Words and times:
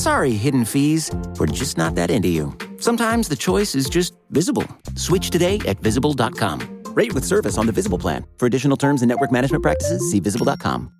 Sorry, 0.00 0.32
hidden 0.32 0.64
fees. 0.64 1.10
We're 1.38 1.44
just 1.44 1.76
not 1.76 1.94
that 1.96 2.10
into 2.10 2.28
you. 2.28 2.56
Sometimes 2.78 3.28
the 3.28 3.36
choice 3.36 3.74
is 3.74 3.86
just 3.86 4.14
visible. 4.30 4.66
Switch 4.96 5.28
today 5.28 5.58
at 5.66 5.78
visible.com. 5.80 6.84
Rate 6.94 7.12
with 7.12 7.22
service 7.22 7.58
on 7.58 7.66
the 7.66 7.72
Visible 7.72 7.98
plan. 7.98 8.24
For 8.38 8.46
additional 8.46 8.78
terms 8.78 9.02
and 9.02 9.10
network 9.10 9.30
management 9.30 9.62
practices, 9.62 10.10
see 10.10 10.18
visible.com. 10.18 10.90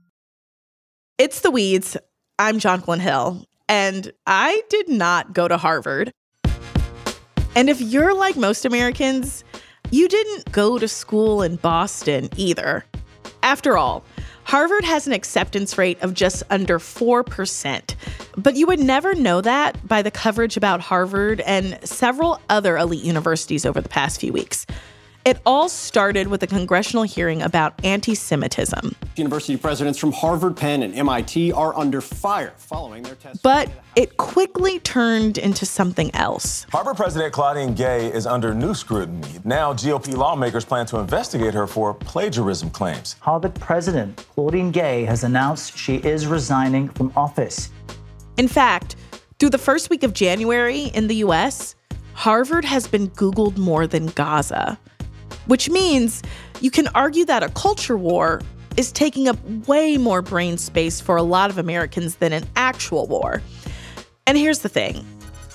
It's 1.17 1.41
the 1.41 1.51
weeds. 1.51 1.97
I'm 2.39 2.59
Jonquilyn 2.59 3.01
Hill, 3.01 3.47
and 3.70 4.12
I 4.27 4.61
did 4.69 4.91
not 4.91 5.33
go 5.33 5.48
to 5.48 5.57
Harvard. 5.57 6.12
And 7.57 7.70
if 7.70 7.81
you're 7.81 8.14
like 8.14 8.37
most 8.37 8.67
Americans, 8.67 9.45
you 9.91 10.09
didn't 10.09 10.53
go 10.53 10.79
to 10.79 10.87
school 10.87 11.41
in 11.41 11.57
Boston 11.57 12.29
either. 12.37 12.85
After 13.42 13.79
all, 13.79 14.05
Harvard 14.51 14.84
has 14.84 15.06
an 15.06 15.12
acceptance 15.12 15.79
rate 15.79 16.03
of 16.03 16.12
just 16.12 16.43
under 16.51 16.81
4%. 16.81 17.95
But 18.37 18.57
you 18.57 18.67
would 18.67 18.81
never 18.81 19.15
know 19.15 19.41
that 19.42 19.87
by 19.87 20.03
the 20.03 20.11
coverage 20.11 20.57
about 20.57 20.81
Harvard 20.81 21.41
and 21.42 21.79
several 21.84 22.41
other 22.48 22.77
elite 22.77 23.05
universities 23.05 23.65
over 23.65 23.81
the 23.81 23.89
past 23.89 24.19
few 24.19 24.33
weeks. 24.33 24.67
It 25.27 25.39
all 25.45 25.69
started 25.69 26.29
with 26.29 26.43
a 26.43 26.47
congressional 26.47 27.03
hearing 27.03 27.43
about 27.43 27.75
anti 27.85 28.15
Semitism. 28.15 28.97
University 29.17 29.55
presidents 29.59 29.99
from 29.99 30.13
Harvard, 30.13 30.57
Penn, 30.57 30.83
and 30.83 30.95
MIT 30.95 31.53
are 31.53 31.77
under 31.77 32.01
fire 32.01 32.55
following 32.57 33.03
their 33.03 33.17
testimony. 33.17 33.41
But 33.43 33.71
it 33.97 34.17
quickly 34.17 34.79
turned 34.81 35.37
into 35.37 35.67
something 35.67 36.15
else. 36.15 36.65
Harvard 36.73 36.97
President 36.97 37.35
Claudine 37.35 37.75
Gay 37.75 38.11
is 38.11 38.27
under 38.27 38.55
new 38.55 38.73
scrutiny. 38.73 39.41
Now, 39.45 39.75
GOP 39.75 40.17
lawmakers 40.17 40.65
plan 40.65 40.87
to 40.87 40.98
investigate 40.98 41.53
her 41.53 41.67
for 41.67 41.93
plagiarism 41.93 42.71
claims. 42.71 43.17
Harvard 43.21 43.55
President 43.57 44.17
Claudine 44.35 44.71
Gay 44.71 45.05
has 45.05 45.23
announced 45.23 45.77
she 45.77 45.97
is 45.97 46.27
resigning 46.27 46.89
from 46.89 47.13
office. 47.15 47.69
In 48.39 48.48
fact, 48.48 48.97
through 49.39 49.51
the 49.51 49.59
first 49.59 49.91
week 49.91 50.03
of 50.03 50.15
January 50.15 50.85
in 50.85 51.09
the 51.09 51.17
US, 51.17 51.75
Harvard 52.15 52.65
has 52.65 52.89
been 52.89 53.09
Googled 53.11 53.59
more 53.59 53.87
than 53.87 54.07
Gaza 54.07 54.79
which 55.47 55.69
means 55.69 56.23
you 56.61 56.70
can 56.70 56.89
argue 56.89 57.25
that 57.25 57.42
a 57.42 57.48
culture 57.50 57.97
war 57.97 58.41
is 58.77 58.92
taking 58.92 59.28
up 59.28 59.39
way 59.67 59.98
more 59.98 60.23
brain 60.23 60.56
space 60.59 61.00
for 61.00 61.17
a 61.17 61.23
lot 61.23 61.50
of 61.50 61.59
Americans 61.59 62.17
than 62.17 62.33
an 62.33 62.45
actual 62.57 63.07
war. 63.07 63.42
And 64.27 64.39
here's 64.39 64.61
the 64.61 64.68
thing 64.68 65.05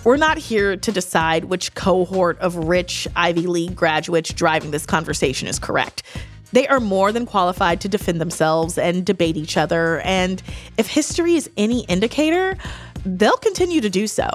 we're 0.03 0.17
not 0.17 0.37
here 0.37 0.77
to 0.77 0.91
decide 0.91 1.45
which 1.45 1.73
cohort 1.73 2.37
of 2.39 2.55
rich 2.55 3.07
Ivy 3.15 3.47
League 3.47 3.75
graduates 3.75 4.31
driving 4.31 4.71
this 4.71 4.85
conversation 4.85 5.47
is 5.47 5.57
correct. 5.57 6.03
They 6.51 6.67
are 6.67 6.79
more 6.79 7.11
than 7.11 7.25
qualified 7.25 7.81
to 7.81 7.89
defend 7.89 8.21
themselves 8.21 8.77
and 8.77 9.05
debate 9.05 9.35
each 9.35 9.57
other. 9.57 9.99
And 10.01 10.43
if 10.77 10.87
history 10.87 11.35
is 11.35 11.49
any 11.57 11.85
indicator, 11.85 12.55
they'll 13.03 13.37
continue 13.37 13.81
to 13.81 13.89
do 13.89 14.07
so. 14.07 14.29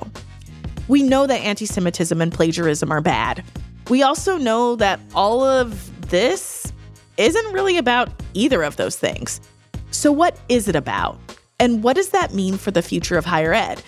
We 0.89 1.05
know 1.05 1.27
that 1.27 1.41
anti 1.41 1.67
Semitism 1.67 2.21
and 2.21 2.33
plagiarism 2.33 2.91
are 2.91 3.01
bad. 3.01 3.45
We 3.91 4.05
also 4.05 4.39
know 4.39 4.77
that 4.77 5.01
all 5.17 5.43
of 5.43 6.09
this 6.11 6.73
isn't 7.17 7.53
really 7.53 7.77
about 7.77 8.09
either 8.35 8.63
of 8.63 8.77
those 8.77 8.95
things. 8.95 9.41
So, 9.91 10.13
what 10.13 10.39
is 10.49 10.69
it 10.69 10.77
about? 10.77 11.19
And 11.59 11.83
what 11.83 11.97
does 11.97 12.11
that 12.11 12.33
mean 12.33 12.57
for 12.57 12.71
the 12.71 12.83
future 12.83 13.19
of 13.19 13.25
higher 13.25 13.53
ed, 13.53 13.83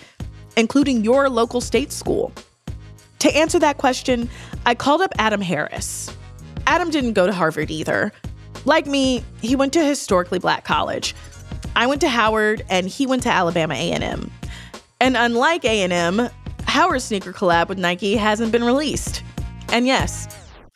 including 0.57 1.05
your 1.05 1.29
local 1.29 1.61
state 1.61 1.93
school? 1.93 2.33
To 3.19 3.33
answer 3.33 3.57
that 3.59 3.77
question, 3.77 4.29
I 4.65 4.75
called 4.75 5.01
up 5.01 5.13
Adam 5.17 5.39
Harris. 5.39 6.13
Adam 6.67 6.89
didn't 6.89 7.13
go 7.13 7.25
to 7.25 7.31
Harvard 7.31 7.71
either. 7.71 8.11
Like 8.65 8.85
me, 8.85 9.23
he 9.41 9.55
went 9.55 9.71
to 9.73 9.85
historically 9.85 10.37
black 10.37 10.65
college. 10.65 11.15
I 11.77 11.87
went 11.87 12.01
to 12.01 12.09
Howard 12.09 12.65
and 12.69 12.89
he 12.89 13.07
went 13.07 13.23
to 13.23 13.29
Alabama 13.29 13.75
A&M. 13.75 14.29
And 14.99 15.15
unlike 15.15 15.63
A&M, 15.63 16.29
Howard's 16.65 17.05
sneaker 17.05 17.31
collab 17.31 17.69
with 17.69 17.77
Nike 17.77 18.17
hasn't 18.17 18.51
been 18.51 18.65
released. 18.65 19.23
And 19.73 19.87
yes, 19.87 20.27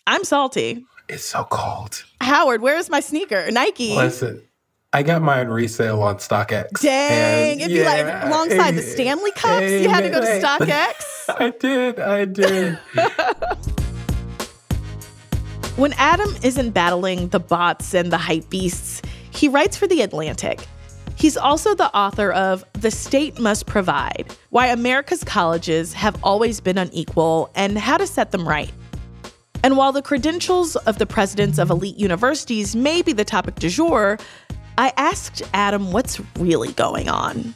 I'm 0.07 0.23
salty. 0.23 0.83
It's 1.07 1.23
so 1.23 1.43
cold. 1.51 2.03
Howard, 2.19 2.63
where's 2.63 2.89
my 2.89 2.99
sneaker? 2.99 3.51
Nike. 3.51 3.95
Listen, 3.95 4.41
I 4.91 5.03
got 5.03 5.21
mine 5.21 5.49
resale 5.49 6.01
on 6.01 6.15
StockX. 6.15 6.81
Dang, 6.81 7.59
it'd 7.59 7.71
yeah, 7.71 7.99
be 7.99 8.07
like 8.07 8.25
alongside 8.25 8.71
the 8.71 8.81
Stanley 8.81 9.31
Cups. 9.33 9.69
you 9.69 9.87
had 9.87 10.01
to 10.01 10.09
go 10.09 10.19
to 10.19 10.25
StockX. 10.41 10.93
I 11.29 11.53
did, 11.59 11.99
I 11.99 12.25
did. 12.25 12.79
when 15.75 15.93
Adam 15.93 16.35
isn't 16.41 16.71
battling 16.71 17.27
the 17.27 17.39
bots 17.39 17.93
and 17.93 18.11
the 18.11 18.17
hype 18.17 18.49
beasts, 18.49 19.03
he 19.29 19.47
writes 19.47 19.77
for 19.77 19.85
The 19.85 20.01
Atlantic. 20.01 20.67
He's 21.17 21.37
also 21.37 21.75
the 21.75 21.95
author 21.95 22.31
of 22.31 22.65
The 22.73 22.89
State 22.89 23.39
Must 23.39 23.67
Provide 23.67 24.35
Why 24.49 24.67
America's 24.67 25.23
Colleges 25.23 25.93
Have 25.93 26.17
Always 26.23 26.59
Been 26.59 26.79
Unequal 26.79 27.51
and 27.53 27.77
How 27.77 27.97
to 27.97 28.07
Set 28.07 28.31
Them 28.31 28.47
Right. 28.47 28.71
And 29.67 29.75
while 29.75 29.91
the 29.91 30.01
credentials 30.01 30.78
of 30.78 30.97
the 30.97 31.05
presidents 31.05 31.57
of 31.59 31.69
elite 31.69 31.97
universities 31.97 32.73
may 32.73 33.01
be 33.01 33.11
the 33.11 33.25
topic 33.25 33.55
du 33.55 33.67
jour, 33.67 34.17
I 34.78 34.94
asked 34.95 35.41
Adam 35.53 35.91
what's 35.91 36.22
really 36.39 36.72
going 36.72 37.09
on. 37.09 37.53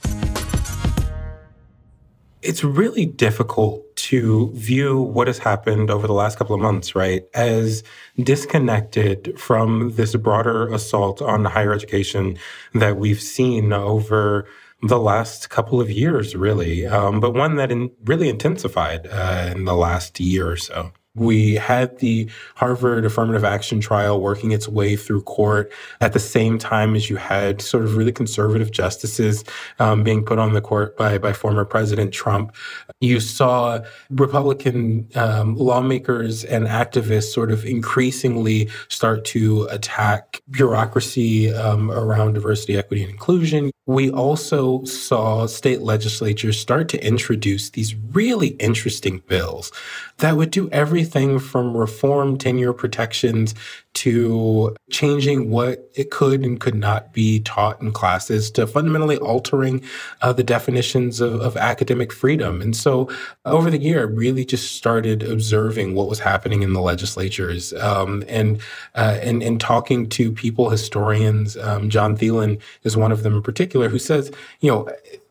It's 2.42 2.66
really 2.66 3.06
difficult 3.06 3.96
to 3.96 4.52
view 4.56 5.00
what 5.00 5.28
has 5.28 5.38
happened 5.38 5.90
over 5.90 6.06
the 6.06 6.12
last 6.12 6.38
couple 6.38 6.54
of 6.54 6.62
months, 6.62 6.96
right, 6.96 7.24
as 7.34 7.82
disconnected 8.22 9.40
from 9.40 9.94
this 9.96 10.14
broader 10.18 10.68
assault 10.68 11.22
on 11.22 11.46
higher 11.46 11.72
education 11.72 12.38
that 12.74 12.98
we've 12.98 13.22
seen 13.22 13.72
over 13.72 14.46
the 14.82 15.00
last 15.00 15.50
couple 15.50 15.80
of 15.80 15.90
years, 15.90 16.36
really, 16.36 16.86
um, 16.86 17.22
but 17.22 17.34
one 17.34 17.56
that 17.56 17.72
in, 17.72 17.90
really 18.04 18.28
intensified 18.28 19.08
uh, 19.08 19.54
in 19.56 19.64
the 19.64 19.76
last 19.76 20.20
year 20.20 20.52
or 20.52 20.58
so. 20.58 20.92
We 21.16 21.56
had 21.56 22.00
the 22.00 22.30
Harvard 22.56 23.04
affirmative 23.06 23.44
action 23.44 23.82
trial 23.82 24.22
working 24.22 24.52
its 24.52 24.68
way 24.68 24.96
through 24.96 25.24
court 25.24 25.72
at 26.00 26.14
the 26.14 26.20
same 26.20 26.58
time 26.58 26.96
as 26.96 27.10
you 27.10 27.18
had 27.18 27.62
sort 27.62 27.84
of 27.84 27.98
really 27.98 28.14
conservative 28.14 28.72
justices 28.72 29.44
um, 29.80 30.04
being 30.04 30.24
put 30.24 30.40
on 30.40 30.54
the 30.54 30.62
court 30.62 30.96
by, 30.98 31.18
by 31.18 31.34
former 31.34 31.66
President 31.66 32.14
Trump. 32.14 32.56
You 33.02 33.20
saw 33.20 33.80
Republican 34.10 35.10
um, 35.16 35.56
lawmakers 35.58 36.46
and 36.46 36.66
activists 36.68 37.34
sort 37.34 37.52
of 37.52 37.66
increasingly 37.66 38.70
start 38.88 39.26
to 39.26 39.64
attack 39.72 40.42
bureaucracy 40.50 41.54
um, 41.54 41.92
around 41.92 42.34
diversity, 42.34 42.78
equity, 42.78 43.04
and 43.04 43.12
inclusion. 43.12 43.72
We 43.88 44.12
also 44.12 44.84
saw 44.84 45.48
state 45.48 45.82
legislatures 45.82 46.60
start 46.60 46.88
to 46.90 47.04
introduce 47.04 47.72
these 47.72 47.96
really 47.96 48.50
interesting 48.50 49.24
bills 49.28 49.72
that 50.18 50.38
would 50.38 50.52
do 50.52 50.70
everything 50.70 51.40
from 51.40 51.76
reform 51.76 52.38
tenure 52.38 52.74
protections 52.74 53.56
to 53.94 54.76
changing 54.90 55.50
what 55.50 55.90
it 55.96 56.12
could 56.12 56.44
and 56.44 56.60
could 56.60 56.76
not 56.76 57.14
be 57.14 57.42
taught 57.42 57.82
in 57.82 57.92
classes 57.92 58.50
to 58.52 58.66
fundamentally 58.66 59.18
altering 59.18 59.84
uh, 60.22 60.32
the 60.32 60.44
definitions 60.44 61.20
of, 61.20 61.42
of, 61.42 61.58
academic 61.58 62.14
freedom. 62.14 62.62
And 62.62 62.76
so 62.76 63.10
over 63.46 63.70
the 63.70 63.78
year, 63.78 64.00
I 64.00 64.04
really 64.04 64.46
just 64.46 64.76
started 64.76 65.24
observing 65.24 65.94
what 65.94 66.08
was 66.08 66.20
happening 66.20 66.64
in 66.64 66.74
the 66.74 66.82
legislatures 66.82 67.74
um, 67.74 68.24
and, 68.28 68.62
uh, 68.96 69.20
and, 69.22 69.44
and 69.44 69.60
talking 69.60 70.08
to 70.10 70.32
people, 70.32 70.70
historians. 70.70 71.58
Um, 71.58 71.90
John 71.90 72.18
Thelin 72.18 72.62
is 72.84 72.96
one 72.96 73.12
of 73.12 73.24
them 73.24 73.36
in 73.36 73.42
particular, 73.42 73.90
who 73.90 74.00
says, 74.00 74.32
you 74.62 74.72
know, 74.72 74.90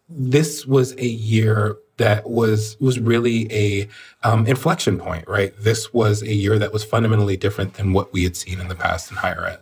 this 0.08 0.66
was 0.66 0.92
a 0.98 1.06
year 1.06 1.76
that 2.00 2.28
was 2.28 2.78
was 2.80 2.98
really 2.98 3.46
a 3.52 3.88
um, 4.24 4.46
inflection 4.46 4.98
point, 4.98 5.28
right? 5.28 5.54
This 5.58 5.92
was 5.92 6.22
a 6.22 6.32
year 6.32 6.58
that 6.58 6.72
was 6.72 6.82
fundamentally 6.82 7.36
different 7.36 7.74
than 7.74 7.92
what 7.92 8.12
we 8.12 8.24
had 8.24 8.36
seen 8.36 8.58
in 8.58 8.68
the 8.68 8.74
past 8.74 9.10
in 9.10 9.18
higher 9.18 9.44
ed. 9.44 9.60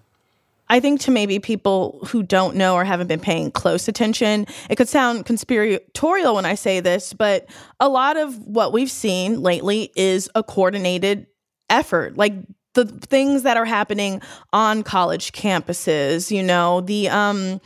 I 0.70 0.80
think 0.80 1.00
to 1.02 1.10
maybe 1.10 1.38
people 1.40 1.98
who 2.08 2.22
don't 2.22 2.54
know 2.54 2.74
or 2.74 2.84
haven't 2.84 3.08
been 3.08 3.20
paying 3.20 3.50
close 3.50 3.88
attention, 3.88 4.46
it 4.70 4.76
could 4.76 4.88
sound 4.88 5.26
conspiratorial 5.26 6.34
when 6.34 6.44
I 6.44 6.54
say 6.54 6.78
this, 6.80 7.12
but 7.12 7.48
a 7.80 7.88
lot 7.88 8.16
of 8.16 8.38
what 8.46 8.72
we've 8.72 8.90
seen 8.90 9.42
lately 9.42 9.90
is 9.96 10.30
a 10.34 10.42
coordinated 10.42 11.26
effort. 11.70 12.16
Like 12.16 12.34
the 12.74 12.84
things 12.84 13.42
that 13.42 13.56
are 13.56 13.64
happening 13.64 14.22
on 14.52 14.84
college 14.84 15.32
campuses, 15.32 16.30
you 16.30 16.42
know, 16.42 16.82
the 16.82 17.08
um 17.08 17.60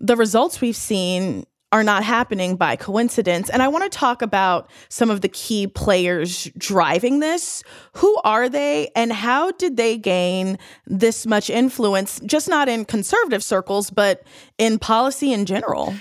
the 0.00 0.16
results 0.16 0.60
we've 0.60 0.76
seen 0.76 1.46
are 1.72 1.82
not 1.82 2.04
happening 2.04 2.56
by 2.56 2.76
coincidence. 2.76 3.48
And 3.48 3.62
I 3.62 3.68
want 3.68 3.90
to 3.90 3.98
talk 3.98 4.22
about 4.22 4.70
some 4.90 5.10
of 5.10 5.22
the 5.22 5.28
key 5.28 5.66
players 5.66 6.44
driving 6.56 7.20
this. 7.20 7.64
Who 7.94 8.20
are 8.24 8.48
they 8.48 8.90
and 8.94 9.12
how 9.12 9.52
did 9.52 9.76
they 9.78 9.96
gain 9.96 10.58
this 10.86 11.26
much 11.26 11.48
influence, 11.48 12.20
just 12.26 12.48
not 12.48 12.68
in 12.68 12.84
conservative 12.84 13.42
circles, 13.42 13.90
but 13.90 14.22
in 14.58 14.78
policy 14.78 15.32
in 15.32 15.46
general? 15.46 15.94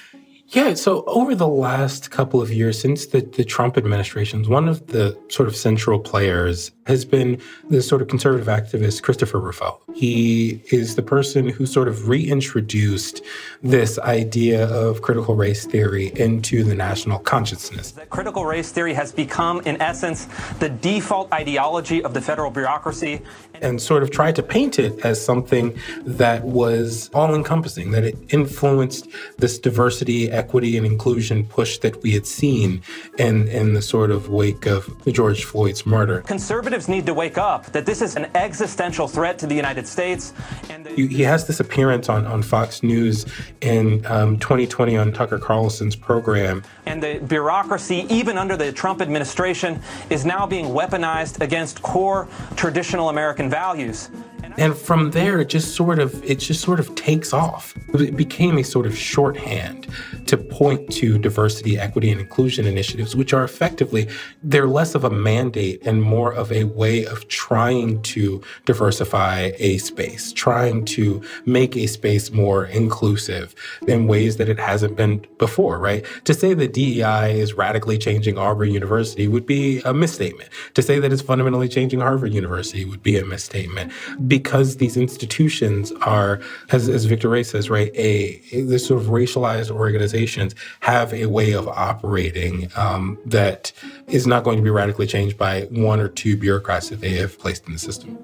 Yeah, 0.48 0.74
so 0.74 1.06
over 1.06 1.34
the 1.34 1.48
last 1.48 2.12
couple 2.12 2.42
of 2.42 2.52
years, 2.52 2.78
since 2.78 3.06
the, 3.06 3.22
the 3.22 3.46
Trump 3.46 3.78
administrations, 3.78 4.50
one 4.50 4.68
of 4.68 4.88
the 4.88 5.18
sort 5.30 5.48
of 5.48 5.56
central 5.56 5.98
players 5.98 6.72
has 6.88 7.06
been 7.06 7.40
this 7.70 7.88
sort 7.88 8.02
of 8.02 8.08
conservative 8.08 8.48
activist 8.48 9.04
Christopher 9.04 9.40
Rufo. 9.40 9.80
He 9.94 10.62
is 10.72 10.96
the 10.96 11.04
person 11.04 11.48
who 11.48 11.66
sort 11.66 11.88
of 11.88 12.08
reintroduced 12.08 13.22
this 13.62 14.00
idea 14.00 14.68
of 14.68 15.02
critical 15.02 15.36
race 15.36 15.66
theory 15.66 16.12
into 16.16 16.64
the 16.64 16.74
national 16.74 17.20
consciousness. 17.20 17.92
That 17.92 18.10
critical 18.10 18.46
race 18.46 18.72
theory 18.72 18.94
has 18.94 19.12
become, 19.12 19.62
in 19.62 19.80
essence, 19.82 20.28
the 20.60 20.70
default 20.70 21.32
ideology 21.32 22.04
of 22.04 22.14
the 22.14 22.22
federal 22.22 22.50
bureaucracy. 22.50 23.22
And 23.62 23.80
sort 23.80 24.02
of 24.02 24.10
tried 24.10 24.36
to 24.38 24.44
paint 24.44 24.80
it 24.80 25.06
as 25.06 25.24
something 25.24 25.78
that 26.04 26.44
was 26.44 27.12
all 27.14 27.36
encompassing, 27.36 27.92
that 27.92 28.04
it 28.04 28.18
influenced 28.30 29.08
this 29.38 29.60
diversity, 29.60 30.32
equity, 30.32 30.78
and 30.78 30.86
inclusion 30.86 31.46
push 31.46 31.78
that 31.80 32.02
we 32.02 32.12
had 32.12 32.26
seen 32.26 32.82
in, 33.20 33.48
in 33.50 33.74
the 33.74 33.82
sort 33.84 34.10
of 34.10 34.30
wake 34.30 34.66
of 34.66 34.90
George 35.14 35.44
Floyd's 35.44 35.86
murder. 35.86 36.24
Conservatives 36.72 36.88
need 36.88 37.06
to 37.06 37.14
wake 37.14 37.38
up 37.38 37.66
that 37.74 37.86
this 37.86 38.02
is 38.02 38.16
an 38.16 38.28
existential 38.34 39.06
threat 39.06 39.38
to 39.40 39.46
the 39.46 39.54
United 39.54 39.86
States. 39.86 40.32
And 40.70 40.86
the- 40.86 41.06
he 41.06 41.22
has 41.24 41.46
this 41.46 41.60
appearance 41.60 42.08
on, 42.08 42.26
on 42.26 42.42
Fox 42.42 42.82
News 42.82 43.26
in 43.60 44.06
um, 44.06 44.40
2020 44.40 44.96
on 44.96 45.12
Tucker 45.12 45.38
Carlson's 45.38 45.98
program. 45.98 46.64
And 46.86 47.04
the 47.04 47.20
bureaucracy, 47.28 48.06
even 48.10 48.38
under 48.38 48.56
the 48.56 48.72
Trump 48.72 49.02
administration, 49.02 49.82
is 50.10 50.24
now 50.24 50.48
being 50.48 50.68
weaponized 50.68 51.42
against 51.42 51.82
core 51.82 52.30
traditional 52.56 53.10
American 53.10 53.50
values. 53.50 54.10
And 54.58 54.76
from 54.76 55.12
there, 55.12 55.40
it 55.40 55.50
just 55.50 55.76
sort 55.76 56.00
of 56.00 56.24
it 56.24 56.40
just 56.40 56.62
sort 56.62 56.80
of 56.80 56.94
takes 56.96 57.34
off. 57.34 57.76
It 57.94 58.16
became 58.16 58.58
a 58.58 58.64
sort 58.64 58.86
of 58.86 58.98
shorthand 58.98 59.88
to 60.28 60.38
point 60.38 60.92
to 60.94 61.18
diversity, 61.18 61.78
equity, 61.80 62.12
and 62.12 62.20
inclusion 62.20 62.66
initiatives, 62.66 63.16
which 63.16 63.34
are 63.34 63.44
effectively 63.44 64.08
they're 64.44 64.68
less 64.68 64.96
of 64.96 65.04
a 65.04 65.10
mandate 65.10 65.86
and 65.86 66.02
more 66.02 66.32
of 66.34 66.52
a 66.52 66.66
way 66.66 67.06
of 67.06 67.28
trying 67.28 68.02
to 68.04 68.42
diversify 68.66 69.52
a 69.58 69.78
space, 69.78 70.34
trying 70.34 70.86
to 70.86 71.22
make 71.46 71.76
a 71.76 71.88
space 71.88 72.32
more 72.32 72.66
inclusive 72.66 73.56
in 73.88 74.08
ways 74.08 74.38
that 74.38 74.50
it 74.50 74.60
hasn't 74.60 74.96
been 74.96 75.26
before. 75.38 75.80
Right? 75.80 76.06
To 76.26 76.34
say 76.34 76.54
that 76.54 76.74
DEI 76.74 77.40
is 77.40 77.54
radically 77.54 77.98
changing 77.98 78.38
Auburn 78.38 78.72
University 78.72 79.28
would 79.28 79.46
be 79.46 79.82
a 79.82 79.94
misstatement. 79.94 80.50
To 80.76 80.82
say 80.82 81.00
that 81.00 81.12
it's 81.12 81.22
fundamentally 81.22 81.70
changing 81.70 82.02
Harvard 82.02 82.34
University 82.34 82.86
would 82.86 83.04
be 83.04 83.18
a 83.18 83.26
misstatement 83.26 83.92
because 84.28 84.41
these 84.78 84.98
institutions 84.98 85.92
are, 86.02 86.40
as, 86.72 86.90
as 86.90 87.06
Victor 87.06 87.30
Ray 87.30 87.44
says, 87.44 87.70
right, 87.70 87.92
a, 87.96 88.42
a 88.52 88.62
this 88.62 88.86
sort 88.86 89.02
of 89.02 89.08
racialized 89.08 89.72
organizations 89.72 90.56
have 90.82 91.14
a 91.14 91.26
way 91.28 91.54
of 91.54 91.68
operating 91.68 92.70
um, 92.76 93.18
that 93.26 93.72
is 94.08 94.28
not 94.28 94.44
going 94.44 94.58
to 94.58 94.64
be 94.64 94.70
radically 94.70 95.08
changed 95.08 95.38
by 95.38 95.64
one 95.72 96.00
or 96.00 96.08
two 96.08 96.38
bureaucrats 96.38 96.90
that 96.90 97.02
they 97.02 97.12
have 97.12 97.38
placed 97.40 97.66
in 97.68 97.74
the 97.74 97.80
system. 97.80 98.18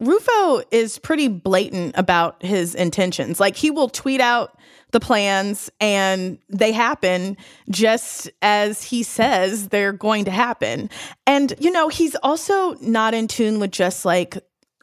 Rufo 0.00 0.62
is 0.70 0.98
pretty 0.98 1.28
blatant 1.28 1.94
about 1.96 2.42
his 2.42 2.74
intentions. 2.74 3.38
Like 3.38 3.56
he 3.56 3.70
will 3.70 3.88
tweet 3.88 4.20
out 4.20 4.58
the 4.92 5.00
plans 5.00 5.70
and 5.80 6.38
they 6.48 6.72
happen 6.72 7.36
just 7.70 8.30
as 8.42 8.82
he 8.82 9.02
says 9.02 9.68
they're 9.68 9.92
going 9.92 10.24
to 10.24 10.30
happen. 10.30 10.90
And, 11.26 11.54
you 11.58 11.70
know, 11.70 11.88
he's 11.88 12.14
also 12.16 12.74
not 12.80 13.14
in 13.14 13.28
tune 13.28 13.60
with 13.60 13.70
just 13.70 14.04
like 14.04 14.38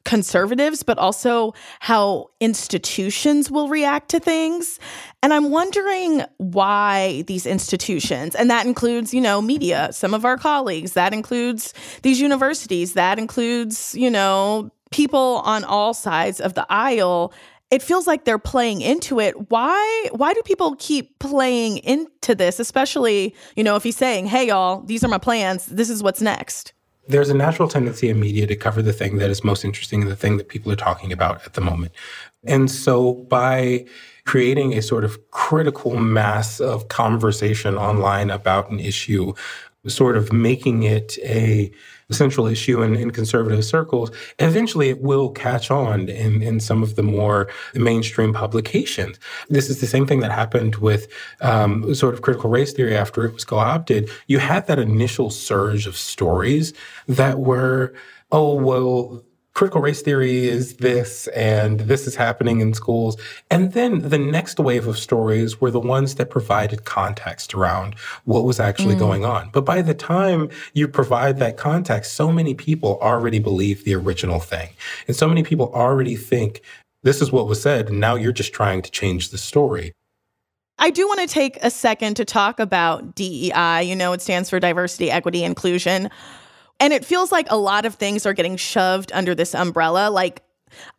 conservatives, 0.08 0.84
but 0.84 0.98
also 0.98 1.54
how 1.82 2.30
institutions 2.40 3.52
will 3.52 3.68
react 3.68 4.08
to 4.10 4.22
things. 4.22 4.80
And 5.22 5.34
I'm 5.34 5.52
wondering 5.52 6.24
why 6.38 7.24
these 7.28 7.46
institutions, 7.46 8.34
and 8.34 8.50
that 8.50 8.66
includes, 8.66 9.14
you 9.14 9.20
know, 9.20 9.42
media, 9.42 9.90
some 9.92 10.14
of 10.14 10.24
our 10.24 10.38
colleagues, 10.38 10.94
that 10.94 11.14
includes 11.14 11.74
these 12.04 12.22
universities, 12.22 12.94
that 12.94 13.20
includes, 13.20 13.96
you 13.96 14.10
know, 14.10 14.72
people 14.92 15.42
on 15.44 15.66
all 15.66 15.94
sides 15.94 16.40
of 16.40 16.54
the 16.54 16.66
aisle 16.70 17.34
it 17.70 17.82
feels 17.82 18.08
like 18.08 18.26
they're 18.26 18.40
playing 18.40 18.82
into 18.82 19.20
it. 19.20 19.50
Why 19.50 20.08
why 20.12 20.34
do 20.34 20.42
people 20.44 20.76
keep 20.80 21.20
playing 21.20 21.80
into 21.80 22.36
this 22.36 22.60
especially 22.60 23.36
you 23.56 23.64
know 23.64 23.76
if 23.76 23.84
he's 23.84 23.98
saying 23.98 24.28
hey 24.28 24.48
y'all 24.48 24.82
these 24.82 25.04
are 25.04 25.08
my 25.08 25.18
plans. 25.18 25.66
This 25.68 25.90
is 25.90 26.04
what's 26.04 26.22
next. 26.22 26.74
There's 27.10 27.30
a 27.30 27.34
natural 27.34 27.70
tendency 27.70 28.10
in 28.10 28.20
media 28.20 28.48
to 28.48 28.56
cover 28.56 28.82
the 28.82 28.92
thing 28.92 29.18
that 29.18 29.30
is 29.30 29.42
most 29.42 29.64
interesting 29.64 30.02
and 30.02 30.12
the 30.12 30.16
thing 30.16 30.36
that 30.38 30.50
people 30.50 30.72
are 30.74 30.78
talking 30.78 31.14
about 31.14 31.46
at 31.46 31.54
the 31.54 31.62
moment. 31.62 31.94
And 32.44 32.70
so 32.70 33.14
by 33.14 33.86
creating 34.26 34.74
a 34.74 34.82
sort 34.82 35.06
of 35.06 35.32
critical 35.32 35.96
mass 35.96 36.60
of 36.60 36.90
conversation 36.90 37.78
online 37.78 38.30
about 38.30 38.70
an 38.70 38.82
issue 38.82 39.34
sort 39.88 40.18
of 40.18 40.34
making 40.34 40.84
it 40.84 41.18
a 41.24 41.72
central 42.12 42.48
issue 42.48 42.82
in, 42.82 42.96
in 42.96 43.12
conservative 43.12 43.64
circles, 43.66 44.12
eventually 44.40 44.90
it 44.90 45.02
will 45.02 45.30
catch 45.32 45.70
on 45.70 46.08
in, 46.08 46.42
in 46.42 46.60
some 46.60 46.82
of 46.82 46.96
the 46.96 47.04
more 47.04 47.50
mainstream 47.74 48.34
publications. 48.34 49.20
This 49.50 49.70
is 49.70 49.82
the 49.82 49.88
same 49.88 50.08
thing 50.08 50.22
that 50.22 50.32
happened 50.32 50.76
with 50.76 51.08
um, 51.42 51.94
sort 51.94 52.14
of 52.14 52.22
critical 52.22 52.50
race 52.50 52.72
theory 52.72 52.96
after 52.96 53.26
it 53.26 53.34
was 53.34 53.44
co 53.44 53.58
opted. 53.58 54.10
You 54.28 54.40
had 54.40 54.68
that 54.68 54.80
initial 54.80 55.30
surge 55.30 55.86
of 55.86 55.98
stories 55.98 56.74
that 57.08 57.40
were, 57.40 57.94
oh, 58.32 58.56
well, 58.56 59.24
critical 59.58 59.82
race 59.82 60.04
theory 60.04 60.48
is 60.48 60.76
this 60.76 61.26
and 61.30 61.80
this 61.80 62.06
is 62.06 62.16
happening 62.16 62.62
in 62.62 62.76
schools. 62.76 63.18
And 63.50 63.74
then 63.74 64.08
the 64.10 64.20
next 64.20 64.60
wave 64.60 64.86
of 64.86 65.00
stories 65.00 65.60
were 65.60 65.72
the 65.72 65.80
ones 65.80 66.14
that 66.16 66.30
provided 66.30 66.86
context 66.86 67.56
around 67.56 67.96
what 68.26 68.44
was 68.44 68.60
actually 68.60 68.94
mm. 68.94 69.00
going 69.00 69.26
on. 69.26 69.50
But 69.52 69.66
by 69.66 69.82
the 69.82 69.96
time 69.96 70.52
you 70.74 70.88
provide 70.88 71.40
that 71.40 71.58
context, 71.58 72.14
so 72.14 72.32
many 72.32 72.54
people 72.54 73.00
already 73.02 73.40
believe 73.40 73.84
the 73.84 73.96
original 73.96 74.40
thing. 74.40 74.70
And 75.08 75.16
so 75.16 75.28
many 75.28 75.42
people 75.42 75.72
already 75.74 76.16
think 76.16 76.62
this 77.02 77.20
is 77.20 77.32
what 77.32 77.48
was 77.48 77.60
said. 77.60 77.90
And 77.90 78.00
now 78.00 78.14
you're 78.14 78.32
just 78.32 78.54
trying 78.54 78.84
to 78.84 78.92
change 78.92 79.32
the 79.32 79.40
story. 79.40 79.92
I 80.78 80.92
do 80.92 81.08
want 81.08 81.22
to 81.22 81.28
take 81.28 81.58
a 81.64 81.72
second 81.72 82.14
to 82.18 82.26
talk 82.26 82.60
about 82.60 83.16
DEI. 83.16 83.82
You 83.82 83.96
know, 83.96 84.14
it 84.14 84.22
stands 84.22 84.52
for 84.52 84.60
diversity, 84.60 85.10
equity, 85.10 85.44
inclusion. 85.44 86.12
And 86.80 86.94
it 86.94 87.04
feels 87.04 87.32
like 87.32 87.48
a 87.50 87.58
lot 87.58 87.86
of 87.86 87.96
things 87.96 88.26
are 88.26 88.34
getting 88.34 88.58
shoved 88.58 89.12
under 89.14 89.34
this 89.34 89.56
umbrella. 89.56 90.10
Like, 90.10 90.44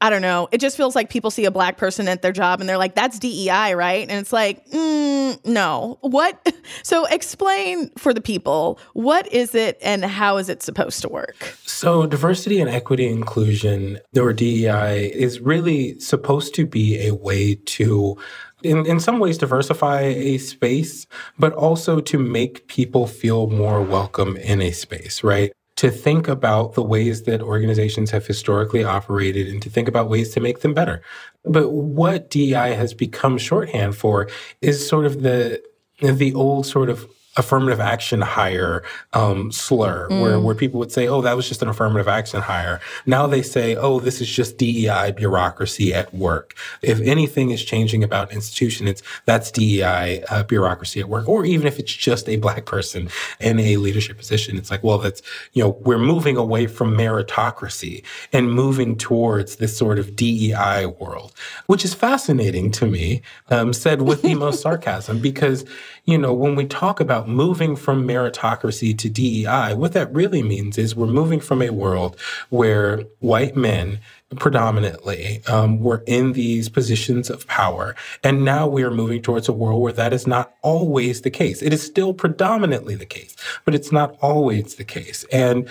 I 0.00 0.10
don't 0.10 0.22
know. 0.22 0.48
It 0.50 0.58
just 0.58 0.76
feels 0.76 0.94
like 0.94 1.10
people 1.10 1.30
see 1.30 1.44
a 1.44 1.50
black 1.50 1.76
person 1.76 2.08
at 2.08 2.22
their 2.22 2.32
job 2.32 2.60
and 2.60 2.68
they're 2.68 2.78
like, 2.78 2.94
that's 2.94 3.18
DEI, 3.18 3.74
right? 3.74 4.08
And 4.08 4.18
it's 4.18 4.32
like, 4.32 4.66
mm, 4.70 5.44
no. 5.44 5.98
What? 6.00 6.54
So 6.82 7.06
explain 7.06 7.90
for 7.96 8.12
the 8.12 8.20
people 8.20 8.78
what 8.92 9.30
is 9.32 9.54
it 9.54 9.78
and 9.82 10.04
how 10.04 10.36
is 10.36 10.48
it 10.48 10.62
supposed 10.62 11.00
to 11.02 11.08
work? 11.08 11.34
So, 11.64 12.06
diversity 12.06 12.60
and 12.60 12.68
equity 12.68 13.06
inclusion, 13.06 13.98
or 14.16 14.32
DEI, 14.32 15.10
is 15.14 15.40
really 15.40 15.98
supposed 15.98 16.54
to 16.56 16.66
be 16.66 17.06
a 17.06 17.14
way 17.14 17.54
to 17.54 18.18
in, 18.62 18.86
in 18.86 19.00
some 19.00 19.18
ways 19.18 19.38
diversify 19.38 20.00
a 20.00 20.38
space, 20.38 21.06
but 21.38 21.52
also 21.54 22.00
to 22.00 22.18
make 22.18 22.68
people 22.68 23.06
feel 23.06 23.48
more 23.48 23.82
welcome 23.82 24.36
in 24.36 24.60
a 24.60 24.72
space, 24.72 25.22
right? 25.22 25.52
To 25.78 25.92
think 25.92 26.26
about 26.26 26.74
the 26.74 26.82
ways 26.82 27.22
that 27.22 27.40
organizations 27.40 28.10
have 28.10 28.26
historically 28.26 28.82
operated 28.82 29.46
and 29.46 29.62
to 29.62 29.70
think 29.70 29.86
about 29.86 30.08
ways 30.08 30.30
to 30.30 30.40
make 30.40 30.58
them 30.58 30.74
better. 30.74 31.00
But 31.44 31.70
what 31.70 32.30
DEI 32.30 32.74
has 32.74 32.92
become 32.92 33.38
shorthand 33.38 33.94
for 33.96 34.28
is 34.60 34.86
sort 34.86 35.06
of 35.06 35.22
the 35.22 35.62
the 36.00 36.34
old 36.34 36.66
sort 36.66 36.90
of 36.90 37.08
affirmative 37.38 37.80
action 37.80 38.20
hire 38.20 38.82
um, 39.14 39.50
slur, 39.50 40.08
mm. 40.08 40.20
where, 40.20 40.40
where 40.40 40.54
people 40.54 40.78
would 40.78 40.92
say, 40.92 41.08
oh, 41.08 41.22
that 41.22 41.36
was 41.36 41.48
just 41.48 41.62
an 41.62 41.68
affirmative 41.68 42.08
action 42.08 42.42
hire. 42.42 42.80
Now 43.06 43.26
they 43.26 43.42
say, 43.42 43.76
oh, 43.76 44.00
this 44.00 44.20
is 44.20 44.28
just 44.28 44.58
DEI 44.58 45.12
bureaucracy 45.12 45.94
at 45.94 46.12
work. 46.12 46.54
If 46.82 47.00
anything 47.00 47.50
is 47.50 47.64
changing 47.64 48.02
about 48.04 48.30
an 48.30 48.36
institution, 48.36 48.88
it's 48.88 49.02
that's 49.24 49.50
DEI 49.50 50.24
uh, 50.24 50.42
bureaucracy 50.42 51.00
at 51.00 51.08
work. 51.08 51.28
Or 51.28 51.44
even 51.44 51.66
if 51.66 51.78
it's 51.78 51.92
just 51.92 52.28
a 52.28 52.36
black 52.36 52.66
person 52.66 53.08
in 53.40 53.60
a 53.60 53.76
leadership 53.76 54.18
position, 54.18 54.56
it's 54.56 54.70
like, 54.70 54.82
well, 54.82 54.98
that's, 54.98 55.22
you 55.52 55.62
know, 55.62 55.70
we're 55.80 55.98
moving 55.98 56.36
away 56.36 56.66
from 56.66 56.96
meritocracy 56.96 58.04
and 58.32 58.52
moving 58.52 58.96
towards 58.96 59.56
this 59.56 59.76
sort 59.76 59.98
of 59.98 60.16
DEI 60.16 60.86
world, 60.86 61.32
which 61.66 61.84
is 61.84 61.94
fascinating 61.94 62.70
to 62.72 62.86
me, 62.86 63.22
um, 63.50 63.72
said 63.72 64.02
with 64.02 64.22
the 64.22 64.34
most 64.34 64.60
sarcasm, 64.62 65.20
because, 65.20 65.64
you 66.08 66.16
know, 66.16 66.32
when 66.32 66.56
we 66.56 66.64
talk 66.64 67.00
about 67.00 67.28
moving 67.28 67.76
from 67.76 68.08
meritocracy 68.08 68.96
to 68.96 69.10
DEI, 69.10 69.74
what 69.74 69.92
that 69.92 70.10
really 70.10 70.42
means 70.42 70.78
is 70.78 70.96
we're 70.96 71.06
moving 71.06 71.38
from 71.38 71.60
a 71.60 71.68
world 71.68 72.18
where 72.48 73.02
white 73.18 73.54
men 73.54 74.00
predominantly 74.36 75.42
um, 75.48 75.80
were 75.80 76.02
in 76.06 76.32
these 76.32 76.70
positions 76.70 77.28
of 77.28 77.46
power. 77.46 77.94
And 78.24 78.42
now 78.42 78.66
we 78.66 78.82
are 78.84 78.90
moving 78.90 79.20
towards 79.20 79.50
a 79.50 79.52
world 79.52 79.82
where 79.82 79.92
that 79.92 80.14
is 80.14 80.26
not 80.26 80.54
always 80.62 81.20
the 81.20 81.30
case. 81.30 81.60
It 81.60 81.74
is 81.74 81.82
still 81.82 82.14
predominantly 82.14 82.94
the 82.94 83.04
case, 83.04 83.36
but 83.66 83.74
it's 83.74 83.92
not 83.92 84.16
always 84.22 84.76
the 84.76 84.84
case. 84.84 85.26
And 85.30 85.68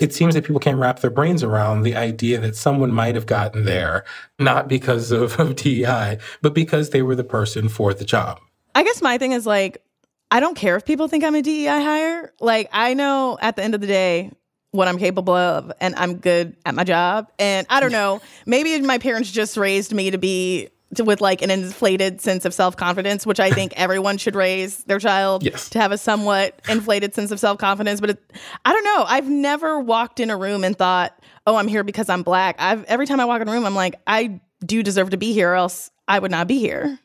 it 0.00 0.12
seems 0.12 0.34
that 0.34 0.42
people 0.42 0.58
can't 0.58 0.80
wrap 0.80 0.98
their 0.98 1.10
brains 1.10 1.44
around 1.44 1.84
the 1.84 1.94
idea 1.94 2.40
that 2.40 2.56
someone 2.56 2.90
might 2.90 3.14
have 3.14 3.26
gotten 3.26 3.64
there, 3.64 4.04
not 4.40 4.66
because 4.66 5.12
of, 5.12 5.38
of 5.38 5.54
DEI, 5.54 6.18
but 6.42 6.54
because 6.54 6.90
they 6.90 7.02
were 7.02 7.14
the 7.14 7.22
person 7.22 7.68
for 7.68 7.94
the 7.94 8.04
job. 8.04 8.40
I 8.76 8.82
guess 8.82 9.00
my 9.00 9.16
thing 9.16 9.32
is 9.32 9.46
like, 9.46 9.82
I 10.30 10.38
don't 10.38 10.54
care 10.54 10.76
if 10.76 10.84
people 10.84 11.08
think 11.08 11.24
I'm 11.24 11.34
a 11.34 11.40
DEI 11.40 11.82
hire. 11.82 12.34
Like, 12.40 12.68
I 12.72 12.92
know 12.92 13.38
at 13.40 13.56
the 13.56 13.62
end 13.62 13.74
of 13.74 13.80
the 13.80 13.86
day 13.86 14.30
what 14.72 14.86
I'm 14.86 14.98
capable 14.98 15.32
of, 15.32 15.72
and 15.80 15.94
I'm 15.94 16.18
good 16.18 16.54
at 16.66 16.74
my 16.74 16.84
job. 16.84 17.32
And 17.38 17.66
I 17.70 17.80
don't 17.80 17.90
know, 17.90 18.20
maybe 18.44 18.78
my 18.82 18.98
parents 18.98 19.30
just 19.30 19.56
raised 19.56 19.94
me 19.94 20.10
to 20.10 20.18
be 20.18 20.68
to, 20.96 21.04
with 21.04 21.22
like 21.22 21.40
an 21.40 21.50
inflated 21.50 22.20
sense 22.20 22.44
of 22.44 22.52
self 22.52 22.76
confidence, 22.76 23.24
which 23.24 23.40
I 23.40 23.50
think 23.50 23.72
everyone 23.76 24.18
should 24.18 24.34
raise 24.34 24.84
their 24.84 24.98
child 24.98 25.42
yes. 25.42 25.70
to 25.70 25.78
have 25.80 25.90
a 25.90 25.96
somewhat 25.96 26.60
inflated 26.68 27.14
sense 27.14 27.30
of 27.30 27.40
self 27.40 27.56
confidence. 27.56 28.02
But 28.02 28.10
it, 28.10 28.32
I 28.66 28.74
don't 28.74 28.84
know. 28.84 29.06
I've 29.08 29.30
never 29.30 29.80
walked 29.80 30.20
in 30.20 30.28
a 30.28 30.36
room 30.36 30.64
and 30.64 30.76
thought, 30.76 31.18
"Oh, 31.46 31.56
I'm 31.56 31.66
here 31.66 31.82
because 31.82 32.10
I'm 32.10 32.22
black." 32.22 32.56
I've 32.58 32.84
every 32.84 33.06
time 33.06 33.20
I 33.20 33.24
walk 33.24 33.40
in 33.40 33.48
a 33.48 33.52
room, 33.52 33.64
I'm 33.64 33.74
like, 33.74 33.94
I 34.06 34.38
do 34.66 34.82
deserve 34.82 35.10
to 35.10 35.16
be 35.16 35.32
here, 35.32 35.52
or 35.52 35.54
else 35.54 35.90
I 36.06 36.18
would 36.18 36.30
not 36.30 36.46
be 36.46 36.58
here 36.58 36.98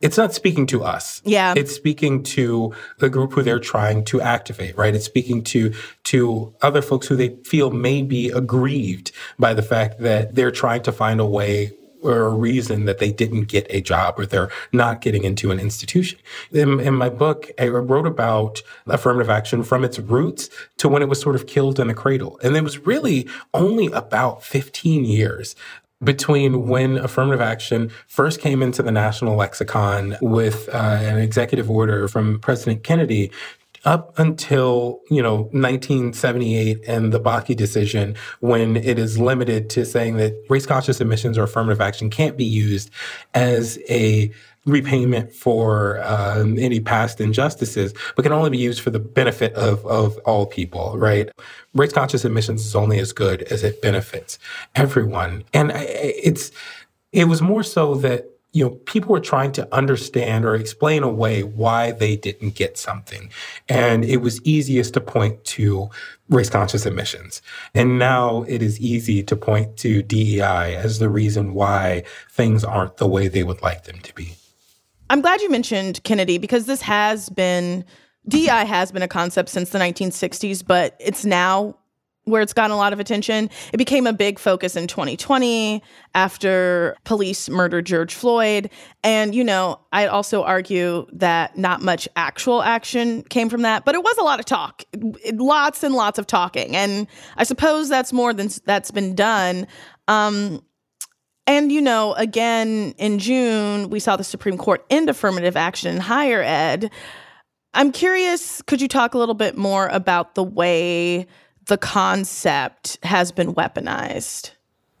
it's 0.00 0.16
not 0.16 0.32
speaking 0.32 0.66
to 0.68 0.84
us. 0.84 1.20
Yeah. 1.24 1.54
It's 1.56 1.74
speaking 1.74 2.22
to 2.24 2.72
the 2.98 3.10
group 3.10 3.32
who 3.32 3.42
they're 3.42 3.58
trying 3.58 4.04
to 4.06 4.20
activate, 4.20 4.76
right? 4.76 4.94
It's 4.94 5.04
speaking 5.04 5.42
to 5.44 5.72
to 6.04 6.54
other 6.62 6.82
folks 6.82 7.06
who 7.06 7.16
they 7.16 7.36
feel 7.44 7.70
may 7.70 8.02
be 8.02 8.30
aggrieved 8.30 9.12
by 9.38 9.54
the 9.54 9.62
fact 9.62 10.00
that 10.00 10.34
they're 10.34 10.50
trying 10.50 10.82
to 10.82 10.92
find 10.92 11.20
a 11.20 11.26
way 11.26 11.72
or 12.00 12.26
a 12.26 12.30
reason 12.30 12.84
that 12.84 12.98
they 12.98 13.10
didn't 13.10 13.44
get 13.44 13.66
a 13.70 13.80
job 13.80 14.18
or 14.18 14.24
they're 14.24 14.50
not 14.72 15.00
getting 15.00 15.24
into 15.24 15.50
an 15.50 15.58
institution. 15.58 16.18
In, 16.52 16.78
in, 16.78 16.94
my 16.94 17.08
book, 17.08 17.50
I 17.58 17.66
wrote 17.68 18.06
about 18.06 18.62
affirmative 18.86 19.28
action 19.28 19.62
from 19.64 19.84
its 19.84 19.98
roots 19.98 20.48
to 20.76 20.88
when 20.88 21.02
it 21.02 21.08
was 21.08 21.20
sort 21.20 21.34
of 21.34 21.46
killed 21.46 21.80
in 21.80 21.88
the 21.88 21.94
cradle. 21.94 22.38
And 22.42 22.56
it 22.56 22.62
was 22.62 22.78
really 22.86 23.28
only 23.52 23.86
about 23.86 24.44
15 24.44 25.04
years 25.04 25.56
between 26.02 26.68
when 26.68 26.96
affirmative 26.98 27.40
action 27.40 27.90
first 28.06 28.40
came 28.40 28.62
into 28.62 28.82
the 28.82 28.92
national 28.92 29.36
lexicon 29.36 30.16
with 30.20 30.68
uh, 30.72 30.98
an 31.00 31.18
executive 31.18 31.70
order 31.70 32.06
from 32.06 32.38
President 32.38 32.84
Kennedy 32.84 33.32
up 33.84 34.18
until 34.18 35.00
you 35.10 35.22
know 35.22 35.42
1978 35.52 36.80
and 36.86 37.12
the 37.12 37.20
Bakke 37.20 37.56
decision, 37.56 38.16
when 38.40 38.76
it 38.76 38.98
is 38.98 39.18
limited 39.18 39.70
to 39.70 39.84
saying 39.84 40.16
that 40.16 40.34
race 40.48 40.66
conscious 40.66 41.00
admissions 41.00 41.38
or 41.38 41.44
affirmative 41.44 41.80
action 41.80 42.10
can't 42.10 42.36
be 42.36 42.44
used 42.44 42.90
as 43.34 43.78
a 43.88 44.30
repayment 44.68 45.32
for 45.32 46.00
um, 46.04 46.58
any 46.58 46.80
past 46.80 47.20
injustices, 47.20 47.94
but 48.14 48.22
can 48.22 48.32
only 48.32 48.50
be 48.50 48.58
used 48.58 48.80
for 48.80 48.90
the 48.90 48.98
benefit 48.98 49.52
of, 49.54 49.84
of 49.86 50.18
all 50.18 50.46
people, 50.46 50.96
right? 50.98 51.30
Race 51.74 51.92
conscious 51.92 52.24
admissions 52.24 52.64
is 52.64 52.76
only 52.76 52.98
as 52.98 53.12
good 53.12 53.42
as 53.44 53.64
it 53.64 53.80
benefits 53.82 54.38
everyone. 54.74 55.44
And 55.52 55.72
it's, 55.74 56.50
it 57.12 57.24
was 57.24 57.40
more 57.42 57.62
so 57.62 57.94
that 57.96 58.30
you 58.52 58.64
know, 58.64 58.70
people 58.70 59.12
were 59.12 59.20
trying 59.20 59.52
to 59.52 59.74
understand 59.74 60.44
or 60.44 60.54
explain 60.54 61.02
away 61.02 61.42
why 61.42 61.92
they 61.92 62.16
didn't 62.16 62.54
get 62.54 62.78
something. 62.78 63.30
And 63.68 64.04
it 64.04 64.18
was 64.18 64.42
easiest 64.42 64.94
to 64.94 65.00
point 65.00 65.44
to 65.44 65.90
race 66.30 66.48
conscious 66.48 66.86
admissions. 66.86 67.42
And 67.74 67.98
now 67.98 68.44
it 68.48 68.62
is 68.62 68.80
easy 68.80 69.22
to 69.24 69.36
point 69.36 69.76
to 69.78 70.02
DEI 70.02 70.76
as 70.76 70.98
the 70.98 71.10
reason 71.10 71.52
why 71.52 72.04
things 72.30 72.64
aren't 72.64 72.96
the 72.96 73.06
way 73.06 73.28
they 73.28 73.42
would 73.42 73.60
like 73.60 73.84
them 73.84 74.00
to 74.00 74.14
be. 74.14 74.34
I'm 75.10 75.20
glad 75.20 75.40
you 75.40 75.50
mentioned 75.50 76.02
Kennedy 76.04 76.38
because 76.38 76.66
this 76.66 76.82
has 76.82 77.28
been 77.30 77.84
DI 78.26 78.64
has 78.64 78.92
been 78.92 79.02
a 79.02 79.08
concept 79.08 79.48
since 79.48 79.70
the 79.70 79.78
1960s, 79.78 80.66
but 80.66 80.94
it's 81.00 81.24
now 81.24 81.76
where 82.24 82.42
it's 82.42 82.52
gotten 82.52 82.70
a 82.70 82.76
lot 82.76 82.92
of 82.92 83.00
attention. 83.00 83.48
It 83.72 83.78
became 83.78 84.06
a 84.06 84.12
big 84.12 84.38
focus 84.38 84.76
in 84.76 84.86
2020 84.86 85.82
after 86.14 86.94
police 87.04 87.48
murdered 87.48 87.86
George 87.86 88.14
Floyd. 88.14 88.70
And, 89.02 89.34
you 89.34 89.42
know, 89.42 89.80
I'd 89.92 90.08
also 90.08 90.42
argue 90.42 91.06
that 91.12 91.56
not 91.56 91.80
much 91.80 92.06
actual 92.16 92.62
action 92.62 93.22
came 93.22 93.48
from 93.48 93.62
that, 93.62 93.86
but 93.86 93.94
it 93.94 94.02
was 94.02 94.16
a 94.18 94.22
lot 94.22 94.38
of 94.38 94.44
talk, 94.44 94.84
lots 95.32 95.82
and 95.82 95.94
lots 95.94 96.18
of 96.18 96.26
talking. 96.26 96.76
And 96.76 97.06
I 97.38 97.44
suppose 97.44 97.88
that's 97.88 98.12
more 98.12 98.34
than 98.34 98.50
that's 98.66 98.90
been 98.90 99.14
done. 99.14 99.66
Um, 100.06 100.62
and, 101.48 101.72
you 101.72 101.80
know, 101.80 102.12
again, 102.12 102.94
in 102.98 103.18
June, 103.18 103.88
we 103.88 104.00
saw 104.00 104.16
the 104.16 104.22
Supreme 104.22 104.58
Court 104.58 104.84
end 104.90 105.08
affirmative 105.08 105.56
action 105.56 105.94
in 105.94 105.98
higher 105.98 106.42
ed. 106.42 106.90
I'm 107.72 107.90
curious, 107.90 108.60
could 108.60 108.82
you 108.82 108.86
talk 108.86 109.14
a 109.14 109.18
little 109.18 109.34
bit 109.34 109.56
more 109.56 109.88
about 109.88 110.34
the 110.34 110.44
way 110.44 111.26
the 111.64 111.78
concept 111.78 112.98
has 113.02 113.32
been 113.32 113.54
weaponized? 113.54 114.50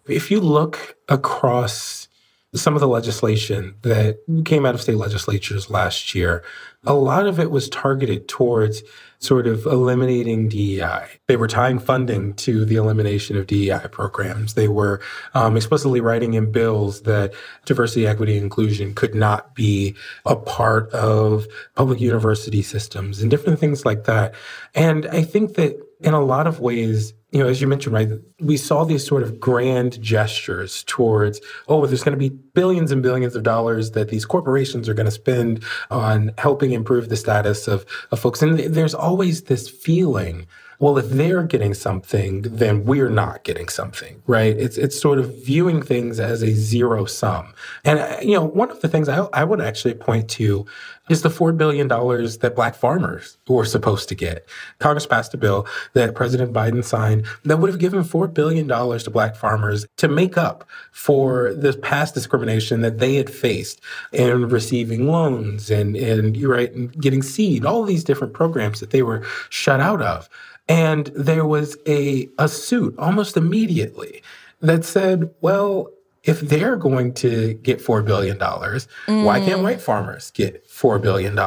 If 0.06 0.30
you 0.30 0.40
look 0.40 0.96
across 1.10 2.08
some 2.54 2.74
of 2.74 2.80
the 2.80 2.88
legislation 2.88 3.74
that 3.82 4.20
came 4.46 4.64
out 4.64 4.74
of 4.74 4.80
state 4.80 4.96
legislatures 4.96 5.68
last 5.68 6.14
year, 6.14 6.42
a 6.84 6.94
lot 6.94 7.26
of 7.26 7.38
it 7.38 7.50
was 7.50 7.68
targeted 7.68 8.26
towards 8.26 8.82
sort 9.20 9.46
of 9.46 9.66
eliminating 9.66 10.48
DEI. 10.48 11.06
They 11.26 11.36
were 11.36 11.48
tying 11.48 11.78
funding 11.78 12.34
to 12.34 12.64
the 12.64 12.76
elimination 12.76 13.36
of 13.36 13.46
DEI 13.46 13.88
programs. 13.90 14.54
They 14.54 14.68
were 14.68 15.00
um, 15.34 15.56
explicitly 15.56 16.00
writing 16.00 16.34
in 16.34 16.52
bills 16.52 17.02
that 17.02 17.34
diversity, 17.64 18.06
equity, 18.06 18.34
and 18.34 18.44
inclusion 18.44 18.94
could 18.94 19.14
not 19.14 19.54
be 19.54 19.96
a 20.24 20.36
part 20.36 20.90
of 20.92 21.46
public 21.74 22.00
university 22.00 22.62
systems 22.62 23.20
and 23.20 23.30
different 23.30 23.58
things 23.58 23.84
like 23.84 24.04
that. 24.04 24.34
And 24.74 25.06
I 25.06 25.22
think 25.22 25.54
that 25.54 25.76
in 26.00 26.14
a 26.14 26.24
lot 26.24 26.46
of 26.46 26.60
ways, 26.60 27.12
you 27.30 27.42
know, 27.42 27.48
as 27.48 27.60
you 27.60 27.66
mentioned, 27.66 27.94
right, 27.94 28.08
we 28.40 28.56
saw 28.56 28.84
these 28.84 29.06
sort 29.06 29.22
of 29.22 29.38
grand 29.38 30.00
gestures 30.00 30.82
towards, 30.84 31.40
oh, 31.68 31.84
there's 31.84 32.02
going 32.02 32.18
to 32.18 32.18
be 32.18 32.30
billions 32.30 32.90
and 32.90 33.02
billions 33.02 33.36
of 33.36 33.42
dollars 33.42 33.90
that 33.90 34.08
these 34.08 34.24
corporations 34.24 34.88
are 34.88 34.94
going 34.94 35.06
to 35.06 35.12
spend 35.12 35.62
on 35.90 36.32
helping 36.38 36.72
improve 36.72 37.10
the 37.10 37.16
status 37.16 37.68
of, 37.68 37.84
of 38.10 38.18
folks. 38.18 38.40
And 38.40 38.58
there's 38.58 38.94
always 38.94 39.42
this 39.42 39.68
feeling 39.68 40.46
well, 40.80 40.96
if 40.96 41.08
they're 41.10 41.42
getting 41.42 41.74
something, 41.74 42.42
then 42.42 42.84
we're 42.84 43.10
not 43.10 43.42
getting 43.42 43.68
something, 43.68 44.22
right? 44.26 44.56
It's 44.56 44.78
it's 44.78 45.00
sort 45.00 45.18
of 45.18 45.44
viewing 45.44 45.82
things 45.82 46.20
as 46.20 46.42
a 46.42 46.52
zero 46.52 47.04
sum. 47.04 47.52
And 47.84 47.98
uh, 47.98 48.18
you 48.22 48.34
know, 48.34 48.44
one 48.44 48.70
of 48.70 48.80
the 48.80 48.88
things 48.88 49.08
I, 49.08 49.26
I 49.32 49.44
would 49.44 49.60
actually 49.60 49.94
point 49.94 50.28
to 50.30 50.66
is 51.08 51.22
the 51.22 51.28
$4 51.28 51.56
billion 51.56 51.88
that 51.88 52.52
black 52.54 52.74
farmers 52.74 53.38
were 53.48 53.64
supposed 53.64 54.08
to 54.08 54.14
get. 54.14 54.46
Congress 54.78 55.06
passed 55.06 55.34
a 55.34 55.36
bill 55.36 55.66
that 55.94 56.14
President 56.14 56.52
Biden 56.52 56.84
signed 56.84 57.26
that 57.44 57.58
would 57.58 57.70
have 57.70 57.78
given 57.78 58.04
$4 58.04 58.32
billion 58.32 58.68
to 58.68 59.10
black 59.10 59.36
farmers 59.36 59.86
to 59.96 60.08
make 60.08 60.36
up 60.36 60.68
for 60.92 61.54
the 61.54 61.72
past 61.72 62.14
discrimination 62.14 62.82
that 62.82 62.98
they 62.98 63.14
had 63.14 63.30
faced 63.30 63.80
in 64.12 64.48
receiving 64.48 65.06
loans 65.06 65.70
and, 65.70 65.96
and 65.96 66.36
you're 66.36 66.52
right, 66.52 66.72
and 66.72 66.92
getting 67.00 67.22
seed, 67.22 67.64
all 67.64 67.84
these 67.84 68.04
different 68.04 68.34
programs 68.34 68.80
that 68.80 68.90
they 68.90 69.02
were 69.02 69.22
shut 69.48 69.80
out 69.80 70.02
of. 70.02 70.28
And 70.68 71.06
there 71.14 71.46
was 71.46 71.76
a, 71.86 72.28
a 72.38 72.48
suit 72.48 72.94
almost 72.98 73.36
immediately 73.36 74.22
that 74.60 74.84
said, 74.84 75.30
well, 75.40 75.90
if 76.24 76.40
they're 76.40 76.76
going 76.76 77.14
to 77.14 77.54
get 77.54 77.78
$4 77.78 78.04
billion, 78.04 78.36
mm. 78.38 79.24
why 79.24 79.40
can't 79.40 79.62
white 79.62 79.80
farmers 79.80 80.30
get 80.30 80.68
$4 80.68 81.00
billion? 81.00 81.38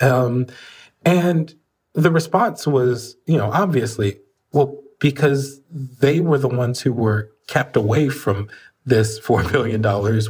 Um, 0.00 0.46
and 1.04 1.54
the 1.92 2.10
response 2.10 2.66
was, 2.66 3.16
you 3.26 3.36
know, 3.36 3.50
obviously, 3.52 4.18
well, 4.52 4.80
because 4.98 5.60
they 5.70 6.20
were 6.20 6.38
the 6.38 6.48
ones 6.48 6.80
who 6.80 6.92
were 6.92 7.30
kept 7.46 7.76
away 7.76 8.08
from 8.08 8.48
this 8.86 9.20
$4 9.20 9.50
billion 9.52 9.82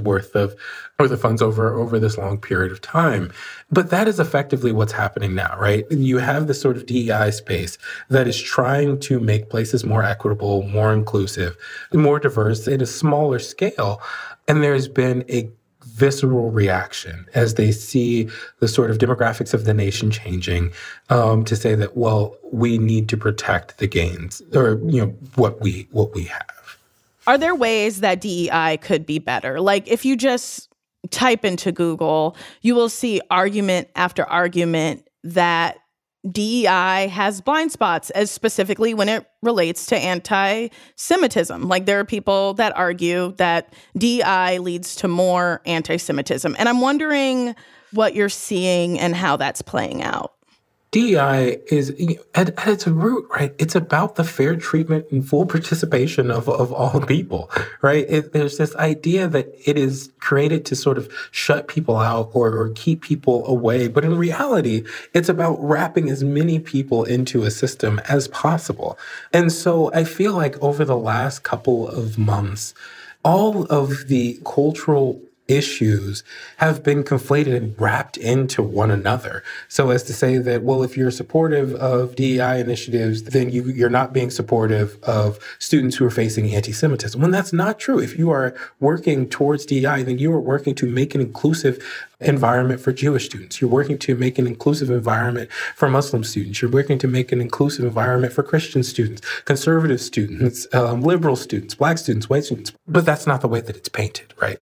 worth 0.02 0.34
of 0.34 0.54
or 0.98 1.08
the 1.08 1.16
funds 1.16 1.42
over 1.42 1.74
over 1.74 1.98
this 1.98 2.16
long 2.16 2.38
period 2.38 2.70
of 2.70 2.80
time. 2.80 3.32
But 3.70 3.90
that 3.90 4.06
is 4.06 4.20
effectively 4.20 4.72
what's 4.72 4.92
happening 4.92 5.34
now, 5.34 5.56
right? 5.58 5.84
You 5.90 6.18
have 6.18 6.46
this 6.46 6.60
sort 6.60 6.76
of 6.76 6.86
DEI 6.86 7.32
space 7.32 7.78
that 8.10 8.28
is 8.28 8.40
trying 8.40 9.00
to 9.00 9.18
make 9.18 9.50
places 9.50 9.84
more 9.84 10.04
equitable, 10.04 10.62
more 10.62 10.92
inclusive, 10.92 11.56
more 11.92 12.20
diverse 12.20 12.68
at 12.68 12.82
a 12.82 12.86
smaller 12.86 13.38
scale. 13.38 14.00
And 14.46 14.62
there's 14.62 14.88
been 14.88 15.24
a 15.28 15.50
visceral 15.84 16.50
reaction 16.50 17.26
as 17.34 17.54
they 17.54 17.70
see 17.70 18.28
the 18.58 18.68
sort 18.68 18.90
of 18.90 18.98
demographics 18.98 19.54
of 19.54 19.64
the 19.64 19.74
nation 19.74 20.10
changing 20.10 20.72
um, 21.10 21.44
to 21.44 21.54
say 21.54 21.74
that 21.74 21.96
well 21.96 22.36
we 22.52 22.78
need 22.78 23.08
to 23.08 23.16
protect 23.16 23.78
the 23.78 23.86
gains 23.86 24.42
or 24.54 24.80
you 24.86 25.00
know 25.00 25.12
what 25.36 25.60
we 25.60 25.86
what 25.92 26.12
we 26.12 26.24
have 26.24 26.63
are 27.26 27.38
there 27.38 27.54
ways 27.54 28.00
that 28.00 28.20
DEI 28.20 28.78
could 28.80 29.06
be 29.06 29.18
better 29.18 29.60
like 29.60 29.88
if 29.88 30.04
you 30.04 30.16
just 30.16 30.68
type 31.10 31.44
into 31.44 31.72
Google, 31.72 32.36
you 32.62 32.74
will 32.74 32.88
see 32.88 33.20
argument 33.30 33.88
after 33.94 34.24
argument 34.24 35.08
that 35.22 35.78
DEI 36.30 37.08
has 37.08 37.42
blind 37.42 37.70
spots, 37.70 38.08
as 38.10 38.30
specifically 38.30 38.94
when 38.94 39.10
it 39.10 39.26
relates 39.42 39.86
to 39.86 39.96
anti 39.96 40.68
Semitism. 40.96 41.68
Like 41.68 41.84
there 41.84 42.00
are 42.00 42.04
people 42.04 42.54
that 42.54 42.74
argue 42.76 43.32
that 43.36 43.74
DEI 43.98 44.58
leads 44.58 44.96
to 44.96 45.08
more 45.08 45.60
anti 45.66 45.98
Semitism. 45.98 46.56
And 46.58 46.68
I'm 46.68 46.80
wondering 46.80 47.54
what 47.92 48.14
you're 48.14 48.28
seeing 48.28 48.98
and 48.98 49.14
how 49.14 49.36
that's 49.36 49.62
playing 49.62 50.02
out. 50.02 50.32
DEI 50.94 51.58
is 51.72 51.90
at, 52.36 52.56
at, 52.56 52.68
its 52.68 52.86
root, 52.86 53.26
right? 53.28 53.52
It's 53.58 53.74
about 53.74 54.14
the 54.14 54.22
fair 54.22 54.54
treatment 54.54 55.06
and 55.10 55.28
full 55.28 55.44
participation 55.44 56.30
of, 56.30 56.48
of 56.48 56.72
all 56.72 57.00
people, 57.00 57.50
right? 57.82 58.06
It, 58.08 58.32
there's 58.32 58.58
this 58.58 58.76
idea 58.76 59.26
that 59.26 59.52
it 59.68 59.76
is 59.76 60.12
created 60.20 60.64
to 60.66 60.76
sort 60.76 60.96
of 60.96 61.12
shut 61.32 61.66
people 61.66 61.96
out 61.96 62.30
or, 62.32 62.56
or 62.56 62.68
keep 62.76 63.02
people 63.02 63.44
away. 63.48 63.88
But 63.88 64.04
in 64.04 64.16
reality, 64.16 64.84
it's 65.12 65.28
about 65.28 65.56
wrapping 65.60 66.10
as 66.10 66.22
many 66.22 66.60
people 66.60 67.02
into 67.02 67.42
a 67.42 67.50
system 67.50 68.00
as 68.08 68.28
possible. 68.28 68.96
And 69.32 69.50
so 69.50 69.92
I 69.92 70.04
feel 70.04 70.34
like 70.34 70.62
over 70.62 70.84
the 70.84 70.96
last 70.96 71.42
couple 71.42 71.88
of 71.88 72.18
months, 72.18 72.72
all 73.24 73.64
of 73.64 74.06
the 74.06 74.38
cultural 74.44 75.20
issues 75.48 76.22
have 76.56 76.82
been 76.82 77.04
conflated 77.04 77.56
and 77.56 77.78
wrapped 77.80 78.16
into 78.16 78.62
one 78.62 78.90
another. 78.90 79.42
So 79.68 79.90
as 79.90 80.02
to 80.04 80.12
say 80.12 80.38
that, 80.38 80.62
well, 80.62 80.82
if 80.82 80.96
you're 80.96 81.10
supportive 81.10 81.74
of 81.74 82.16
DEI 82.16 82.60
initiatives, 82.60 83.24
then 83.24 83.50
you, 83.50 83.64
you're 83.64 83.90
not 83.90 84.12
being 84.12 84.30
supportive 84.30 85.02
of 85.02 85.38
students 85.58 85.96
who 85.96 86.06
are 86.06 86.10
facing 86.10 86.54
anti-Semitism. 86.54 87.20
When 87.20 87.30
that's 87.30 87.52
not 87.52 87.78
true. 87.78 87.98
If 87.98 88.18
you 88.18 88.30
are 88.30 88.54
working 88.80 89.28
towards 89.28 89.66
DEI, 89.66 90.02
then 90.02 90.18
you 90.18 90.32
are 90.32 90.40
working 90.40 90.74
to 90.76 90.86
make 90.86 91.14
an 91.14 91.20
inclusive 91.20 91.84
environment 92.20 92.80
for 92.80 92.92
Jewish 92.92 93.26
students. 93.26 93.60
You're 93.60 93.70
working 93.70 93.98
to 93.98 94.14
make 94.14 94.38
an 94.38 94.46
inclusive 94.46 94.90
environment 94.90 95.50
for 95.76 95.88
Muslim 95.88 96.24
students. 96.24 96.62
You're 96.62 96.70
working 96.70 96.98
to 96.98 97.08
make 97.08 97.32
an 97.32 97.40
inclusive 97.40 97.84
environment 97.84 98.32
for 98.32 98.42
Christian 98.42 98.82
students, 98.82 99.20
conservative 99.44 100.00
students, 100.00 100.66
um, 100.72 101.02
liberal 101.02 101.36
students, 101.36 101.74
black 101.74 101.98
students, 101.98 102.28
white 102.30 102.44
students. 102.44 102.72
But 102.86 103.04
that's 103.04 103.26
not 103.26 103.40
the 103.40 103.48
way 103.48 103.60
that 103.60 103.76
it's 103.76 103.88
painted, 103.88 104.32
right? 104.40 104.58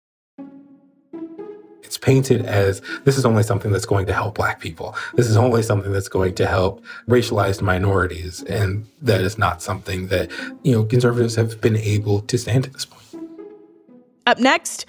It's 2.01 2.05
painted 2.05 2.47
as 2.47 2.81
this 3.05 3.19
is 3.19 3.27
only 3.27 3.43
something 3.43 3.73
that's 3.73 3.87
going 3.87 4.07
to 4.07 4.13
help 4.13 4.35
black 4.35 4.61
people. 4.61 4.95
This 5.15 5.29
is 5.29 5.37
only 5.37 5.63
something 5.63 5.93
that's 5.93 6.09
going 6.09 6.35
to 6.37 6.47
help 6.47 6.83
racialized 7.09 7.63
minorities. 7.63 8.43
And 8.45 8.87
that 9.03 9.21
is 9.21 9.39
not 9.39 9.63
something 9.63 10.09
that, 10.09 10.31
you 10.63 10.73
know, 10.73 10.85
conservatives 10.85 11.35
have 11.35 11.61
been 11.61 11.77
able 11.77 12.21
to 12.23 12.39
stand 12.39 12.67
at 12.67 12.73
this 12.73 12.87
point. 12.87 13.01
Up 14.27 14.39
next, 14.39 14.87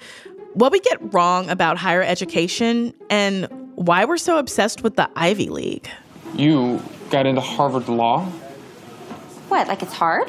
what 0.54 0.72
we 0.72 0.80
get 0.80 0.98
wrong 1.12 1.50
about 1.50 1.76
higher 1.76 2.02
education 2.02 2.94
and 3.10 3.48
why 3.74 4.04
we're 4.04 4.18
so 4.18 4.38
obsessed 4.38 4.82
with 4.82 4.96
the 4.96 5.10
Ivy 5.16 5.48
League. 5.48 5.88
You 6.34 6.82
got 7.10 7.26
into 7.26 7.40
Harvard 7.40 7.88
Law? 7.88 8.24
What, 9.48 9.68
like 9.68 9.82
it's 9.82 9.92
hard? 9.92 10.28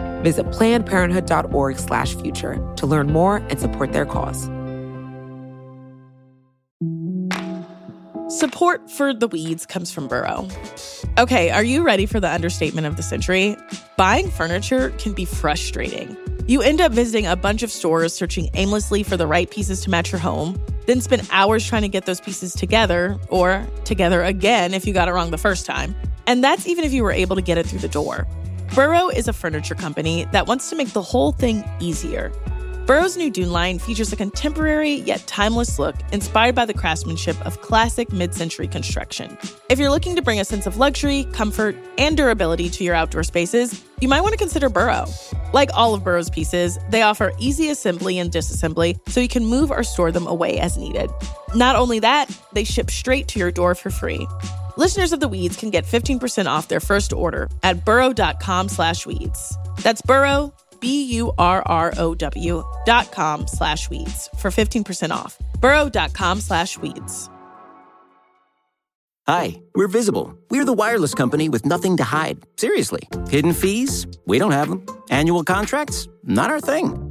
Visit 0.21 0.45
plannedparenthood.org/future 0.47 2.73
to 2.75 2.85
learn 2.85 3.11
more 3.11 3.37
and 3.37 3.59
support 3.59 3.93
their 3.93 4.05
cause. 4.05 4.49
Support 8.29 8.89
for 8.89 9.13
the 9.13 9.27
weeds 9.27 9.65
comes 9.65 9.91
from 9.91 10.07
Burrow. 10.07 10.47
Okay, 11.19 11.49
are 11.49 11.65
you 11.65 11.83
ready 11.83 12.05
for 12.05 12.21
the 12.21 12.29
understatement 12.29 12.87
of 12.87 12.95
the 12.95 13.03
century? 13.03 13.57
Buying 13.97 14.29
furniture 14.29 14.91
can 14.91 15.11
be 15.11 15.25
frustrating. 15.25 16.15
You 16.47 16.61
end 16.61 16.79
up 16.79 16.93
visiting 16.93 17.27
a 17.27 17.35
bunch 17.35 17.61
of 17.61 17.69
stores 17.69 18.13
searching 18.13 18.49
aimlessly 18.53 19.03
for 19.03 19.17
the 19.17 19.27
right 19.27 19.51
pieces 19.51 19.81
to 19.81 19.89
match 19.89 20.13
your 20.13 20.19
home, 20.19 20.57
then 20.85 21.01
spend 21.01 21.27
hours 21.31 21.67
trying 21.67 21.81
to 21.81 21.89
get 21.89 22.05
those 22.05 22.21
pieces 22.21 22.53
together, 22.53 23.19
or 23.29 23.67
together 23.83 24.23
again 24.23 24.73
if 24.73 24.87
you 24.87 24.93
got 24.93 25.09
it 25.09 25.11
wrong 25.11 25.31
the 25.31 25.37
first 25.37 25.65
time. 25.65 25.93
And 26.25 26.41
that's 26.43 26.67
even 26.67 26.85
if 26.85 26.93
you 26.93 27.03
were 27.03 27.11
able 27.11 27.35
to 27.35 27.41
get 27.41 27.57
it 27.57 27.65
through 27.65 27.79
the 27.79 27.89
door. 27.89 28.25
Burrow 28.73 29.09
is 29.09 29.27
a 29.27 29.33
furniture 29.33 29.75
company 29.75 30.25
that 30.31 30.47
wants 30.47 30.69
to 30.69 30.77
make 30.77 30.93
the 30.93 31.01
whole 31.01 31.33
thing 31.33 31.61
easier. 31.81 32.31
Burrow's 32.85 33.17
new 33.17 33.29
Dune 33.29 33.51
line 33.51 33.79
features 33.79 34.13
a 34.13 34.15
contemporary 34.15 34.93
yet 34.93 35.27
timeless 35.27 35.77
look 35.77 35.95
inspired 36.13 36.55
by 36.55 36.65
the 36.65 36.73
craftsmanship 36.73 37.35
of 37.45 37.61
classic 37.61 38.13
mid 38.13 38.33
century 38.33 38.69
construction. 38.69 39.37
If 39.69 39.77
you're 39.77 39.89
looking 39.89 40.15
to 40.15 40.21
bring 40.21 40.39
a 40.39 40.45
sense 40.45 40.67
of 40.67 40.77
luxury, 40.77 41.27
comfort, 41.33 41.75
and 41.97 42.15
durability 42.15 42.69
to 42.69 42.83
your 42.85 42.95
outdoor 42.95 43.23
spaces, 43.23 43.83
you 43.99 44.07
might 44.07 44.21
want 44.21 44.31
to 44.31 44.37
consider 44.37 44.69
Burrow. 44.69 45.05
Like 45.51 45.69
all 45.73 45.93
of 45.93 46.05
Burrow's 46.05 46.29
pieces, 46.29 46.79
they 46.89 47.01
offer 47.01 47.33
easy 47.37 47.69
assembly 47.69 48.19
and 48.19 48.31
disassembly 48.31 48.97
so 49.09 49.19
you 49.19 49.27
can 49.27 49.45
move 49.45 49.69
or 49.69 49.83
store 49.83 50.13
them 50.13 50.27
away 50.27 50.59
as 50.59 50.77
needed. 50.77 51.11
Not 51.55 51.75
only 51.75 51.99
that, 51.99 52.29
they 52.53 52.63
ship 52.63 52.89
straight 52.89 53.27
to 53.29 53.39
your 53.39 53.51
door 53.51 53.75
for 53.75 53.89
free. 53.89 54.25
Listeners 54.77 55.11
of 55.13 55.19
The 55.19 55.27
Weeds 55.27 55.57
can 55.57 55.69
get 55.69 55.85
15% 55.85 56.45
off 56.47 56.67
their 56.67 56.79
first 56.79 57.11
order 57.13 57.49
at 57.61 57.83
burrow.com 57.83 58.69
slash 58.69 59.05
weeds. 59.05 59.57
That's 59.77 60.01
burrow, 60.01 60.53
B-U-R-R-O-W 60.79 62.63
dot 62.85 63.11
com 63.11 63.47
slash 63.47 63.89
weeds 63.89 64.29
for 64.39 64.49
15% 64.49 65.11
off. 65.11 65.37
burrow.com 65.59 66.39
slash 66.39 66.77
weeds. 66.79 67.29
Hi, 69.27 69.61
we're 69.75 69.87
Visible. 69.87 70.35
We're 70.49 70.65
the 70.65 70.73
wireless 70.73 71.13
company 71.13 71.47
with 71.47 71.63
nothing 71.65 71.97
to 71.97 72.03
hide. 72.03 72.39
Seriously. 72.57 73.07
Hidden 73.29 73.53
fees? 73.53 74.07
We 74.25 74.39
don't 74.39 74.51
have 74.51 74.67
them. 74.69 74.83
Annual 75.11 75.43
contracts? 75.43 76.07
Not 76.23 76.49
our 76.49 76.59
thing. 76.59 77.10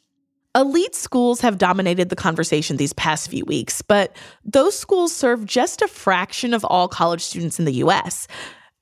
Elite 0.53 0.95
schools 0.95 1.39
have 1.39 1.57
dominated 1.57 2.09
the 2.09 2.15
conversation 2.15 2.75
these 2.75 2.91
past 2.93 3.29
few 3.29 3.45
weeks, 3.45 3.81
but 3.81 4.15
those 4.43 4.77
schools 4.77 5.15
serve 5.15 5.45
just 5.45 5.81
a 5.81 5.87
fraction 5.87 6.53
of 6.53 6.65
all 6.65 6.89
college 6.89 7.21
students 7.21 7.57
in 7.57 7.63
the 7.63 7.75
US. 7.75 8.27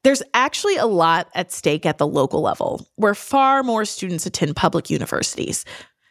There's 0.04 0.24
actually 0.34 0.78
a 0.78 0.88
lot 0.88 1.30
at 1.36 1.52
stake 1.52 1.86
at 1.86 2.00
the 2.00 2.08
local 2.08 2.42
level, 2.42 2.88
where 2.96 3.14
far 3.14 3.62
more 3.62 3.86
students 3.86 4.26
attend 4.26 4.56
public 4.56 4.90
universities. 4.90 5.64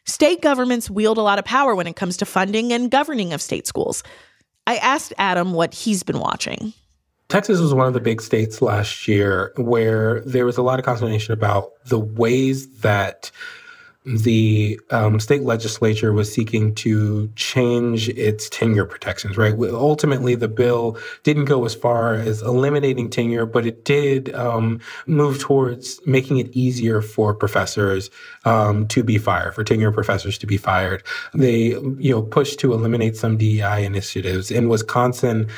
State 0.07 0.43
governments 0.43 0.89
wield 0.89 1.19
a 1.19 1.23
lot 1.23 1.41
of 1.41 1.45
power 1.45 1.75
when 1.75 1.89
it 1.89 1.97
comes 1.97 2.17
to 2.19 2.25
funding 2.25 2.73
and 2.73 2.91
governing 2.91 3.33
of 3.33 3.43
state 3.43 3.67
schools. 3.67 4.05
I 4.67 4.77
asked 4.77 5.13
Adam 5.19 5.55
what 5.55 5.75
he's 5.75 6.05
been 6.05 6.21
watching. 6.21 6.73
Texas 7.29 7.59
was 7.59 7.75
one 7.75 7.87
of 7.87 7.95
the 7.95 8.01
big 8.01 8.23
states 8.23 8.63
last 8.63 9.09
year 9.09 9.53
where 9.57 10.21
there 10.21 10.47
was 10.47 10.57
a 10.57 10.63
lot 10.63 10.79
of 10.79 10.85
consternation 10.85 11.33
about 11.33 11.73
the 11.87 11.99
ways 11.99 12.81
that 12.81 13.31
the 14.17 14.81
um, 14.91 15.21
state 15.21 15.43
legislature 15.43 16.15
was 16.15 16.33
seeking 16.33 16.75
to 16.75 17.31
change 17.37 18.09
its 18.11 18.49
tenure 18.49 18.87
protections, 18.87 19.37
right? 19.37 19.55
Ultimately, 19.59 20.35
the 20.35 20.49
bill 20.49 20.97
didn't 21.25 21.45
go 21.45 21.67
as 21.67 21.75
far 21.75 22.15
as 22.15 22.41
eliminating 22.41 23.11
tenure, 23.11 23.45
but 23.45 23.67
it 23.67 23.85
did 23.85 24.35
um, 24.35 24.81
move 25.07 25.39
towards 25.41 26.01
making 26.07 26.39
it 26.39 26.49
easier 26.57 27.03
for 27.03 27.35
professors 27.35 28.09
um, 28.47 28.89
to 28.89 29.03
be 29.03 29.19
fired, 29.19 29.55
for 29.55 29.63
tenure 29.63 29.93
professors 29.93 30.39
to 30.39 30.47
be 30.47 30.57
fired. 30.57 31.03
They, 31.35 31.73
you 31.99 32.11
know, 32.11 32.23
pushed 32.23 32.61
to 32.61 32.73
eliminate 32.73 33.17
some 33.17 33.37
DEI 33.37 33.85
initiatives. 33.85 34.51
In 34.51 34.71
Wisconsin, 34.71 35.49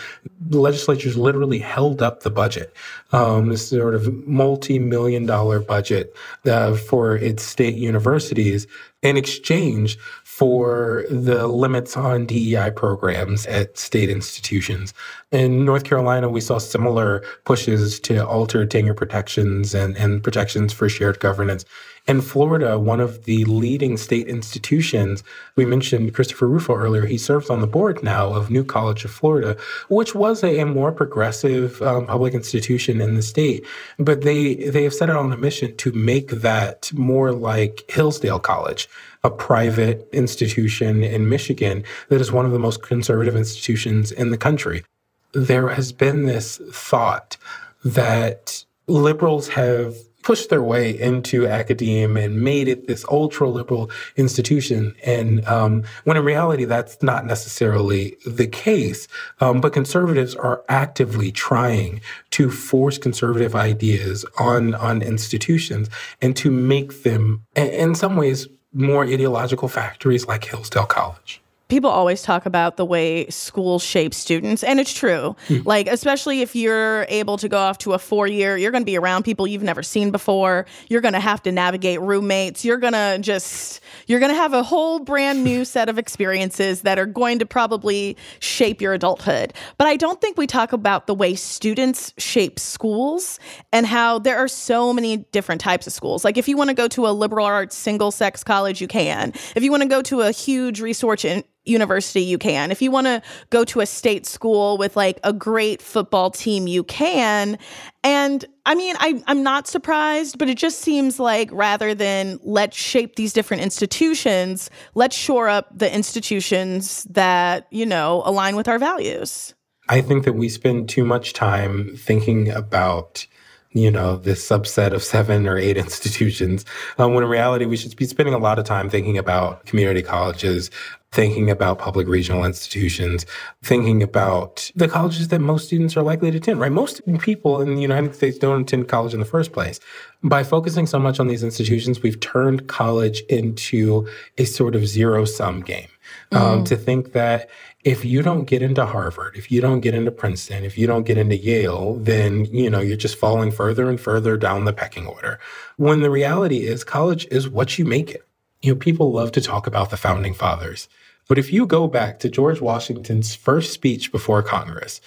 the 0.41 0.59
legislatures 0.59 1.17
literally 1.17 1.61
held 1.61 2.03
up 2.03 2.23
the 2.23 2.31
budget, 2.31 2.75
um, 3.13 3.49
this 3.49 3.69
sort 3.69 3.95
of 3.95 4.27
multi-million 4.27 5.25
dollar 5.27 5.61
budget 5.61 6.17
uh, 6.47 6.75
for 6.75 7.15
its 7.15 7.45
state 7.45 7.77
university 7.77 8.40
universities 8.41 8.67
in 9.03 9.17
exchange 9.17 9.99
for 10.25 11.05
the 11.11 11.47
limits 11.47 11.97
on 11.97 12.27
DEI 12.27 12.71
programs 12.71 13.47
at 13.47 13.79
state 13.79 14.11
institutions. 14.11 14.93
In 15.33 15.65
North 15.65 15.85
Carolina, 15.85 16.29
we 16.29 16.41
saw 16.41 16.59
similar 16.59 17.23
pushes 17.45 17.99
to 18.01 18.27
alter 18.27 18.67
tenure 18.67 18.95
protections 18.95 19.75
and, 19.75 19.97
and 19.97 20.23
protections 20.23 20.73
for 20.73 20.89
shared 20.89 21.19
governance. 21.21 21.65
In 22.09 22.21
Florida, 22.21 22.79
one 22.79 23.01
of 23.01 23.25
the 23.25 23.45
leading 23.45 23.97
state 23.97 24.27
institutions, 24.27 25.23
we 25.55 25.65
mentioned 25.65 26.15
Christopher 26.15 26.49
Rufo 26.49 26.75
earlier, 26.75 27.07
he 27.07 27.19
serves 27.19 27.51
on 27.51 27.61
the 27.61 27.67
board 27.67 28.03
now 28.03 28.33
of 28.33 28.51
New 28.51 28.65
College 28.65 29.05
of 29.05 29.11
Florida, 29.11 29.57
which 29.89 30.15
was 30.15 30.43
a, 30.43 30.59
a 30.61 30.67
more 30.67 30.91
progressive 30.91 31.81
um, 31.83 32.07
public 32.07 32.35
institution 32.35 33.01
in 33.01 33.15
the 33.15 33.23
state. 33.23 33.65
But 33.99 34.23
they, 34.23 34.55
they 34.55 34.83
have 34.85 34.95
set 34.95 35.11
out 35.11 35.17
on 35.17 35.33
a 35.33 35.37
mission 35.37 35.77
to 35.77 35.93
make 35.93 36.31
that 36.31 36.91
more 36.93 37.33
like 37.33 37.85
Hillsdale 37.89 38.41
College, 38.41 38.89
a 39.23 39.31
private 39.31 40.09
institution 40.13 41.03
in 41.03 41.29
Michigan 41.29 41.85
that 42.09 42.21
is 42.21 42.33
one 42.33 42.47
of 42.47 42.53
the 42.53 42.59
most 42.59 42.83
conservative 42.83 43.37
institutions 43.37 44.11
in 44.11 44.31
the 44.31 44.39
country. 44.39 44.85
There 45.33 45.69
has 45.69 45.93
been 45.93 46.27
this 46.27 46.61
thought 46.73 47.37
that 47.85 48.65
liberals 48.87 49.49
have 49.49 49.95
pushed 50.23 50.51
their 50.51 50.63
way 50.63 50.99
into 50.99 51.47
academia 51.47 52.27
and 52.27 52.43
made 52.43 52.69
it 52.69 52.87
this 52.87 53.05
ultra 53.11 53.49
liberal 53.49 53.91
institution. 54.17 54.95
And 55.05 55.45
um, 55.47 55.85
when 56.05 56.17
in 56.17 56.25
reality, 56.25 56.65
that's 56.65 57.03
not 57.03 57.25
necessarily 57.25 58.17
the 58.27 58.47
case. 58.47 59.09
Um, 59.41 59.61
but 59.61 59.73
conservatives 59.73 60.35
are 60.35 60.63
actively 60.69 61.33
trying 61.33 62.01
to 62.33 62.51
force 62.51 62.99
conservative 62.99 63.55
ideas 63.55 64.25
on 64.39 64.75
on 64.75 65.03
institutions 65.03 65.89
and 66.21 66.37
to 66.37 66.51
make 66.51 67.03
them, 67.03 67.45
in 67.57 67.95
some 67.95 68.17
ways, 68.17 68.47
more 68.73 69.05
ideological 69.05 69.69
factories 69.69 70.27
like 70.27 70.45
Hillsdale 70.45 70.87
College 70.87 71.40
people 71.71 71.91
always 71.91 72.23
talk 72.23 72.47
about 72.47 72.77
the 72.77 72.85
way 72.85 73.27
schools 73.29 73.83
shape 73.83 74.13
students 74.13 74.63
and 74.63 74.81
it's 74.81 74.93
true. 74.93 75.37
Mm. 75.49 75.65
like 75.65 75.87
especially 75.87 76.43
if 76.43 76.55
you're 76.55 77.07
able 77.09 77.37
to 77.39 77.49
go 77.49 77.59
off 77.59 77.79
to 77.79 77.93
a 77.93 77.99
four 77.99 78.27
year 78.27 78.57
you're 78.57 78.71
going 78.71 78.83
to 78.83 78.87
be 78.87 78.99
around 78.99 79.25
people 79.25 79.47
you've 79.47 79.63
never 79.63 79.83
seen 79.83 80.11
before. 80.11 80.67
You're 80.89 81.01
going 81.01 81.15
to 81.15 81.21
have 81.21 81.43
to 81.45 81.53
navigate 81.53 82.01
roommates. 82.01 82.65
You're 82.65 82.79
going 82.79 82.93
to 82.93 83.19
just 83.21 83.81
you're 84.07 84.21
going 84.21 84.33
to 84.33 84.37
have 84.37 84.53
a 84.53 84.63
whole 84.63 84.99
brand 84.99 85.45
new 85.45 85.65
set 85.75 85.89
of 85.89 85.99
experiences 85.99 86.83
that 86.83 86.99
are 86.99 87.07
going 87.07 87.39
to 87.39 87.47
probably 87.47 88.17
shape 88.41 88.81
your 88.81 88.93
adulthood. 88.93 89.55
But 89.79 89.87
i 89.87 89.97
don't 89.97 90.21
think 90.21 90.37
we 90.37 90.47
talk 90.47 90.73
about 90.73 91.07
the 91.07 91.15
way 91.15 91.35
students 91.35 92.13
shape 92.19 92.59
schools 92.59 93.39
and 93.73 93.87
how 93.87 94.19
there 94.19 94.39
are 94.39 94.49
so 94.49 94.93
many 94.93 95.19
different 95.33 95.61
types 95.61 95.87
of 95.87 95.93
schools. 95.93 96.25
Like 96.25 96.37
if 96.37 96.49
you 96.49 96.57
want 96.57 96.69
to 96.69 96.75
go 96.75 96.89
to 96.89 97.07
a 97.07 97.13
liberal 97.13 97.47
arts 97.47 97.77
single 97.77 98.11
sex 98.11 98.43
college 98.45 98.81
you 98.81 98.89
can. 98.89 99.33
If 99.55 99.63
you 99.63 99.71
want 99.71 99.83
to 99.83 99.89
go 99.89 100.03
to 100.03 100.23
a 100.23 100.33
huge 100.33 100.81
resource 100.81 101.25
in, 101.25 101.45
university 101.71 102.21
you 102.21 102.37
can. 102.37 102.71
If 102.71 102.83
you 102.83 102.91
want 102.91 103.07
to 103.07 103.23
go 103.51 103.65
to 103.65 103.81
a 103.81 103.87
state 103.87 104.27
school 104.27 104.77
with 104.77 104.97
like 104.97 105.19
a 105.25 105.33
great 105.33 105.81
football 105.81 106.31
team, 106.31 106.67
you 106.67 106.85
can. 106.85 107.59
And 108.05 108.45
I 108.67 108.75
mean, 108.75 108.97
I, 108.99 109.23
I'm 109.27 109.43
not 109.43 109.67
surprised, 109.67 110.39
but 110.39 110.49
it 110.49 110.59
just 110.59 110.81
seems 110.81 111.19
like 111.19 111.49
rather 111.53 111.95
than 111.95 112.39
let's 112.43 112.77
shape 112.77 113.17
these 113.17 113.33
different 113.33 113.63
institutions, 113.63 114.71
let's 114.95 115.17
shore 115.17 115.49
up 115.49 115.67
the 115.77 115.93
institutions 115.93 117.05
that, 117.05 117.67
you 117.71 117.87
know, 117.87 118.23
align 118.27 118.57
with 118.57 118.69
our 118.69 118.79
values. 118.79 119.55
I 119.89 120.03
think 120.03 120.25
that 120.25 120.35
we 120.35 120.49
spend 120.49 120.89
too 120.89 121.05
much 121.05 121.33
time 121.33 121.97
thinking 121.97 122.49
about 122.49 123.27
you 123.73 123.91
know, 123.91 124.17
this 124.17 124.47
subset 124.47 124.93
of 124.93 125.03
seven 125.03 125.47
or 125.47 125.57
eight 125.57 125.77
institutions, 125.85 126.65
um, 126.99 127.15
when 127.15 127.23
in 127.23 127.31
reality, 127.31 127.67
we 127.67 127.77
should 127.77 127.95
be 127.97 128.07
spending 128.07 128.35
a 128.35 128.39
lot 128.39 128.59
of 128.59 128.65
time 128.65 128.91
thinking 128.91 129.17
about 129.17 129.65
community 129.67 130.03
colleges, 130.03 130.71
thinking 131.13 131.51
about 131.51 131.79
public 131.79 132.07
regional 132.07 132.45
institutions, 132.45 133.27
thinking 133.65 134.03
about 134.03 134.71
the 134.77 134.87
colleges 134.87 135.29
that 135.29 135.41
most 135.41 135.67
students 135.67 135.97
are 135.97 136.03
likely 136.03 136.31
to 136.31 136.37
attend, 136.37 136.61
right? 136.61 136.71
Most 136.71 137.01
people 137.19 137.61
in 137.61 137.75
the 137.75 137.83
United 137.83 138.15
States 138.15 138.39
don't 138.39 138.63
attend 138.63 138.89
college 138.89 139.13
in 139.13 139.21
the 139.21 139.27
first 139.27 139.53
place. 139.53 139.81
By 140.23 140.45
focusing 140.45 140.87
so 140.87 141.01
much 141.01 141.19
on 141.19 141.27
these 141.27 141.43
institutions, 141.43 142.03
we've 142.03 142.21
turned 142.21 142.69
college 142.69 143.21
into 143.23 144.09
a 144.39 144.45
sort 144.45 144.77
of 144.77 144.87
zero 144.87 145.25
sum 145.25 145.63
game. 145.63 145.89
Um, 146.33 146.65
mm. 146.65 146.67
To 146.67 146.77
think 146.77 147.13
that 147.13 147.49
if 147.83 148.05
you 148.05 148.23
don't 148.23 148.45
get 148.45 148.61
into 148.61 148.85
Harvard, 148.85 149.37
if 149.37 149.51
you 149.51 149.61
don't 149.61 149.81
get 149.81 149.95
into 149.95 150.11
Princeton, 150.11 150.65
if 150.65 150.77
you 150.77 150.87
don't 150.87 151.07
get 151.07 151.17
into 151.17 151.37
Yale, 151.37 151.95
then, 151.95 152.45
you 152.47 152.69
know, 152.69 152.81
you're 152.81 152.97
just 152.97 153.17
falling 153.17 153.51
further 153.51 153.89
and 153.89 153.99
further 153.99 154.37
down 154.37 154.67
the 154.67 154.73
pecking 154.73 155.07
order. 155.07 155.41
When 155.77 156.01
the 156.01 156.11
reality 156.11 156.67
is 156.67 156.85
college 156.85 157.27
is 157.31 157.49
what 157.49 157.79
you 157.79 157.87
make 157.87 158.11
it. 158.11 158.27
You 158.61 158.75
know, 158.75 158.79
people 158.79 159.13
love 159.13 159.33
to 159.33 159.41
talk 159.41 159.67
about 159.67 159.89
the 159.89 159.97
founding 159.97 160.35
fathers. 160.35 160.89
But 161.27 161.39
if 161.39 161.53
you 161.53 161.65
go 161.65 161.87
back 161.87 162.19
to 162.19 162.29
George 162.29 162.61
Washington's 162.61 163.35
first 163.35 163.73
speech 163.73 164.13
before 164.13 164.43
Congress, 164.43 165.01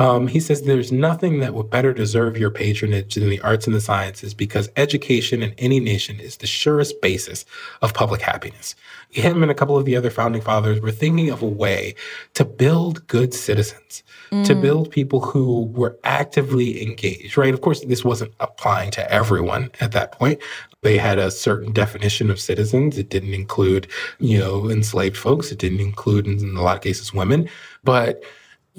um, 0.00 0.26
he 0.26 0.40
says 0.40 0.62
there's 0.62 0.90
nothing 0.90 1.40
that 1.40 1.54
would 1.54 1.70
better 1.70 1.92
deserve 1.92 2.36
your 2.36 2.50
patronage 2.50 3.14
than 3.14 3.28
the 3.28 3.40
arts 3.42 3.66
and 3.66 3.76
the 3.76 3.80
sciences 3.80 4.34
because 4.34 4.68
education 4.76 5.42
in 5.42 5.54
any 5.58 5.78
nation 5.78 6.18
is 6.18 6.38
the 6.38 6.46
surest 6.46 7.00
basis 7.00 7.44
of 7.82 7.94
public 7.94 8.22
happiness 8.22 8.74
him 9.10 9.42
and 9.42 9.50
a 9.50 9.54
couple 9.54 9.76
of 9.76 9.84
the 9.84 9.96
other 9.96 10.10
founding 10.10 10.40
fathers 10.40 10.80
were 10.80 10.92
thinking 10.92 11.30
of 11.30 11.42
a 11.42 11.46
way 11.46 11.94
to 12.34 12.44
build 12.44 13.06
good 13.08 13.34
citizens, 13.34 14.02
mm. 14.30 14.44
to 14.46 14.54
build 14.54 14.90
people 14.90 15.20
who 15.20 15.64
were 15.66 15.98
actively 16.04 16.82
engaged, 16.82 17.36
right? 17.36 17.52
Of 17.52 17.60
course, 17.60 17.84
this 17.84 18.04
wasn't 18.04 18.32
applying 18.38 18.92
to 18.92 19.12
everyone 19.12 19.70
at 19.80 19.92
that 19.92 20.12
point. 20.12 20.40
They 20.82 20.96
had 20.96 21.18
a 21.18 21.30
certain 21.30 21.72
definition 21.72 22.30
of 22.30 22.40
citizens. 22.40 22.98
It 22.98 23.10
didn't 23.10 23.34
include, 23.34 23.88
you 24.18 24.38
know, 24.38 24.70
enslaved 24.70 25.16
folks. 25.16 25.50
It 25.50 25.58
didn't 25.58 25.80
include, 25.80 26.26
in 26.26 26.56
a 26.56 26.62
lot 26.62 26.76
of 26.76 26.82
cases, 26.82 27.12
women. 27.12 27.48
But 27.82 28.22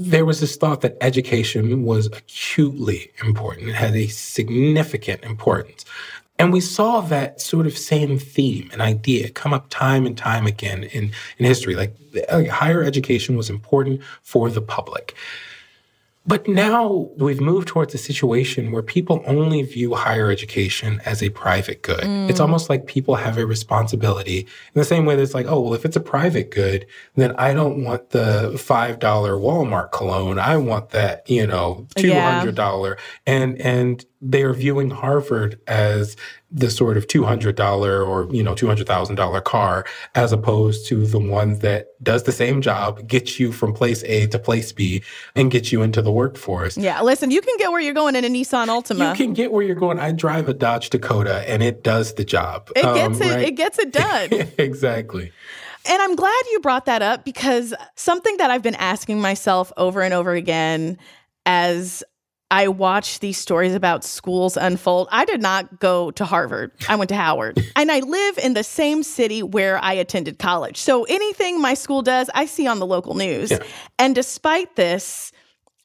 there 0.10 0.26
was 0.26 0.40
this 0.40 0.56
thought 0.56 0.82
that 0.82 0.98
education 1.02 1.84
was 1.84 2.08
acutely 2.08 3.12
important. 3.24 3.70
It 3.70 3.76
had 3.76 3.96
a 3.96 4.08
significant 4.08 5.24
importance. 5.24 5.86
And 6.40 6.52
we 6.52 6.60
saw 6.60 7.02
that 7.02 7.40
sort 7.40 7.68
of 7.68 7.78
same 7.78 8.18
theme 8.18 8.70
and 8.74 8.82
idea 8.82 9.30
come 9.30 9.54
up 9.54 9.68
time 9.70 10.08
and 10.08 10.18
time 10.18 10.48
again 10.48 10.86
in, 10.86 11.12
in 11.38 11.46
history. 11.46 11.76
Like, 11.76 11.96
like 12.14 12.26
uh, 12.30 12.52
higher 12.52 12.84
education 12.84 13.38
was 13.38 13.50
important 13.50 14.02
for 14.24 14.50
the 14.50 14.62
public. 14.62 15.16
But 16.26 16.48
now 16.48 17.10
we've 17.18 17.42
moved 17.42 17.68
towards 17.68 17.96
a 17.96 17.98
situation 17.98 18.72
where 18.72 18.84
people 18.84 19.24
only 19.26 19.64
view 19.64 19.96
higher 19.96 20.30
education 20.30 21.02
as 21.04 21.24
a 21.24 21.30
private 21.30 21.82
good. 21.82 22.02
Mm. 22.02 22.30
It's 22.30 22.40
almost 22.40 22.70
like 22.70 22.86
people 22.86 23.16
have 23.16 23.40
a 23.40 23.46
responsibility 23.46 24.40
in 24.42 24.80
the 24.80 24.86
same 24.86 25.06
way 25.06 25.16
that 25.16 25.22
it's 25.24 25.34
like, 25.34 25.48
oh, 25.48 25.60
well, 25.60 25.74
if 25.74 25.84
it's 25.84 25.96
a 25.96 26.02
private 26.02 26.52
good, 26.52 26.86
then 27.16 27.36
I 27.38 27.56
don't 27.56 27.84
want 27.84 28.12
the 28.12 28.52
$5 28.54 29.00
Walmart 29.00 29.92
cologne. 29.92 30.38
I 30.38 30.58
want 30.58 30.92
that, 30.92 31.28
you 31.28 31.48
know, 31.48 31.88
$200. 31.96 32.56
Yeah. 32.86 32.96
And, 33.26 33.60
and 33.60 34.06
they 34.22 34.44
are 34.44 34.54
viewing 34.54 34.92
Harvard 34.92 35.60
as 35.66 36.16
the 36.52 36.70
sort 36.70 36.98
of 36.98 37.08
$200 37.08 38.08
or, 38.08 38.34
you 38.34 38.44
know, 38.44 38.54
$200,000 38.54 39.44
car 39.44 39.86
as 40.16 40.34
opposed 40.34 40.86
to 40.88 41.06
the 41.06 41.20
one 41.20 41.60
that 41.60 41.88
does 42.04 42.24
the 42.24 42.32
same 42.32 42.62
job, 42.62 43.08
gets 43.08 43.40
you 43.40 43.52
from 43.52 43.74
place 43.74 44.04
A 44.04 44.28
to 44.28 44.40
place 44.40 44.72
B 44.72 45.02
and 45.36 45.50
gets 45.50 45.72
you 45.72 45.82
into 45.82 46.02
the 46.02 46.12
workforce. 46.12 46.78
Yeah, 46.78 47.02
listen, 47.02 47.32
you 47.32 47.42
can 47.42 47.56
get 47.58 47.72
where 47.72 47.82
you're 47.82 47.94
going 47.94 48.16
in 48.16 48.26
a 48.26 48.30
Nissan 48.30 48.68
Altima. 48.68 49.12
You 49.12 49.16
can 49.16 49.34
get 49.34 49.52
where 49.52 49.64
you're 49.64 49.76
going. 49.76 50.00
I 50.00 50.12
drive 50.12 50.50
a 50.50 50.54
Dodge 50.54 50.90
Dakota 50.90 51.50
and 51.50 51.64
it 51.64 51.84
does 51.84 52.16
the 52.16 52.26
job. 52.26 52.70
It 52.76 52.82
gets 52.82 53.22
um, 53.22 53.28
it 53.28 53.34
right? 53.34 53.48
it 53.48 53.56
gets 53.56 53.80
it 53.80 53.94
done. 53.94 54.30
exactly. 54.58 55.32
And 55.90 56.02
I'm 56.02 56.16
glad 56.16 56.44
you 56.52 56.60
brought 56.60 56.86
that 56.86 57.02
up 57.02 57.26
because 57.26 57.74
something 57.96 58.38
that 58.38 58.52
I've 58.52 58.62
been 58.62 58.76
asking 58.76 59.20
myself 59.20 59.72
over 59.78 60.02
and 60.02 60.14
over 60.14 60.34
again 60.34 60.98
as 61.46 62.04
I 62.52 62.68
watch 62.68 63.20
these 63.20 63.38
stories 63.38 63.74
about 63.74 64.04
schools 64.04 64.58
unfold. 64.58 65.08
I 65.12 65.24
did 65.24 65.42
not 65.42 65.80
go 65.80 66.12
to 66.12 66.26
Harvard. 66.26 66.72
I 66.90 66.98
went 66.98 67.08
to 67.10 67.16
Howard. 67.16 67.60
and 67.78 67.90
I 67.90 68.00
live 68.00 68.38
in 68.38 68.54
the 68.54 68.64
same 68.64 69.04
city 69.04 69.42
where 69.42 69.82
I 69.82 69.94
attended 69.94 70.38
college. 70.38 70.78
So 70.78 71.06
anything 71.06 71.62
my 71.62 71.74
school 71.74 72.02
does, 72.02 72.30
I 72.36 72.46
see 72.46 72.68
on 72.68 72.80
the 72.80 72.86
local 72.86 73.16
news. 73.16 73.52
Yeah. 73.52 73.60
And 73.98 74.14
despite 74.14 74.76
this, 74.76 75.32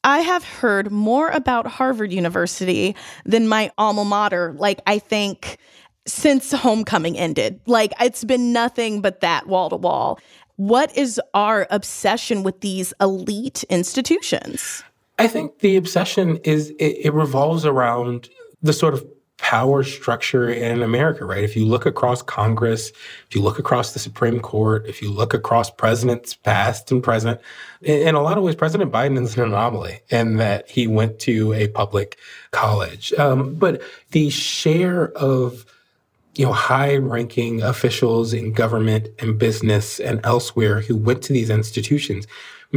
I 0.02 0.18
have 0.20 0.44
heard 0.44 0.90
more 0.90 1.28
about 1.30 1.66
Harvard 1.66 2.12
University 2.12 2.96
than 3.24 3.48
my 3.48 3.70
alma 3.78 4.04
mater. 4.04 4.54
Like, 4.58 4.80
I 4.86 4.98
think 4.98 5.58
since 6.06 6.50
homecoming 6.50 7.16
ended, 7.16 7.60
like, 7.66 7.92
it's 8.00 8.24
been 8.24 8.52
nothing 8.52 9.00
but 9.00 9.20
that 9.20 9.46
wall 9.46 9.70
to 9.70 9.76
wall. 9.76 10.18
What 10.56 10.96
is 10.96 11.20
our 11.34 11.66
obsession 11.70 12.42
with 12.42 12.60
these 12.60 12.92
elite 13.00 13.62
institutions? 13.64 14.82
I 15.18 15.28
think 15.28 15.60
the 15.60 15.76
obsession 15.76 16.36
is 16.38 16.70
it, 16.70 17.06
it 17.06 17.14
revolves 17.14 17.64
around 17.64 18.28
the 18.62 18.72
sort 18.72 18.94
of 18.94 19.06
power 19.38 19.82
structure 19.82 20.48
in 20.48 20.82
America, 20.82 21.24
right? 21.24 21.44
If 21.44 21.56
you 21.56 21.66
look 21.66 21.86
across 21.86 22.22
Congress, 22.22 22.90
if 23.28 23.34
you 23.34 23.42
look 23.42 23.58
across 23.58 23.92
the 23.92 23.98
Supreme 23.98 24.40
Court, 24.40 24.86
if 24.86 25.02
you 25.02 25.10
look 25.10 25.34
across 25.34 25.70
presidents 25.70 26.34
past 26.34 26.90
and 26.90 27.02
present, 27.02 27.40
in 27.82 28.14
a 28.14 28.22
lot 28.22 28.38
of 28.38 28.44
ways, 28.44 28.54
President 28.54 28.90
Biden 28.90 29.22
is 29.22 29.36
an 29.36 29.44
anomaly 29.44 30.00
in 30.08 30.36
that 30.38 30.68
he 30.70 30.86
went 30.86 31.18
to 31.20 31.52
a 31.52 31.68
public 31.68 32.18
college. 32.50 33.12
Um, 33.14 33.54
but 33.54 33.82
the 34.12 34.30
share 34.30 35.12
of 35.12 35.66
you 36.34 36.44
know, 36.44 36.52
high-ranking 36.52 37.62
officials 37.62 38.32
in 38.32 38.52
government 38.52 39.08
and 39.18 39.38
business 39.38 39.98
and 39.98 40.20
elsewhere 40.24 40.80
who 40.80 40.96
went 40.96 41.22
to 41.22 41.32
these 41.32 41.50
institutions 41.50 42.26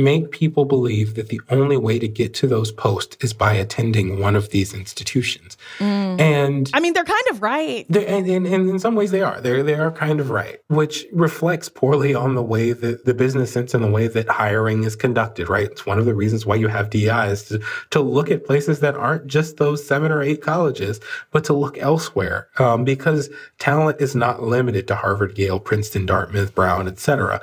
make 0.04 0.32
people 0.32 0.66
believe 0.66 1.16
that 1.16 1.30
the 1.30 1.42
only 1.50 1.78
way 1.78 2.00
to 2.00 2.08
get 2.08 2.34
to 2.36 2.48
those 2.48 2.72
posts 2.72 3.18
is 3.22 3.34
by 3.34 3.54
attending 3.54 4.20
one 4.20 4.36
of 4.36 4.50
these 4.50 4.74
institutions. 4.74 5.58
Mm. 5.78 6.20
And 6.20 6.72
I 6.74 6.80
mean, 6.80 6.94
they're 6.94 7.04
kind 7.04 7.24
of 7.32 7.42
right. 7.42 7.86
And, 7.90 8.28
and, 8.28 8.48
and, 8.48 8.70
in 8.70 8.80
some 8.80 8.96
ways 8.96 9.12
they 9.12 9.22
are. 9.22 9.40
They're, 9.42 9.64
they 9.64 9.76
are 9.76 9.92
kind 9.92 10.20
of 10.20 10.30
right, 10.30 10.60
which 10.68 11.06
reflects 11.12 11.70
poorly 11.70 12.14
on 12.16 12.36
the 12.36 12.44
way 12.44 12.72
that 12.72 13.06
the 13.06 13.14
business 13.14 13.52
sense 13.52 13.74
and 13.74 13.84
the 13.84 13.92
way 13.92 14.08
that 14.08 14.28
hiring 14.30 14.84
is 14.84 14.96
conducted, 14.96 15.50
right? 15.50 15.70
It's 15.70 15.86
one 15.86 16.00
of 16.00 16.06
the 16.06 16.16
reasons 16.16 16.46
why 16.46 16.56
you 16.56 16.68
have 16.68 16.90
DI 16.90 17.28
is 17.28 17.44
to, 17.50 17.62
to 17.92 18.00
look 18.00 18.32
at 18.32 18.46
places 18.46 18.80
that 18.80 18.96
aren't 18.96 19.28
just 19.28 19.58
those 19.58 19.86
seven 19.86 20.12
or 20.12 20.22
eight 20.22 20.42
colleges, 20.42 21.00
but 21.32 21.44
to 21.46 21.54
look 21.54 21.78
elsewhere 21.78 22.48
um, 22.58 22.84
because 22.84 23.30
talent 23.60 24.02
is 24.02 24.16
not 24.16 24.44
limited 24.44 24.88
to 24.88 24.96
Harvard, 24.96 25.38
Yale, 25.38 25.60
Princeton, 25.60 26.06
Dartmouth, 26.06 26.56
Brown, 26.56 26.88
etc. 26.88 27.42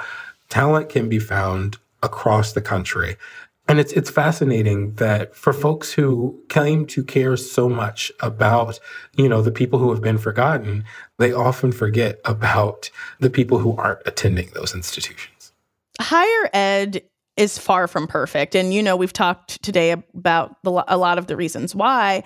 Talent 0.49 0.89
can 0.89 1.09
be 1.09 1.19
found 1.19 1.79
across 2.07 2.53
the 2.55 2.63
country. 2.63 3.17
And 3.69 3.81
it's 3.81 3.93
it's 3.93 4.11
fascinating 4.11 4.95
that 4.95 5.35
for 5.35 5.53
folks 5.53 5.93
who 5.93 6.41
claim 6.49 6.87
to 6.87 7.03
care 7.03 7.37
so 7.37 7.69
much 7.69 8.13
about, 8.21 8.79
you 9.17 9.29
know, 9.29 9.43
the 9.43 9.51
people 9.51 9.81
who 9.81 9.91
have 9.91 10.01
been 10.01 10.19
forgotten, 10.19 10.85
they 11.19 11.33
often 11.33 11.73
forget 11.73 12.21
about 12.25 12.91
the 13.19 13.29
people 13.29 13.59
who 13.59 13.77
aren't 13.77 14.07
attending 14.07 14.51
those 14.55 14.73
institutions. 14.75 15.53
Higher 16.01 16.51
ed 16.53 17.03
is 17.37 17.59
far 17.59 17.89
from 17.89 18.07
perfect. 18.07 18.55
And 18.55 18.73
you 18.73 18.83
know, 18.83 18.97
we've 18.97 19.13
talked 19.13 19.63
today 19.63 19.91
about 19.91 20.57
the, 20.63 20.85
a 20.89 20.97
lot 20.97 21.19
of 21.19 21.27
the 21.27 21.37
reasons 21.37 21.75
why. 21.75 22.23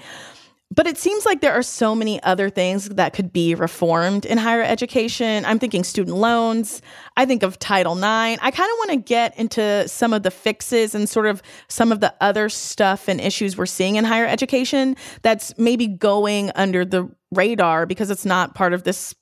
But 0.72 0.86
it 0.86 0.96
seems 0.98 1.26
like 1.26 1.40
there 1.40 1.52
are 1.52 1.64
so 1.64 1.96
many 1.96 2.22
other 2.22 2.48
things 2.48 2.88
that 2.90 3.12
could 3.12 3.32
be 3.32 3.56
reformed 3.56 4.24
in 4.24 4.38
higher 4.38 4.62
education. 4.62 5.44
I'm 5.44 5.58
thinking 5.58 5.82
student 5.82 6.16
loans. 6.16 6.80
I 7.16 7.26
think 7.26 7.42
of 7.42 7.58
Title 7.58 7.96
IX. 7.96 8.40
I 8.40 8.50
kind 8.52 8.70
of 8.70 8.78
want 8.78 8.90
to 8.90 8.96
get 8.98 9.36
into 9.36 9.88
some 9.88 10.12
of 10.12 10.22
the 10.22 10.30
fixes 10.30 10.94
and 10.94 11.08
sort 11.08 11.26
of 11.26 11.42
some 11.66 11.90
of 11.90 11.98
the 11.98 12.14
other 12.20 12.48
stuff 12.48 13.08
and 13.08 13.20
issues 13.20 13.56
we're 13.56 13.66
seeing 13.66 13.96
in 13.96 14.04
higher 14.04 14.26
education 14.26 14.94
that's 15.22 15.56
maybe 15.58 15.88
going 15.88 16.52
under 16.54 16.84
the 16.84 17.10
radar 17.32 17.84
because 17.84 18.08
it's 18.08 18.24
not 18.24 18.54
part 18.54 18.72
of 18.72 18.84
this 18.84 19.12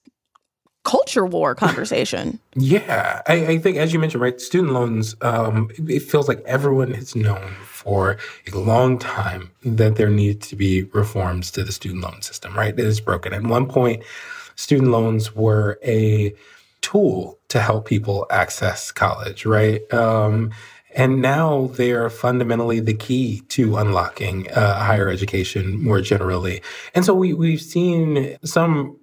culture 0.85 1.25
war 1.25 1.55
conversation. 1.55 2.39
yeah, 2.57 3.23
I, 3.27 3.47
I, 3.47 3.59
think 3.59 3.79
as 3.79 3.93
you 3.95 3.99
mentioned, 3.99 4.23
right, 4.23 4.39
student 4.39 4.75
loans. 4.75 5.15
Um, 5.23 5.71
it 5.89 6.01
feels 6.01 6.29
like 6.29 6.43
everyone 6.45 6.93
has 6.93 7.17
known 7.17 7.55
for 7.89 8.19
a 8.53 8.59
long 8.59 8.99
time 8.99 9.51
that 9.65 9.97
there 9.97 10.11
needs 10.11 10.47
to 10.49 10.57
be 10.57 10.83
reforms 10.93 11.51
to 11.51 11.65
the 11.65 11.73
student 11.73 12.03
loan 12.03 12.21
system. 12.21 12.55
Right, 12.55 12.75
it 12.79 12.85
is 12.85 13.01
broken. 13.01 13.33
At 13.33 13.45
one 13.45 13.67
point, 13.67 14.03
student 14.57 14.91
loans 14.91 15.35
were 15.35 15.79
a 15.83 16.35
tool 16.83 17.39
to 17.49 17.61
help 17.61 17.87
people 17.87 18.27
access 18.31 18.93
college. 18.93 19.47
Right. 19.47 19.81
Um, 19.93 20.51
and 20.95 21.23
now 21.23 21.69
they 21.77 21.93
are 21.93 22.11
fundamentally 22.11 22.81
the 22.81 22.95
key 22.95 23.41
to 23.49 23.79
unlocking 23.79 24.51
uh, 24.51 24.79
higher 24.79 25.09
education 25.09 25.83
more 25.83 26.03
generally. 26.03 26.61
And 26.95 27.07
so 27.07 27.15
we, 27.15 27.33
we've 27.33 27.61
seen 27.63 28.37
some 28.45 28.99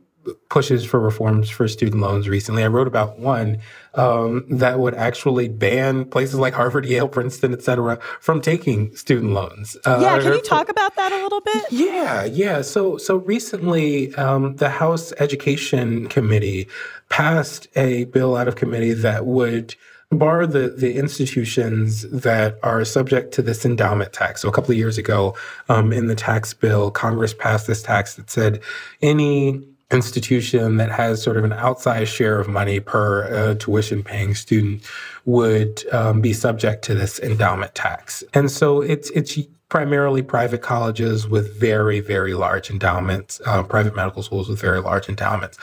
pushes 0.50 0.86
for 0.86 1.00
reforms 1.00 1.50
for 1.50 1.68
student 1.68 2.02
loans 2.02 2.28
recently. 2.28 2.64
I 2.64 2.68
wrote 2.68 2.88
about 2.88 3.20
one 3.20 3.60
um, 3.94 4.46
that 4.50 4.80
would 4.80 4.96
actually 4.96 5.48
ban 5.48 6.06
places 6.06 6.36
like 6.36 6.54
Harvard, 6.54 6.86
Yale, 6.86 7.08
Princeton, 7.08 7.54
et 7.54 7.62
cetera, 7.62 8.00
from 8.20 8.42
taking 8.42 8.96
student 8.96 9.34
loans. 9.34 9.78
Uh, 9.86 10.00
yeah, 10.02 10.20
can 10.20 10.34
you 10.34 10.42
talk 10.42 10.70
about 10.70 10.96
that 10.96 11.12
a 11.12 11.22
little 11.24 11.42
bit? 11.42 11.64
Yeah, 11.72 12.24
yeah. 12.26 12.62
So, 12.62 12.98
so 12.98 13.18
recently, 13.18 14.14
um, 14.16 14.56
the 14.56 14.70
House 14.70 15.14
Education 15.20 16.08
Committee 16.08 16.68
passed 17.10 17.68
a 17.76 18.06
bill 18.06 18.36
out 18.36 18.48
of 18.48 18.56
committee 18.56 18.94
that 18.94 19.26
would 19.26 19.76
bar 20.12 20.46
the, 20.46 20.70
the 20.70 20.96
institutions 20.96 22.04
that 22.10 22.58
are 22.64 22.86
subject 22.86 23.34
to 23.34 23.42
this 23.42 23.66
endowment 23.66 24.14
tax. 24.14 24.42
So 24.42 24.50
a 24.50 24.52
couple 24.52 24.72
of 24.72 24.78
years 24.78 24.98
ago, 24.98 25.36
um, 25.68 25.92
in 25.92 26.08
the 26.08 26.16
tax 26.16 26.54
bill, 26.54 26.92
Congress 26.92 27.34
passed 27.34 27.68
this 27.68 27.82
tax 27.82 28.16
that 28.16 28.30
said 28.30 28.62
any 29.02 29.68
institution 29.91 30.78
that 30.78 30.91
has 30.91 31.21
sort 31.21 31.38
of 31.38 31.43
an 31.43 31.52
outsized 31.52 32.08
share 32.08 32.39
of 32.39 32.48
money 32.48 32.80
per 32.80 33.24
uh, 33.26 33.56
tuition 33.56 34.04
paying 34.04 34.34
student 34.34 34.84
would 35.26 35.84
um, 35.93 36.21
be 36.21 36.34
subject 36.34 36.84
to 36.86 36.95
this 36.95 37.19
endowment 37.19 37.76
tax. 37.76 38.24
And 38.34 38.50
so 38.50 38.82
it's 38.82 39.10
it's 39.12 39.38
primarily 39.69 40.21
private 40.21 40.62
colleges 40.62 41.28
with 41.28 41.60
very 41.60 42.00
very 42.00 42.34
large 42.34 42.71
endowments, 42.71 43.41
uh, 43.45 43.62
private 43.63 43.95
medical 43.95 44.24
schools 44.24 44.50
with 44.50 44.60
very 44.60 44.82
large 44.82 45.08
endowments. 45.08 45.58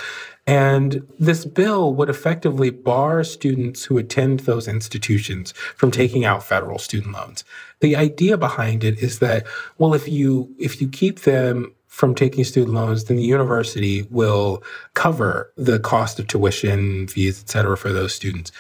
And 0.47 1.07
this 1.21 1.45
bill 1.45 1.95
would 1.95 2.09
effectively 2.09 2.71
bar 2.71 3.23
students 3.23 3.85
who 3.85 3.99
attend 3.99 4.41
those 4.41 4.67
institutions 4.67 5.53
from 5.53 5.93
taking 5.93 6.25
out 6.25 6.43
federal 6.43 6.79
student 6.79 7.15
loans. 7.15 7.45
The 7.81 7.95
idea 7.95 8.37
behind 8.37 8.83
it 8.83 8.99
is 8.99 9.21
that, 9.21 9.47
well, 9.79 9.95
if 9.95 10.09
you 10.09 10.55
if 10.59 10.81
you 10.81 10.89
keep 10.89 11.21
them 11.21 11.75
from 11.93 12.15
taking 12.15 12.43
student 12.43 12.73
loans, 12.73 13.05
then 13.05 13.19
the 13.19 13.23
university 13.23 14.03
will 14.11 14.63
cover 14.95 15.53
the 15.59 15.79
cost 15.79 16.19
of 16.19 16.27
tuition, 16.27 17.07
fees, 17.07 17.43
et 17.43 17.51
cetera, 17.51 17.77
for 17.77 17.93
those 17.93 18.15
students. 18.15 18.51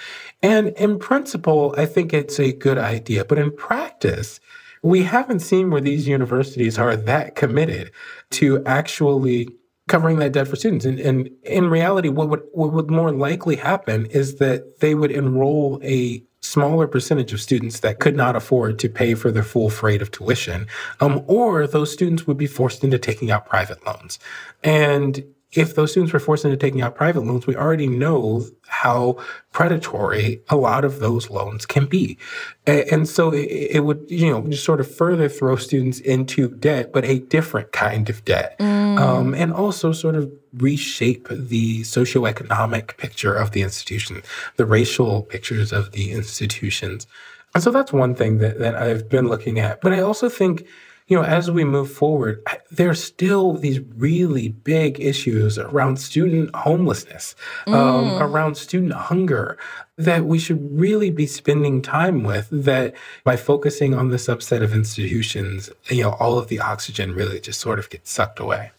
And 0.42 0.68
in 0.76 0.98
principle, 0.98 1.74
I 1.78 1.86
think 1.86 2.12
it's 2.12 2.38
a 2.38 2.52
good 2.52 2.76
idea. 2.76 3.24
But 3.24 3.38
in 3.38 3.50
practice, 3.50 4.38
we 4.82 5.02
haven't 5.04 5.40
seen 5.40 5.70
where 5.70 5.80
these 5.80 6.06
universities 6.06 6.78
are 6.78 6.94
that 6.94 7.34
committed 7.34 7.90
to 8.32 8.62
actually 8.66 9.48
covering 9.88 10.18
that 10.18 10.32
debt 10.32 10.46
for 10.46 10.56
students. 10.56 10.84
And, 10.84 11.00
and 11.00 11.30
in 11.44 11.70
reality, 11.70 12.10
what 12.10 12.28
would, 12.28 12.42
what 12.52 12.74
would 12.74 12.90
more 12.90 13.12
likely 13.12 13.56
happen 13.56 14.04
is 14.06 14.36
that 14.36 14.80
they 14.80 14.94
would 14.94 15.10
enroll 15.10 15.80
a 15.82 16.22
smaller 16.42 16.86
percentage 16.86 17.32
of 17.32 17.40
students 17.40 17.80
that 17.80 18.00
could 18.00 18.16
not 18.16 18.36
afford 18.36 18.78
to 18.80 18.88
pay 18.88 19.14
for 19.14 19.30
their 19.30 19.44
full 19.44 19.70
freight 19.70 20.02
of 20.02 20.10
tuition, 20.10 20.66
um, 21.00 21.22
or 21.26 21.66
those 21.66 21.92
students 21.92 22.26
would 22.26 22.36
be 22.36 22.46
forced 22.46 22.84
into 22.84 22.98
taking 22.98 23.30
out 23.30 23.46
private 23.46 23.84
loans. 23.86 24.18
And 24.62 25.24
if 25.52 25.74
those 25.74 25.90
students 25.90 26.12
were 26.12 26.18
forced 26.18 26.44
into 26.44 26.56
taking 26.56 26.80
out 26.80 26.94
private 26.94 27.20
loans, 27.20 27.46
we 27.46 27.54
already 27.54 27.86
know 27.86 28.46
how 28.66 29.18
predatory 29.52 30.42
a 30.48 30.56
lot 30.56 30.84
of 30.84 30.98
those 30.98 31.28
loans 31.30 31.66
can 31.66 31.86
be. 31.86 32.18
And 32.66 33.06
so 33.06 33.32
it 33.34 33.80
would, 33.80 34.04
you 34.08 34.30
know, 34.30 34.40
just 34.48 34.64
sort 34.64 34.80
of 34.80 34.92
further 34.92 35.28
throw 35.28 35.56
students 35.56 36.00
into 36.00 36.48
debt, 36.48 36.92
but 36.92 37.04
a 37.04 37.18
different 37.18 37.72
kind 37.72 38.08
of 38.08 38.24
debt. 38.24 38.58
Mm. 38.58 38.98
Um, 38.98 39.34
and 39.34 39.52
also 39.52 39.92
sort 39.92 40.14
of 40.14 40.32
reshape 40.56 41.28
the 41.30 41.82
socioeconomic 41.82 42.96
picture 42.96 43.34
of 43.34 43.52
the 43.52 43.62
institution, 43.62 44.22
the 44.56 44.66
racial 44.66 45.22
pictures 45.22 45.72
of 45.72 45.92
the 45.92 46.12
institutions. 46.12 47.06
And 47.54 47.62
so 47.62 47.70
that's 47.70 47.92
one 47.92 48.14
thing 48.14 48.38
that, 48.38 48.58
that 48.58 48.74
I've 48.74 49.08
been 49.08 49.28
looking 49.28 49.58
at. 49.58 49.80
But 49.80 49.92
I 49.92 50.00
also 50.00 50.28
think, 50.28 50.66
you 51.08 51.16
know, 51.16 51.24
as 51.24 51.50
we 51.50 51.64
move 51.64 51.90
forward, 51.90 52.42
there's 52.70 53.02
still 53.02 53.54
these 53.54 53.80
really 53.96 54.48
big 54.48 55.00
issues 55.00 55.58
around 55.58 55.98
student 55.98 56.54
homelessness, 56.54 57.34
um, 57.66 57.74
mm. 57.74 57.76
um, 57.76 58.22
around 58.22 58.56
student 58.56 58.92
hunger 58.92 59.58
that 59.98 60.24
we 60.24 60.38
should 60.38 60.78
really 60.78 61.10
be 61.10 61.26
spending 61.26 61.82
time 61.82 62.22
with. 62.22 62.48
That 62.50 62.94
by 63.24 63.36
focusing 63.36 63.94
on 63.94 64.08
the 64.08 64.16
subset 64.16 64.62
of 64.62 64.72
institutions, 64.72 65.70
you 65.90 66.04
know, 66.04 66.12
all 66.12 66.38
of 66.38 66.48
the 66.48 66.60
oxygen 66.60 67.12
really 67.14 67.40
just 67.40 67.60
sort 67.60 67.78
of 67.78 67.90
gets 67.90 68.10
sucked 68.10 68.40
away. 68.40 68.70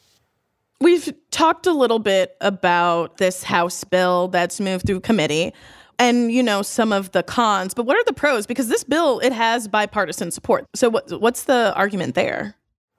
We've 0.84 1.13
talked 1.32 1.65
a 1.65 1.72
little 1.72 2.00
bit 2.00 2.36
about 2.41 3.15
this 3.15 3.41
House 3.41 3.86
bill 3.86 4.28
that's 4.28 4.60
moved 4.60 4.86
through 4.86 5.00
committee 5.00 5.54
and 5.98 6.30
you 6.30 6.43
know 6.43 6.62
some 6.62 6.91
of 6.91 7.12
the 7.12 7.24
cons 7.24 7.74
but 7.74 7.86
what 7.86 7.96
are 7.96 8.04
the 8.04 8.12
pros? 8.12 8.46
Because 8.46 8.67
this 8.67 8.84
bill 8.84 9.19
it 9.19 9.32
has 9.32 9.69
bipartisan 9.69 10.30
support. 10.30 10.65
So 10.76 10.89
what, 10.89 11.22
what's 11.22 11.46
the 11.46 11.74
argument 11.76 12.15
there? 12.15 12.56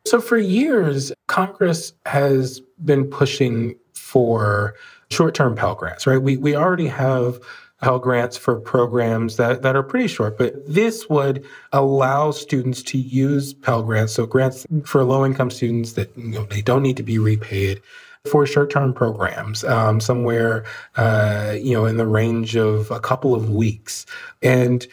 So 0.07 0.19
for 0.19 0.39
years 0.39 1.13
congress 1.27 1.93
has 2.07 2.61
been 2.83 3.05
pushing 3.05 3.75
for 3.93 4.77
short-term 5.11 5.55
pell 5.55 5.75
grants 5.75 6.07
right? 6.07 6.17
We, 6.17 6.39
we 6.39 6.57
already 6.57 6.89
have 6.89 7.39
Pell 7.85 7.99
grants 7.99 8.39
for 8.39 8.59
programs 8.59 9.37
that, 9.37 9.61
that 9.61 9.77
are 9.77 9.83
pretty 9.83 10.07
short, 10.09 10.39
but 10.39 10.55
this 10.67 11.07
would 11.11 11.45
allow 11.75 12.31
students 12.31 12.83
to 12.85 12.97
use 12.97 13.53
Pell 13.53 13.83
grants, 13.83 14.15
so 14.15 14.25
grants 14.25 14.67
for 14.87 15.05
low 15.05 15.23
income 15.23 15.51
students 15.51 15.93
that 15.93 16.11
you 16.17 16.29
know, 16.29 16.45
they 16.47 16.63
don't 16.63 16.83
need 16.83 16.97
to 16.97 17.03
be 17.03 17.19
repaid 17.19 17.83
for 18.25 18.47
short-term 18.47 18.95
programs, 18.95 19.65
um, 19.65 20.01
somewhere 20.01 20.65
uh, 20.97 21.57
you 21.61 21.75
know 21.75 21.85
in 21.85 21.99
the 21.99 22.07
range 22.07 22.57
of 22.57 22.91
a 22.91 23.01
couple 23.01 23.35
of 23.35 23.51
weeks. 23.51 24.07
And 24.43 24.87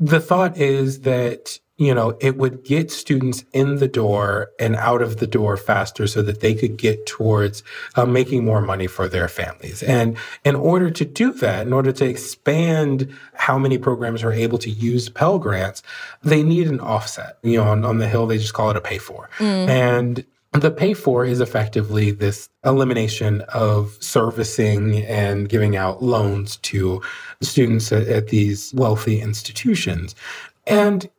the 0.00 0.18
thought 0.18 0.58
is 0.58 1.02
that 1.02 1.60
you 1.84 1.94
know 1.94 2.16
it 2.20 2.36
would 2.36 2.64
get 2.64 2.90
students 2.90 3.44
in 3.52 3.76
the 3.76 3.88
door 3.88 4.50
and 4.58 4.76
out 4.76 5.02
of 5.02 5.18
the 5.18 5.26
door 5.26 5.56
faster 5.56 6.06
so 6.06 6.22
that 6.22 6.40
they 6.40 6.54
could 6.54 6.76
get 6.76 7.06
towards 7.06 7.62
uh, 7.96 8.06
making 8.06 8.44
more 8.44 8.60
money 8.60 8.86
for 8.86 9.08
their 9.08 9.28
families 9.28 9.82
and 9.82 10.16
in 10.44 10.54
order 10.54 10.90
to 10.90 11.04
do 11.04 11.32
that 11.32 11.66
in 11.66 11.72
order 11.72 11.92
to 11.92 12.04
expand 12.04 13.12
how 13.34 13.58
many 13.58 13.78
programs 13.78 14.22
are 14.22 14.32
able 14.32 14.58
to 14.58 14.70
use 14.70 15.08
pell 15.08 15.38
grants 15.38 15.82
they 16.22 16.42
need 16.42 16.66
an 16.66 16.80
offset 16.80 17.38
you 17.42 17.58
know 17.58 17.64
on, 17.64 17.84
on 17.84 17.98
the 17.98 18.08
hill 18.08 18.26
they 18.26 18.38
just 18.38 18.54
call 18.54 18.70
it 18.70 18.76
a 18.76 18.80
pay 18.80 18.98
for 18.98 19.28
mm. 19.38 19.68
and 19.68 20.24
the 20.60 20.70
pay 20.70 20.94
for 20.94 21.24
is 21.24 21.40
effectively 21.40 22.12
this 22.12 22.48
elimination 22.64 23.40
of 23.52 23.96
servicing 24.00 25.04
and 25.04 25.48
giving 25.48 25.76
out 25.76 26.02
loans 26.02 26.58
to 26.58 27.02
students 27.42 27.90
at, 27.90 28.06
at 28.06 28.28
these 28.28 28.72
wealthy 28.72 29.20
institutions. 29.20 30.14
And 30.66 31.10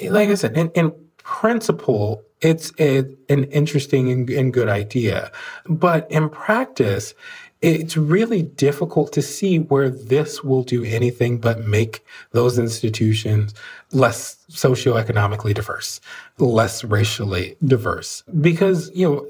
like 0.00 0.28
I 0.28 0.34
said, 0.34 0.56
in, 0.56 0.70
in 0.70 0.92
principle, 1.18 2.22
it's 2.40 2.72
a, 2.78 2.98
an 3.28 3.44
interesting 3.44 4.10
and, 4.10 4.28
and 4.30 4.52
good 4.52 4.68
idea. 4.68 5.30
But 5.66 6.10
in 6.10 6.28
practice, 6.28 7.14
it's 7.60 7.96
really 7.96 8.42
difficult 8.42 9.12
to 9.12 9.22
see 9.22 9.58
where 9.58 9.88
this 9.88 10.42
will 10.42 10.64
do 10.64 10.82
anything 10.84 11.38
but 11.38 11.60
make 11.60 12.04
those 12.32 12.58
institutions 12.58 13.54
less 13.92 14.36
socioeconomically 14.50 15.54
diverse, 15.54 16.00
less 16.38 16.82
racially 16.82 17.56
diverse. 17.64 18.24
Because, 18.40 18.90
you 18.94 19.08
know, 19.08 19.26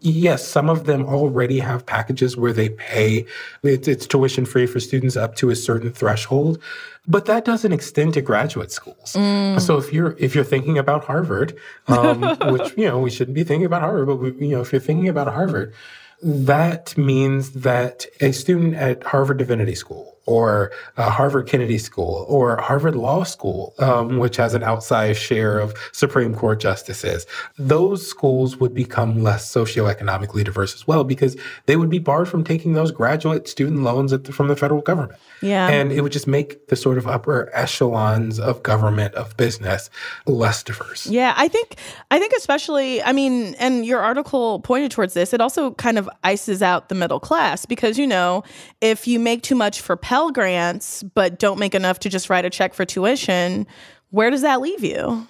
yes, 0.00 0.46
some 0.46 0.68
of 0.68 0.84
them 0.84 1.04
already 1.04 1.58
have 1.58 1.84
packages 1.86 2.36
where 2.36 2.52
they 2.52 2.68
pay, 2.70 3.26
it's, 3.62 3.88
it's, 3.88 4.06
tuition 4.06 4.44
free 4.44 4.66
for 4.66 4.80
students 4.80 5.16
up 5.16 5.34
to 5.36 5.50
a 5.50 5.56
certain 5.56 5.92
threshold, 5.92 6.60
but 7.06 7.26
that 7.26 7.44
doesn't 7.44 7.72
extend 7.72 8.14
to 8.14 8.20
graduate 8.20 8.70
schools. 8.70 9.14
Mm. 9.14 9.60
So 9.60 9.78
if 9.78 9.92
you're 9.92 10.16
if 10.18 10.34
you're 10.34 10.44
thinking 10.44 10.78
about 10.78 11.04
Harvard, 11.04 11.56
um, 11.86 12.22
which 12.52 12.76
you 12.76 12.86
know 12.86 12.98
we 12.98 13.10
shouldn't 13.10 13.34
be 13.34 13.44
thinking 13.44 13.66
about 13.66 13.82
Harvard, 13.82 14.06
but 14.06 14.16
we, 14.16 14.46
you 14.46 14.54
know 14.54 14.60
if 14.60 14.72
you're 14.72 14.80
thinking 14.80 15.08
about 15.08 15.26
Harvard, 15.28 15.74
that 16.22 16.96
means 16.98 17.52
that 17.52 18.06
a 18.20 18.32
student 18.32 18.74
at 18.74 19.04
Harvard 19.04 19.38
Divinity 19.38 19.74
School 19.74 20.17
or 20.28 20.70
uh, 20.98 21.08
Harvard 21.08 21.48
Kennedy 21.48 21.78
School 21.78 22.26
or 22.28 22.58
Harvard 22.58 22.94
Law 22.94 23.24
School, 23.24 23.74
um, 23.78 24.18
which 24.18 24.36
has 24.36 24.52
an 24.52 24.60
outsized 24.60 25.16
share 25.16 25.58
of 25.58 25.74
Supreme 25.92 26.34
Court 26.34 26.60
justices, 26.60 27.26
those 27.56 28.06
schools 28.06 28.58
would 28.58 28.74
become 28.74 29.22
less 29.22 29.50
socioeconomically 29.50 30.44
diverse 30.44 30.74
as 30.74 30.86
well 30.86 31.02
because 31.02 31.34
they 31.64 31.76
would 31.76 31.88
be 31.88 31.98
barred 31.98 32.28
from 32.28 32.44
taking 32.44 32.74
those 32.74 32.92
graduate 32.92 33.48
student 33.48 33.82
loans 33.82 34.10
the, 34.10 34.18
from 34.30 34.48
the 34.48 34.56
federal 34.56 34.82
government. 34.82 35.18
Yeah. 35.40 35.68
And 35.68 35.92
it 35.92 36.02
would 36.02 36.12
just 36.12 36.26
make 36.26 36.68
the 36.68 36.76
sort 36.76 36.98
of 36.98 37.06
upper 37.06 37.48
echelons 37.54 38.38
of 38.38 38.62
government, 38.62 39.14
of 39.14 39.34
business, 39.38 39.88
less 40.26 40.62
diverse. 40.62 41.06
Yeah, 41.06 41.32
I 41.38 41.48
think, 41.48 41.76
I 42.10 42.18
think 42.18 42.34
especially, 42.36 43.02
I 43.02 43.12
mean, 43.12 43.54
and 43.58 43.86
your 43.86 44.00
article 44.00 44.60
pointed 44.60 44.90
towards 44.90 45.14
this, 45.14 45.32
it 45.32 45.40
also 45.40 45.72
kind 45.74 45.96
of 45.96 46.10
ices 46.22 46.60
out 46.60 46.90
the 46.90 46.94
middle 46.94 47.20
class 47.20 47.64
because, 47.64 47.98
you 47.98 48.06
know, 48.06 48.42
if 48.82 49.06
you 49.06 49.18
make 49.18 49.42
too 49.42 49.54
much 49.54 49.80
for 49.80 49.96
Pell 49.96 50.17
Pell 50.18 50.32
Grants, 50.32 51.04
but 51.04 51.38
don't 51.38 51.60
make 51.60 51.76
enough 51.76 52.00
to 52.00 52.08
just 52.08 52.28
write 52.28 52.44
a 52.44 52.50
check 52.50 52.74
for 52.74 52.84
tuition, 52.84 53.68
where 54.10 54.30
does 54.30 54.42
that 54.42 54.60
leave 54.60 54.82
you? 54.82 55.28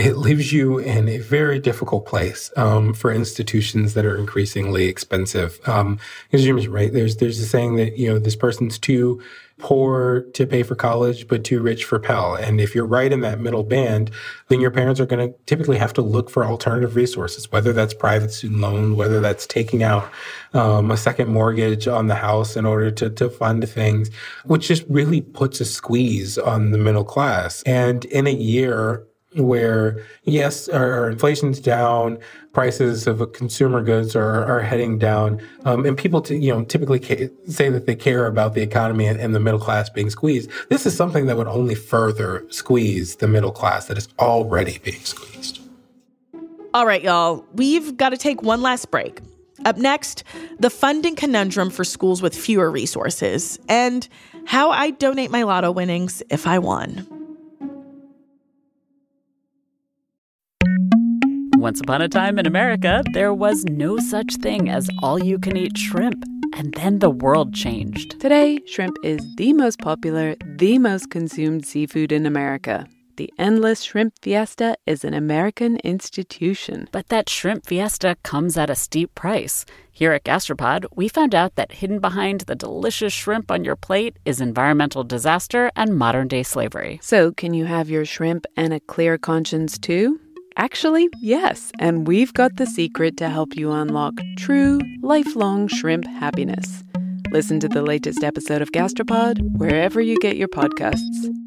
It 0.00 0.16
leaves 0.16 0.50
you 0.50 0.78
in 0.78 1.10
a 1.10 1.18
very 1.18 1.58
difficult 1.58 2.06
place 2.06 2.50
um, 2.56 2.94
for 2.94 3.12
institutions 3.12 3.92
that 3.92 4.06
are 4.06 4.16
increasingly 4.16 4.86
expensive. 4.86 5.60
Um, 5.68 5.98
because 6.30 6.46
you 6.46 6.54
mentioned, 6.54 6.72
right? 6.72 6.90
There's 6.90 7.16
there's 7.16 7.38
a 7.38 7.46
saying 7.46 7.76
that 7.76 7.98
you 7.98 8.08
know 8.08 8.18
this 8.18 8.34
person's 8.34 8.78
too 8.78 9.20
poor 9.58 10.22
to 10.32 10.46
pay 10.46 10.62
for 10.62 10.74
college, 10.74 11.28
but 11.28 11.44
too 11.44 11.60
rich 11.60 11.84
for 11.84 11.98
Pell. 11.98 12.34
And 12.34 12.62
if 12.62 12.74
you're 12.74 12.86
right 12.86 13.12
in 13.12 13.20
that 13.20 13.40
middle 13.40 13.62
band, 13.62 14.10
then 14.48 14.58
your 14.58 14.70
parents 14.70 15.00
are 15.00 15.06
going 15.06 15.28
to 15.28 15.38
typically 15.44 15.76
have 15.76 15.92
to 15.94 16.02
look 16.02 16.30
for 16.30 16.46
alternative 16.46 16.96
resources, 16.96 17.52
whether 17.52 17.74
that's 17.74 17.92
private 17.92 18.32
student 18.32 18.60
loan, 18.60 18.96
whether 18.96 19.20
that's 19.20 19.46
taking 19.46 19.82
out 19.82 20.10
um, 20.54 20.90
a 20.90 20.96
second 20.96 21.28
mortgage 21.28 21.86
on 21.86 22.06
the 22.06 22.14
house 22.14 22.56
in 22.56 22.64
order 22.64 22.90
to, 22.90 23.10
to 23.10 23.28
fund 23.28 23.68
things, 23.68 24.10
which 24.46 24.66
just 24.66 24.84
really 24.88 25.20
puts 25.20 25.60
a 25.60 25.66
squeeze 25.66 26.38
on 26.38 26.70
the 26.70 26.78
middle 26.78 27.04
class. 27.04 27.62
And 27.64 28.06
in 28.06 28.26
a 28.26 28.32
year, 28.32 29.06
where 29.36 30.04
yes, 30.24 30.68
our, 30.68 31.10
inflation's 31.10 31.60
down, 31.60 32.18
prices 32.52 33.06
of 33.06 33.32
consumer 33.32 33.82
goods 33.82 34.16
are, 34.16 34.44
are 34.44 34.60
heading 34.60 34.98
down, 34.98 35.40
um, 35.64 35.84
and 35.86 35.96
people, 35.96 36.20
t- 36.20 36.36
you 36.36 36.52
know, 36.52 36.64
typically 36.64 36.98
ca- 36.98 37.28
say 37.46 37.68
that 37.68 37.86
they 37.86 37.94
care 37.94 38.26
about 38.26 38.54
the 38.54 38.62
economy 38.62 39.06
and, 39.06 39.20
and, 39.20 39.34
the 39.34 39.40
middle 39.40 39.60
class 39.60 39.88
being 39.88 40.10
squeezed. 40.10 40.50
This 40.68 40.84
is 40.84 40.96
something 40.96 41.26
that 41.26 41.36
would 41.36 41.46
only 41.46 41.76
further 41.76 42.44
squeeze 42.50 43.16
the 43.16 43.28
middle 43.28 43.52
class 43.52 43.86
that 43.86 43.96
is 43.96 44.08
already 44.18 44.78
being 44.78 45.00
squeezed. 45.02 45.60
All 46.74 46.86
right, 46.86 47.02
y'all, 47.02 47.44
we've 47.54 47.96
got 47.96 48.10
to 48.10 48.16
take 48.16 48.42
one 48.42 48.62
last 48.62 48.90
break. 48.90 49.20
Up 49.64 49.76
next, 49.76 50.24
the 50.58 50.70
funding 50.70 51.14
conundrum 51.14 51.70
for 51.70 51.84
schools 51.84 52.22
with 52.22 52.34
fewer 52.34 52.70
resources 52.70 53.58
and 53.68 54.08
how 54.46 54.70
I 54.70 54.90
donate 54.90 55.30
my 55.30 55.42
lotto 55.42 55.70
winnings 55.70 56.22
if 56.30 56.46
I 56.46 56.58
won. 56.58 57.19
Once 61.60 61.78
upon 61.78 62.00
a 62.00 62.08
time 62.08 62.38
in 62.38 62.46
America, 62.46 63.04
there 63.12 63.34
was 63.34 63.66
no 63.66 63.98
such 63.98 64.36
thing 64.36 64.70
as 64.70 64.88
all 65.02 65.22
you 65.22 65.38
can 65.38 65.58
eat 65.58 65.76
shrimp. 65.76 66.24
And 66.54 66.72
then 66.72 67.00
the 67.00 67.10
world 67.10 67.52
changed. 67.52 68.18
Today, 68.18 68.60
shrimp 68.64 68.96
is 69.04 69.20
the 69.36 69.52
most 69.52 69.78
popular, 69.78 70.36
the 70.42 70.78
most 70.78 71.10
consumed 71.10 71.66
seafood 71.66 72.12
in 72.12 72.24
America. 72.24 72.88
The 73.16 73.30
Endless 73.38 73.82
Shrimp 73.82 74.14
Fiesta 74.22 74.78
is 74.86 75.04
an 75.04 75.12
American 75.12 75.76
institution. 75.84 76.88
But 76.92 77.08
that 77.08 77.28
shrimp 77.28 77.66
fiesta 77.66 78.16
comes 78.22 78.56
at 78.56 78.70
a 78.70 78.74
steep 78.74 79.14
price. 79.14 79.66
Here 79.92 80.12
at 80.12 80.24
Gastropod, 80.24 80.86
we 80.96 81.08
found 81.08 81.34
out 81.34 81.56
that 81.56 81.72
hidden 81.72 81.98
behind 81.98 82.40
the 82.42 82.54
delicious 82.54 83.12
shrimp 83.12 83.50
on 83.50 83.64
your 83.64 83.76
plate 83.76 84.16
is 84.24 84.40
environmental 84.40 85.04
disaster 85.04 85.70
and 85.76 85.98
modern 85.98 86.28
day 86.28 86.42
slavery. 86.42 87.00
So, 87.02 87.32
can 87.32 87.52
you 87.52 87.66
have 87.66 87.90
your 87.90 88.06
shrimp 88.06 88.46
and 88.56 88.72
a 88.72 88.80
clear 88.80 89.18
conscience 89.18 89.76
too? 89.76 90.20
Actually, 90.56 91.08
yes, 91.20 91.72
and 91.78 92.06
we've 92.06 92.34
got 92.34 92.56
the 92.56 92.66
secret 92.66 93.16
to 93.16 93.28
help 93.28 93.56
you 93.56 93.70
unlock 93.70 94.14
true, 94.36 94.80
lifelong 95.02 95.68
shrimp 95.68 96.06
happiness. 96.06 96.82
Listen 97.30 97.60
to 97.60 97.68
the 97.68 97.82
latest 97.82 98.24
episode 98.24 98.60
of 98.60 98.72
Gastropod 98.72 99.38
wherever 99.56 100.00
you 100.00 100.18
get 100.18 100.36
your 100.36 100.48
podcasts. 100.48 101.39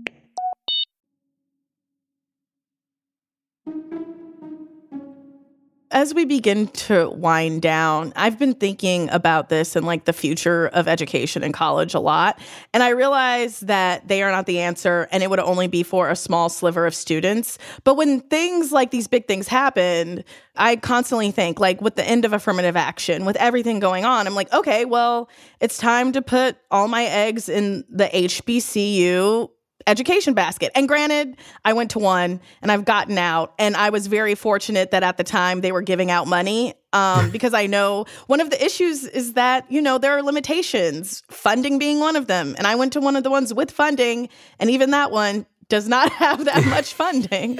As 5.93 6.11
we 6.13 6.25
begin 6.25 6.67
to 6.69 7.09
wind 7.11 7.61
down, 7.61 8.11
I've 8.15 8.39
been 8.39 8.55
thinking 8.55 9.09
about 9.11 9.49
this 9.49 9.75
and 9.75 9.85
like 9.85 10.05
the 10.05 10.11
future 10.11 10.67
of 10.69 10.87
education 10.87 11.43
in 11.43 11.51
college 11.51 11.93
a 11.93 11.99
lot. 11.99 12.39
And 12.73 12.81
I 12.81 12.89
realize 12.89 13.59
that 13.61 14.07
they 14.07 14.23
are 14.23 14.31
not 14.31 14.47
the 14.47 14.59
answer 14.59 15.07
and 15.11 15.21
it 15.21 15.29
would 15.29 15.39
only 15.39 15.67
be 15.67 15.83
for 15.83 16.09
a 16.09 16.15
small 16.15 16.49
sliver 16.49 16.87
of 16.87 16.95
students. 16.95 17.59
But 17.83 17.95
when 17.95 18.21
things 18.21 18.71
like 18.71 18.89
these 18.89 19.07
big 19.07 19.27
things 19.27 19.47
happen, 19.47 20.23
I 20.55 20.77
constantly 20.77 21.29
think, 21.29 21.59
like, 21.59 21.79
with 21.79 21.95
the 21.95 22.07
end 22.07 22.25
of 22.25 22.33
affirmative 22.33 22.75
action, 22.75 23.25
with 23.25 23.35
everything 23.37 23.79
going 23.79 24.03
on, 24.03 24.27
I'm 24.27 24.35
like, 24.35 24.51
okay, 24.53 24.85
well, 24.85 25.29
it's 25.59 25.77
time 25.77 26.11
to 26.13 26.21
put 26.21 26.57
all 26.69 26.87
my 26.87 27.05
eggs 27.05 27.49
in 27.49 27.83
the 27.89 28.05
HBCU 28.05 29.49
education 29.87 30.33
basket. 30.33 30.71
And 30.75 30.87
granted, 30.87 31.37
I 31.65 31.73
went 31.73 31.91
to 31.91 31.99
one 31.99 32.39
and 32.61 32.71
I've 32.71 32.85
gotten 32.85 33.17
out, 33.17 33.53
and 33.59 33.75
I 33.75 33.89
was 33.89 34.07
very 34.07 34.35
fortunate 34.35 34.91
that 34.91 35.03
at 35.03 35.17
the 35.17 35.23
time 35.23 35.61
they 35.61 35.71
were 35.71 35.81
giving 35.81 36.11
out 36.11 36.27
money. 36.27 36.73
Um, 36.93 37.29
because 37.31 37.53
I 37.53 37.65
know 37.65 38.05
one 38.27 38.39
of 38.39 38.49
the 38.49 38.63
issues 38.63 39.03
is 39.03 39.33
that, 39.33 39.71
you 39.71 39.81
know, 39.81 39.97
there 39.97 40.15
are 40.15 40.21
limitations, 40.21 41.23
funding 41.29 41.79
being 41.79 41.99
one 41.99 42.15
of 42.15 42.27
them. 42.27 42.53
And 42.57 42.67
I 42.67 42.75
went 42.75 42.93
to 42.93 43.01
one 43.01 43.15
of 43.15 43.23
the 43.23 43.31
ones 43.31 43.53
with 43.53 43.71
funding, 43.71 44.29
and 44.59 44.69
even 44.69 44.91
that 44.91 45.11
one 45.11 45.45
does 45.69 45.87
not 45.87 46.11
have 46.23 46.45
that 46.45 46.65
much 46.67 46.93
funding. 46.93 47.57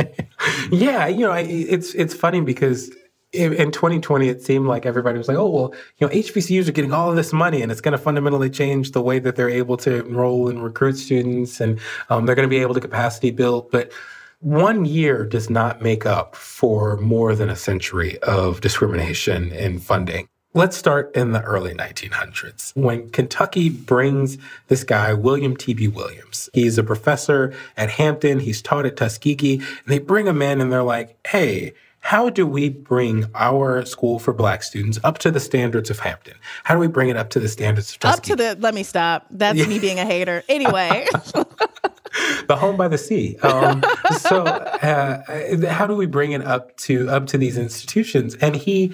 yeah, 0.72 1.08
you 1.08 1.26
know, 1.26 1.34
it's 1.34 1.94
it's 1.94 2.14
funny 2.14 2.42
because 2.42 2.92
in 3.34 3.72
2020, 3.72 4.30
it 4.30 4.44
seemed 4.44 4.68
like 4.68 4.86
everybody 4.86 5.18
was 5.18 5.28
like, 5.28 5.38
oh, 5.38 5.50
well, 5.50 5.74
you 5.98 6.08
know, 6.08 6.14
HBCUs 6.14 6.68
are 6.68 6.72
getting 6.72 6.94
all 6.94 7.10
of 7.10 7.16
this 7.16 7.34
money 7.34 7.62
and 7.62 7.72
it's 7.72 7.82
going 7.82 7.94
to 7.94 7.98
fundamentally 7.98 8.50
change 8.50 8.92
the 8.92 9.02
way 9.02 9.20
that 9.20 9.36
they're 9.36 9.50
able 9.50 9.76
to 9.78 10.06
enroll 10.06 10.50
and 10.50 10.64
recruit 10.64 10.98
students 10.98 11.60
and 11.60 11.80
um, 12.10 12.26
they're 12.26 12.36
going 12.36 12.48
to 12.48 12.54
be 12.54 12.62
able 12.62 12.76
to 12.76 12.82
capacity 12.82 13.32
build. 13.32 13.72
But 13.72 13.92
one 14.40 14.86
year 14.86 15.26
does 15.26 15.50
not 15.50 15.82
make 15.82 16.06
up 16.06 16.36
for 16.36 16.98
more 16.98 17.34
than 17.34 17.50
a 17.50 17.56
century 17.56 18.20
of 18.20 18.62
discrimination 18.62 19.52
in 19.52 19.80
funding. 19.80 20.28
Let's 20.56 20.78
start 20.78 21.16
in 21.16 21.32
the 21.32 21.42
early 21.42 21.74
1900s 21.74 22.76
when 22.76 23.10
Kentucky 23.10 23.70
brings 23.70 24.38
this 24.68 24.84
guy, 24.84 25.12
William 25.14 25.58
T.B. 25.58 25.88
Williams. 25.88 26.48
He's 26.54 26.78
a 26.78 26.84
professor 26.84 27.56
at 27.76 27.90
Hampton. 27.90 28.40
He's 28.40 28.62
taught 28.62 28.86
at 28.86 28.96
Tuskegee. 28.96 29.56
And 29.56 29.88
they 29.88 29.98
bring 29.98 30.28
him 30.28 30.44
in 30.44 30.62
and 30.62 30.72
they're 30.72 30.84
like, 30.84 31.18
hey, 31.26 31.74
how 32.04 32.30
do 32.30 32.46
we 32.46 32.68
bring 32.68 33.26
our 33.34 33.86
school 33.86 34.20
for 34.20 34.34
black 34.34 34.62
students 34.62 35.00
up 35.06 35.20
to 35.20 35.32
the 35.32 35.40
standards 35.40 35.90
of 35.90 36.00
Hampton? 36.00 36.36
How 36.66 36.74
do 36.74 36.80
we 36.82 36.88
bring 36.88 37.08
it 37.08 37.16
up 37.16 37.30
to 37.30 37.40
the 37.40 37.48
standards 37.48 37.92
of 37.94 38.00
Tuskegee? 38.00 38.34
Up 38.34 38.38
to 38.38 38.44
the, 38.44 38.62
let 38.62 38.74
me 38.74 38.84
stop. 38.84 39.26
That's 39.32 39.58
yeah. 39.58 39.68
me 39.68 39.80
being 39.80 40.00
a 40.00 40.06
hater. 40.06 40.44
Anyway. 40.50 41.08
the 42.48 42.58
home 42.58 42.76
by 42.76 42.90
the 42.90 42.98
sea. 42.98 43.38
Um, 43.38 43.82
so, 44.20 44.44
uh, 44.44 45.70
how 45.70 45.88
do 45.88 45.96
we 45.96 46.06
bring 46.06 46.34
it 46.34 46.46
up 46.46 46.76
to 46.78 47.10
up 47.10 47.26
to 47.28 47.38
these 47.38 47.58
institutions? 47.58 48.36
And 48.36 48.58
he 48.58 48.94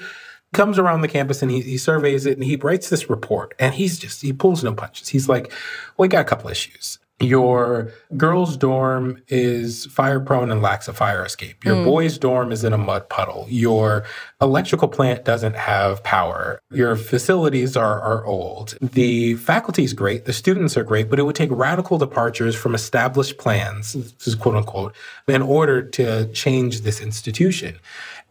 comes 0.53 0.77
around 0.77 1.01
the 1.01 1.07
campus 1.07 1.41
and 1.41 1.49
he, 1.49 1.61
he 1.61 1.79
surveys 1.79 2.27
it 2.27 2.33
and 2.33 2.43
he 2.43 2.57
writes 2.57 2.89
this 2.89 3.09
report 3.09 3.55
and 3.59 3.73
he's 3.73 3.97
just 3.97 4.21
he 4.21 4.33
pulls 4.33 4.63
no 4.63 4.73
punches. 4.73 5.09
He's 5.09 5.27
like, 5.27 5.51
"We 5.97 6.07
got 6.07 6.21
a 6.21 6.25
couple 6.25 6.49
issues 6.49 6.99
your 7.19 7.91
girls' 8.15 8.55
dorm 8.55 9.21
is 9.27 9.85
fire 9.87 10.19
prone 10.19 10.51
and 10.51 10.61
lacks 10.61 10.87
a 10.87 10.93
fire 10.93 11.25
escape. 11.25 11.65
Your 11.65 11.75
mm. 11.75 11.83
boys' 11.83 12.17
dorm 12.17 12.51
is 12.51 12.63
in 12.63 12.71
a 12.71 12.77
mud 12.77 13.09
puddle. 13.09 13.45
Your 13.49 14.05
electrical 14.41 14.87
plant 14.87 15.25
doesn't 15.25 15.55
have 15.55 16.01
power. 16.03 16.61
Your 16.71 16.95
facilities 16.95 17.75
are, 17.75 17.99
are 18.01 18.25
old. 18.25 18.77
The 18.81 19.35
faculty 19.35 19.83
is 19.83 19.93
great. 19.93 20.25
The 20.25 20.33
students 20.33 20.77
are 20.77 20.83
great, 20.83 21.09
but 21.09 21.19
it 21.19 21.23
would 21.23 21.35
take 21.35 21.51
radical 21.51 21.97
departures 21.97 22.55
from 22.55 22.73
established 22.73 23.37
plans, 23.37 23.93
this 23.93 24.27
is 24.27 24.35
quote 24.35 24.55
unquote, 24.55 24.95
in 25.27 25.41
order 25.41 25.81
to 25.81 26.31
change 26.31 26.81
this 26.81 27.01
institution. 27.01 27.79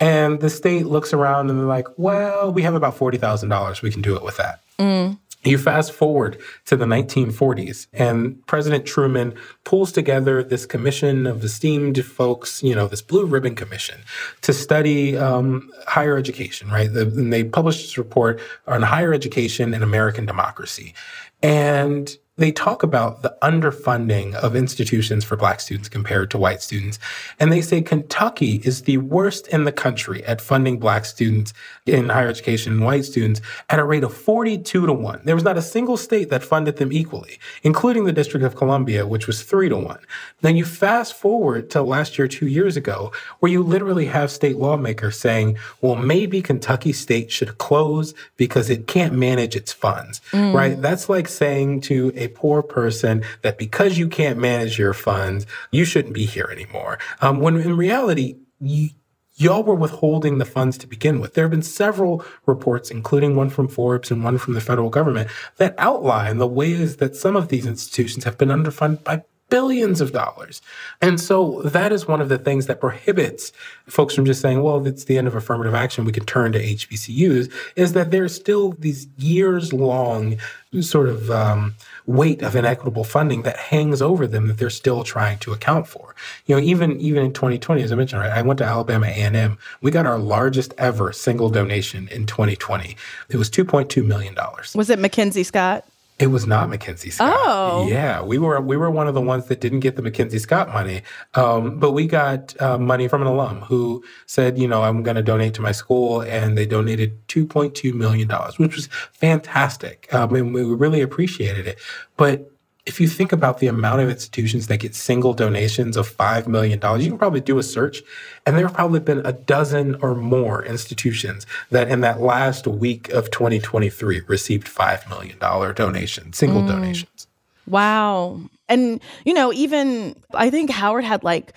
And 0.01 0.41
the 0.41 0.49
state 0.49 0.87
looks 0.87 1.13
around 1.13 1.51
and 1.51 1.59
they're 1.59 1.67
like, 1.67 1.89
well, 1.97 2.53
we 2.53 2.63
have 2.63 2.75
about 2.75 2.97
$40,000. 2.97 3.83
We 3.83 3.91
can 3.91 4.01
do 4.01 4.17
it 4.17 4.23
with 4.23 4.37
that. 4.37 4.61
Mm. 4.79 5.19
You 5.45 5.57
fast 5.57 5.93
forward 5.93 6.39
to 6.67 6.77
the 6.77 6.85
1940s, 6.85 7.87
and 7.93 8.45
President 8.47 8.85
Truman 8.85 9.35
pulls 9.65 9.93
together 9.93 10.43
this 10.43 10.67
commission 10.67 11.27
of 11.29 11.45
esteemed 11.45 12.05
folks, 12.05 12.61
you 12.63 12.75
know, 12.75 12.89
this 12.89 13.03
blue 13.03 13.25
ribbon 13.25 13.55
commission 13.55 14.01
to 14.43 14.53
study 14.53 15.17
um, 15.17 15.71
higher 15.87 16.17
education, 16.17 16.69
right? 16.71 16.93
The, 16.93 17.03
and 17.03 17.33
they 17.33 17.45
published 17.45 17.83
this 17.83 17.97
report 17.97 18.41
on 18.67 18.83
higher 18.83 19.15
education 19.15 19.75
and 19.75 19.85
American 19.85 20.27
democracy. 20.27 20.93
And 21.41 22.17
they 22.39 22.53
talk 22.53 22.83
about 22.83 23.23
the 23.23 23.37
underfunding 23.43 24.35
of 24.35 24.55
institutions 24.55 25.25
for 25.25 25.37
black 25.37 25.61
students 25.61 25.89
compared 25.89 26.31
to 26.31 26.39
white 26.39 26.63
students. 26.63 26.99
And 27.41 27.53
they 27.53 27.61
say 27.61 27.83
Kentucky 27.83 28.63
is 28.65 28.83
the 28.83 28.99
worst 28.99 29.49
in 29.49 29.65
the 29.65 29.73
country 29.73 30.25
at 30.25 30.41
funding 30.41 30.79
black 30.79 31.05
students 31.05 31.53
in 31.85 32.09
higher 32.09 32.29
education 32.29 32.73
and 32.73 32.85
white 32.85 33.05
students 33.05 33.41
at 33.69 33.81
a 33.81 33.85
rate 33.85 34.05
of 34.05 34.15
42 34.15 34.87
to 34.87 34.93
1. 34.93 35.23
There 35.25 35.35
was 35.35 35.45
not 35.45 35.59
a 35.59 35.63
single 35.63 35.97
state 35.97 36.31
that 36.31 36.45
funded 36.45 36.77
them 36.77 36.93
equally, 36.93 37.39
including 37.65 38.05
the 38.05 38.13
District 38.13 38.47
of 38.47 38.55
Columbia, 38.55 39.07
which 39.07 39.27
was 39.27 39.43
3 39.43 39.69
to 39.71 39.77
1. 39.77 39.99
Then 40.41 40.57
you 40.57 40.65
fast 40.65 41.15
forward 41.15 41.71
to 41.71 41.83
last 41.83 42.19
year, 42.19 42.29
two 42.29 42.47
years 42.47 42.77
ago, 42.77 43.13
where 43.41 43.51
you 43.51 43.63
literally 43.63 44.07
have 44.07 44.31
state 44.31 44.57
lawmakers 44.57 45.19
saying, 45.19 45.59
well, 45.81 45.97
maybe 45.97 46.41
Kentucky 46.41 46.93
State 46.93 47.33
should 47.33 47.59
close 47.59 48.15
because 48.37 48.71
it 48.71 48.87
can't 48.87 49.15
manage 49.15 49.57
its 49.57 49.73
funds, 49.73 50.21
mm. 50.31 50.55
right? 50.55 50.81
That's 50.81 51.09
like 51.09 51.27
saying 51.27 51.81
to 51.83 52.13
a 52.15 52.28
poor 52.29 52.63
person 52.63 53.25
that 53.43 53.59
because 53.59 53.99
you 53.99 54.09
can't 54.09 54.39
manage 54.39 54.79
your 54.79 54.95
funds, 54.95 55.47
you 55.71 55.85
shouldn't 55.85 56.15
be 56.15 56.27
here 56.27 56.49
anymore. 56.51 56.99
Um, 57.21 57.41
when 57.41 57.57
in 57.57 57.77
reality, 57.77 58.37
you, 58.61 58.91
y'all 59.37 59.63
were 59.63 59.75
withholding 59.75 60.39
the 60.39 60.45
funds 60.45 60.77
to 60.79 60.87
begin 60.87 61.21
with. 61.21 61.35
There 61.35 61.45
have 61.45 61.51
been 61.51 61.63
several 61.63 62.25
reports, 62.45 62.91
including 62.91 63.37
one 63.37 63.51
from 63.51 63.69
Forbes 63.69 64.11
and 64.11 64.23
one 64.23 64.37
from 64.37 64.55
the 64.55 64.61
federal 64.61 64.91
government, 64.91 65.31
that 65.57 65.75
outline 65.79 66.39
the 66.39 66.47
ways 66.47 66.97
that 66.97 67.17
some 67.17 67.37
of 67.37 67.49
these 67.49 67.67
institutions 67.67 68.25
have 68.25 68.37
been 68.37 68.49
underfunded 68.49 69.05
by 69.05 69.23
billions 69.51 70.01
of 70.01 70.13
dollars. 70.13 70.61
And 71.01 71.21
so 71.21 71.63
that 71.63 71.93
is 71.93 72.07
one 72.07 72.21
of 72.21 72.29
the 72.29 72.39
things 72.39 72.67
that 72.67 72.81
prohibits 72.81 73.53
folks 73.87 74.15
from 74.15 74.25
just 74.25 74.41
saying, 74.41 74.63
well, 74.63 74.87
it's 74.87 75.05
the 75.05 75.19
end 75.19 75.27
of 75.27 75.35
affirmative 75.35 75.75
action, 75.75 76.05
we 76.05 76.13
can 76.13 76.25
turn 76.25 76.53
to 76.53 76.63
HBCUs, 76.63 77.53
is 77.77 77.93
that 77.95 78.11
there's 78.11 78.35
still 78.35 78.73
these 78.73 79.07
years 79.17 79.73
long 79.73 80.37
sort 80.81 81.09
of 81.09 81.31
um, 81.31 81.75
weight 82.07 82.43
of 82.43 82.55
inequitable 82.55 83.05
funding 83.05 83.43
that 83.43 83.57
hangs 83.57 84.03
over 84.03 84.27
them 84.27 84.49
that 84.49 84.59
they're 84.59 84.69
still 84.69 85.03
trying 85.03 85.39
to 85.39 85.53
account 85.53 85.87
for. 85.87 86.15
You 86.47 86.57
know, 86.57 86.63
even 86.63 87.01
even 87.01 87.25
in 87.25 87.33
2020, 87.33 87.83
as 87.83 87.91
I 87.91 87.95
mentioned, 87.95 88.21
right, 88.21 88.31
I 88.31 88.43
went 88.43 88.59
to 88.59 88.65
Alabama 88.65 89.07
A&M. 89.07 89.57
We 89.81 89.91
got 89.91 90.07
our 90.07 90.19
largest 90.19 90.75
ever 90.77 91.13
single 91.13 91.49
donation 91.49 92.09
in 92.09 92.27
2020. 92.27 92.97
It 93.31 93.37
was 93.37 93.49
2.2 93.51 94.05
million 94.05 94.35
dollars. 94.35 94.75
Was 94.75 94.91
it 94.91 94.99
Mackenzie 94.99 95.43
Scott? 95.43 95.87
It 96.19 96.29
was 96.29 96.49
not 96.49 96.69
Mackenzie 96.69 97.11
Scott. 97.11 97.33
Oh, 97.33 97.87
yeah, 97.89 98.21
we 98.23 98.39
were 98.39 98.61
we 98.61 98.77
were 98.77 98.91
one 98.91 99.07
of 99.07 99.15
the 99.15 99.21
ones 99.21 99.47
that 99.47 99.61
didn't 99.61 99.81
get 99.81 99.95
the 99.95 100.03
Mackenzie 100.03 100.41
Scott 100.41 100.69
money, 100.69 101.03
um, 101.35 101.79
but 101.79 101.93
we 101.93 102.09
got 102.09 102.61
uh, 102.61 102.77
money 102.77 103.07
from 103.07 103.23
an 103.23 103.29
alum 103.29 103.61
who 103.61 104.03
said, 104.27 104.59
you 104.59 104.67
know, 104.67 104.83
I'm 104.83 105.05
going 105.05 105.15
to 105.15 105.23
donate 105.23 105.55
to 105.55 105.63
my 105.63 105.71
school, 105.71 106.23
and 106.23 106.59
they 106.59 106.67
donated 106.67 107.27
2.2 107.29 107.95
million 107.95 108.27
dollars, 108.27 108.59
which 108.59 108.75
was 108.75 108.89
fantastic, 109.13 110.13
um, 110.13 110.35
and 110.35 110.53
we 110.53 110.65
really 110.65 111.03
appreciated 111.03 111.69
it. 111.69 111.79
But 112.17 112.51
if 112.89 113.01
you 113.01 113.07
think 113.07 113.33
about 113.33 113.59
the 113.59 113.67
amount 113.67 114.01
of 114.01 114.09
institutions 114.09 114.67
that 114.69 114.79
get 114.79 114.95
single 114.95 115.35
donations 115.35 115.97
of 115.97 116.11
$5 116.11 116.47
million, 116.47 116.81
you 117.01 117.11
can 117.11 117.19
probably 117.19 117.41
do 117.41 117.59
a 117.59 117.63
search. 117.63 118.03
And 118.47 118.57
there 118.57 118.67
have 118.67 118.75
probably 118.75 119.01
been 119.01 119.25
a 119.27 119.33
dozen 119.33 119.97
or 119.97 120.15
more 120.15 120.65
institutions 120.65 121.47
that 121.71 121.89
in 121.89 122.01
that 122.01 122.21
last 122.21 122.67
week 122.67 123.11
of 123.11 123.31
2023 123.31 124.23
received 124.27 124.67
$5 124.67 125.09
million 125.09 125.39
donations, 125.39 126.39
single 126.39 126.63
mm. 126.63 126.69
donations. 126.69 127.27
Wow. 127.67 128.41
And, 128.69 129.01
you 129.25 129.35
know, 129.35 129.53
even 129.53 130.17
I 130.33 130.49
think 130.49 130.71
Howard 130.71 131.05
had 131.05 131.23
like 131.23 131.53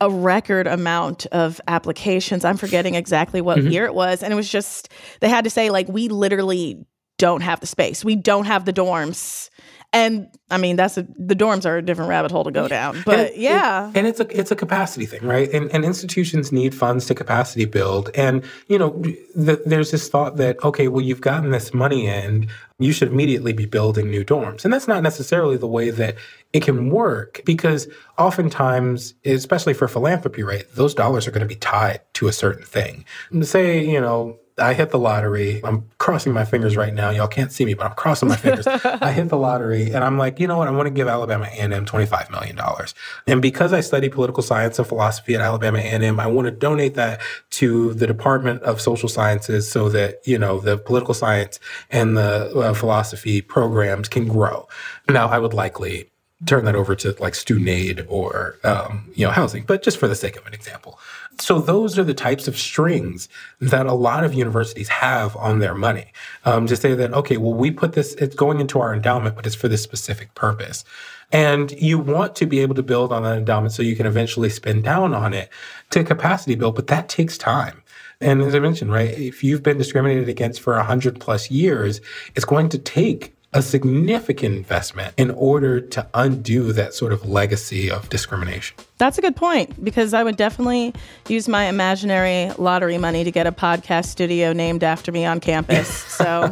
a 0.00 0.08
record 0.08 0.68
amount 0.68 1.26
of 1.26 1.60
applications. 1.66 2.44
I'm 2.44 2.56
forgetting 2.56 2.94
exactly 2.94 3.40
what 3.40 3.58
mm-hmm. 3.58 3.68
year 3.68 3.84
it 3.84 3.94
was. 3.94 4.22
And 4.22 4.32
it 4.32 4.36
was 4.36 4.48
just, 4.48 4.90
they 5.20 5.28
had 5.28 5.42
to 5.42 5.50
say, 5.50 5.70
like, 5.70 5.88
we 5.88 6.06
literally 6.08 6.86
don't 7.18 7.40
have 7.40 7.58
the 7.58 7.66
space. 7.66 8.04
We 8.04 8.14
don't 8.14 8.44
have 8.44 8.64
the 8.64 8.72
dorms 8.72 9.50
and 9.92 10.28
I 10.50 10.58
mean, 10.58 10.76
that's 10.76 10.98
a, 10.98 11.06
the 11.16 11.34
dorms 11.34 11.64
are 11.64 11.78
a 11.78 11.82
different 11.82 12.10
rabbit 12.10 12.30
hole 12.30 12.44
to 12.44 12.50
go 12.50 12.68
down. 12.68 13.02
But 13.06 13.18
and 13.18 13.28
it, 13.28 13.36
yeah, 13.38 13.88
it, 13.88 13.96
and 13.96 14.06
it's 14.06 14.20
a 14.20 14.38
it's 14.38 14.50
a 14.50 14.56
capacity 14.56 15.06
thing, 15.06 15.24
right? 15.24 15.50
And, 15.50 15.70
and 15.72 15.82
institutions 15.84 16.52
need 16.52 16.74
funds 16.74 17.06
to 17.06 17.14
capacity 17.14 17.64
build. 17.64 18.10
And 18.14 18.44
you 18.68 18.78
know, 18.78 18.90
the, 19.34 19.62
there's 19.64 19.90
this 19.90 20.08
thought 20.08 20.36
that 20.36 20.62
okay, 20.62 20.88
well, 20.88 21.00
you've 21.00 21.22
gotten 21.22 21.52
this 21.52 21.72
money 21.72 22.06
in, 22.06 22.48
you 22.78 22.92
should 22.92 23.08
immediately 23.08 23.54
be 23.54 23.64
building 23.64 24.10
new 24.10 24.24
dorms, 24.24 24.64
and 24.64 24.74
that's 24.74 24.88
not 24.88 25.02
necessarily 25.02 25.56
the 25.56 25.66
way 25.66 25.88
that 25.88 26.16
it 26.52 26.62
can 26.62 26.90
work 26.90 27.40
because 27.46 27.88
oftentimes, 28.18 29.14
especially 29.24 29.72
for 29.72 29.88
philanthropy, 29.88 30.42
right, 30.42 30.66
those 30.74 30.94
dollars 30.94 31.26
are 31.26 31.30
going 31.30 31.40
to 31.40 31.46
be 31.46 31.56
tied 31.56 32.00
to 32.14 32.28
a 32.28 32.32
certain 32.32 32.64
thing. 32.64 33.06
Say, 33.42 33.86
you 33.86 34.00
know 34.00 34.38
I 34.58 34.74
hit 34.74 34.90
the 34.90 34.98
lottery. 34.98 35.60
I'm 35.64 35.88
crossing 35.98 36.32
my 36.32 36.44
fingers 36.44 36.76
right 36.76 36.92
now. 36.92 37.10
Y'all 37.10 37.28
can't 37.28 37.52
see 37.52 37.64
me, 37.64 37.74
but 37.74 37.86
I'm 37.86 37.94
crossing 37.94 38.28
my 38.28 38.36
fingers. 38.36 38.66
I 38.84 39.12
hit 39.12 39.28
the 39.28 39.36
lottery 39.36 39.92
and 39.92 40.04
I'm 40.04 40.18
like, 40.18 40.40
you 40.40 40.46
know 40.46 40.58
what? 40.58 40.68
I 40.68 40.70
want 40.70 40.86
to 40.86 40.90
give 40.90 41.08
Alabama 41.08 41.46
A&M 41.46 41.86
$25 41.86 42.30
million. 42.30 42.58
And 43.26 43.42
because 43.42 43.72
I 43.72 43.80
study 43.80 44.08
political 44.08 44.42
science 44.42 44.78
and 44.78 44.86
philosophy 44.86 45.34
at 45.34 45.40
Alabama 45.40 45.78
A&M, 45.78 46.20
I 46.20 46.26
want 46.26 46.46
to 46.46 46.50
donate 46.50 46.94
that 46.94 47.20
to 47.50 47.94
the 47.94 48.06
Department 48.06 48.62
of 48.62 48.80
Social 48.80 49.08
Sciences 49.08 49.70
so 49.70 49.88
that, 49.90 50.20
you 50.26 50.38
know, 50.38 50.60
the 50.60 50.78
political 50.78 51.14
science 51.14 51.60
and 51.90 52.16
the 52.16 52.50
uh, 52.58 52.74
philosophy 52.74 53.40
programs 53.40 54.08
can 54.08 54.28
grow. 54.28 54.68
Now, 55.08 55.28
I 55.28 55.38
would 55.38 55.54
likely 55.54 56.10
turn 56.46 56.64
that 56.64 56.76
over 56.76 56.94
to 56.94 57.16
like 57.18 57.34
student 57.34 57.68
aid 57.68 58.06
or 58.08 58.58
um, 58.62 59.10
you 59.14 59.26
know 59.26 59.32
housing, 59.32 59.64
but 59.64 59.82
just 59.82 59.98
for 59.98 60.06
the 60.06 60.14
sake 60.14 60.36
of 60.36 60.46
an 60.46 60.54
example. 60.54 60.98
So 61.40 61.60
those 61.60 61.98
are 61.98 62.04
the 62.04 62.14
types 62.14 62.46
of 62.46 62.56
strings 62.56 63.28
that 63.60 63.86
a 63.86 63.92
lot 63.92 64.24
of 64.24 64.34
universities 64.34 64.88
have 64.88 65.36
on 65.36 65.58
their 65.58 65.74
money. 65.74 66.12
Um, 66.44 66.66
to 66.66 66.76
say 66.76 66.94
that 66.94 67.12
okay, 67.12 67.36
well 67.36 67.54
we 67.54 67.70
put 67.70 67.92
this, 67.92 68.14
it's 68.14 68.36
going 68.36 68.60
into 68.60 68.78
our 68.80 68.94
endowment, 68.94 69.34
but 69.34 69.46
it's 69.46 69.56
for 69.56 69.68
this 69.68 69.82
specific 69.82 70.34
purpose. 70.34 70.84
And 71.30 71.72
you 71.72 71.98
want 71.98 72.36
to 72.36 72.46
be 72.46 72.60
able 72.60 72.74
to 72.76 72.82
build 72.82 73.12
on 73.12 73.22
that 73.24 73.36
endowment 73.36 73.72
so 73.72 73.82
you 73.82 73.96
can 73.96 74.06
eventually 74.06 74.48
spend 74.48 74.84
down 74.84 75.14
on 75.14 75.34
it 75.34 75.50
to 75.90 76.02
capacity 76.02 76.54
build, 76.54 76.74
but 76.74 76.86
that 76.86 77.08
takes 77.08 77.36
time. 77.36 77.82
And 78.20 78.42
as 78.42 78.54
I 78.54 78.58
mentioned, 78.58 78.90
right, 78.90 79.10
if 79.10 79.44
you've 79.44 79.62
been 79.62 79.78
discriminated 79.78 80.28
against 80.28 80.60
for 80.60 80.74
100 80.74 81.20
plus 81.20 81.50
years, 81.50 82.00
it's 82.34 82.44
going 82.44 82.68
to 82.70 82.78
take 82.78 83.37
a 83.54 83.62
significant 83.62 84.54
investment 84.54 85.14
in 85.16 85.30
order 85.30 85.80
to 85.80 86.06
undo 86.12 86.72
that 86.74 86.92
sort 86.92 87.12
of 87.14 87.26
legacy 87.28 87.90
of 87.90 88.08
discrimination. 88.10 88.76
That's 88.98 89.16
a 89.16 89.22
good 89.22 89.36
point 89.36 89.82
because 89.82 90.12
I 90.12 90.22
would 90.22 90.36
definitely 90.36 90.94
use 91.28 91.48
my 91.48 91.64
imaginary 91.64 92.52
lottery 92.58 92.98
money 92.98 93.24
to 93.24 93.30
get 93.30 93.46
a 93.46 93.52
podcast 93.52 94.06
studio 94.06 94.52
named 94.52 94.84
after 94.84 95.10
me 95.12 95.24
on 95.24 95.40
campus. 95.40 95.88
So 96.18 96.50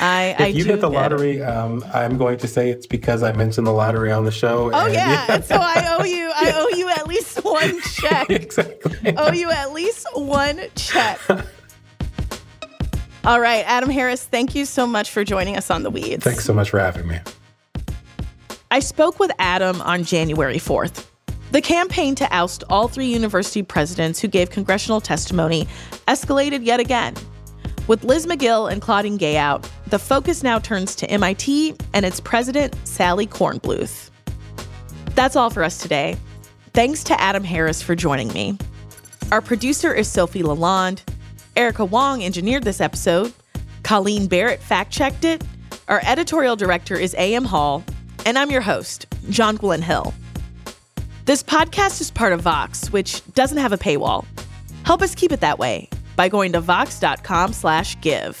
I, 0.00 0.26
if 0.38 0.40
I 0.40 0.46
you 0.48 0.62
do 0.64 0.70
hit 0.70 0.80
the 0.82 0.90
lottery, 0.90 1.42
um, 1.42 1.82
I'm 1.92 2.18
going 2.18 2.38
to 2.38 2.46
say 2.46 2.70
it's 2.70 2.86
because 2.86 3.22
I 3.24 3.32
mentioned 3.32 3.66
the 3.66 3.72
lottery 3.72 4.12
on 4.12 4.24
the 4.24 4.30
show. 4.30 4.70
Oh 4.72 4.84
and- 4.84 4.94
yeah. 4.94 5.26
and 5.28 5.44
so 5.52 5.56
I 5.56 5.96
owe 5.98 6.04
you 6.04 6.30
I 6.32 6.52
owe 6.54 6.76
you 6.76 6.88
at 6.90 7.08
least 7.08 7.42
one 7.42 7.80
check. 7.94 8.30
exactly. 8.30 9.16
owe 9.16 9.32
you 9.32 9.50
at 9.50 9.72
least 9.72 10.06
one 10.14 10.60
check. 10.76 11.18
All 13.24 13.40
right, 13.40 13.64
Adam 13.66 13.90
Harris, 13.90 14.24
thank 14.24 14.54
you 14.54 14.64
so 14.64 14.86
much 14.86 15.10
for 15.10 15.24
joining 15.24 15.56
us 15.56 15.70
on 15.70 15.82
the 15.82 15.90
Weeds. 15.90 16.24
Thanks 16.24 16.44
so 16.44 16.54
much 16.54 16.70
for 16.70 16.78
having 16.78 17.06
me. 17.06 17.18
I 18.70 18.80
spoke 18.80 19.18
with 19.18 19.32
Adam 19.38 19.80
on 19.82 20.04
January 20.04 20.58
4th. 20.58 21.06
The 21.50 21.62
campaign 21.62 22.14
to 22.16 22.28
oust 22.34 22.64
all 22.68 22.88
three 22.88 23.06
university 23.06 23.62
presidents 23.62 24.20
who 24.20 24.28
gave 24.28 24.50
congressional 24.50 25.00
testimony 25.00 25.66
escalated 26.06 26.64
yet 26.64 26.78
again. 26.78 27.14
With 27.86 28.04
Liz 28.04 28.26
Magill 28.26 28.70
and 28.70 28.82
Claudine 28.82 29.16
Gay 29.16 29.38
out, 29.38 29.68
the 29.86 29.98
focus 29.98 30.42
now 30.42 30.58
turns 30.58 30.94
to 30.96 31.10
MIT 31.10 31.74
and 31.94 32.04
its 32.04 32.20
president, 32.20 32.76
Sally 32.84 33.26
Kornbluth. 33.26 34.10
That's 35.14 35.36
all 35.36 35.48
for 35.48 35.64
us 35.64 35.78
today. 35.78 36.18
Thanks 36.74 37.02
to 37.04 37.18
Adam 37.18 37.44
Harris 37.44 37.80
for 37.80 37.94
joining 37.94 38.28
me. 38.34 38.58
Our 39.32 39.40
producer 39.40 39.92
is 39.94 40.06
Sofi 40.06 40.42
LaLonde. 40.42 41.00
Erica 41.58 41.84
Huang 41.84 42.22
engineered 42.22 42.62
this 42.62 42.80
episode. 42.80 43.32
Colleen 43.82 44.28
Barrett 44.28 44.62
fact 44.62 44.92
checked 44.92 45.24
it. 45.24 45.42
Our 45.88 46.00
editorial 46.04 46.54
director 46.54 46.94
is 46.94 47.14
A.M. 47.18 47.44
Hall. 47.44 47.82
And 48.24 48.38
I'm 48.38 48.52
your 48.52 48.60
host, 48.60 49.10
Jonquilyn 49.26 49.82
Hill. 49.82 50.14
This 51.24 51.42
podcast 51.42 52.00
is 52.00 52.12
part 52.12 52.32
of 52.32 52.42
Vox, 52.42 52.92
which 52.92 53.24
doesn't 53.34 53.58
have 53.58 53.72
a 53.72 53.76
paywall. 53.76 54.24
Help 54.84 55.02
us 55.02 55.16
keep 55.16 55.32
it 55.32 55.40
that 55.40 55.58
way 55.58 55.90
by 56.14 56.28
going 56.28 56.52
to 56.52 56.60
vox.com 56.60 57.52
slash 57.52 58.00
give. 58.02 58.40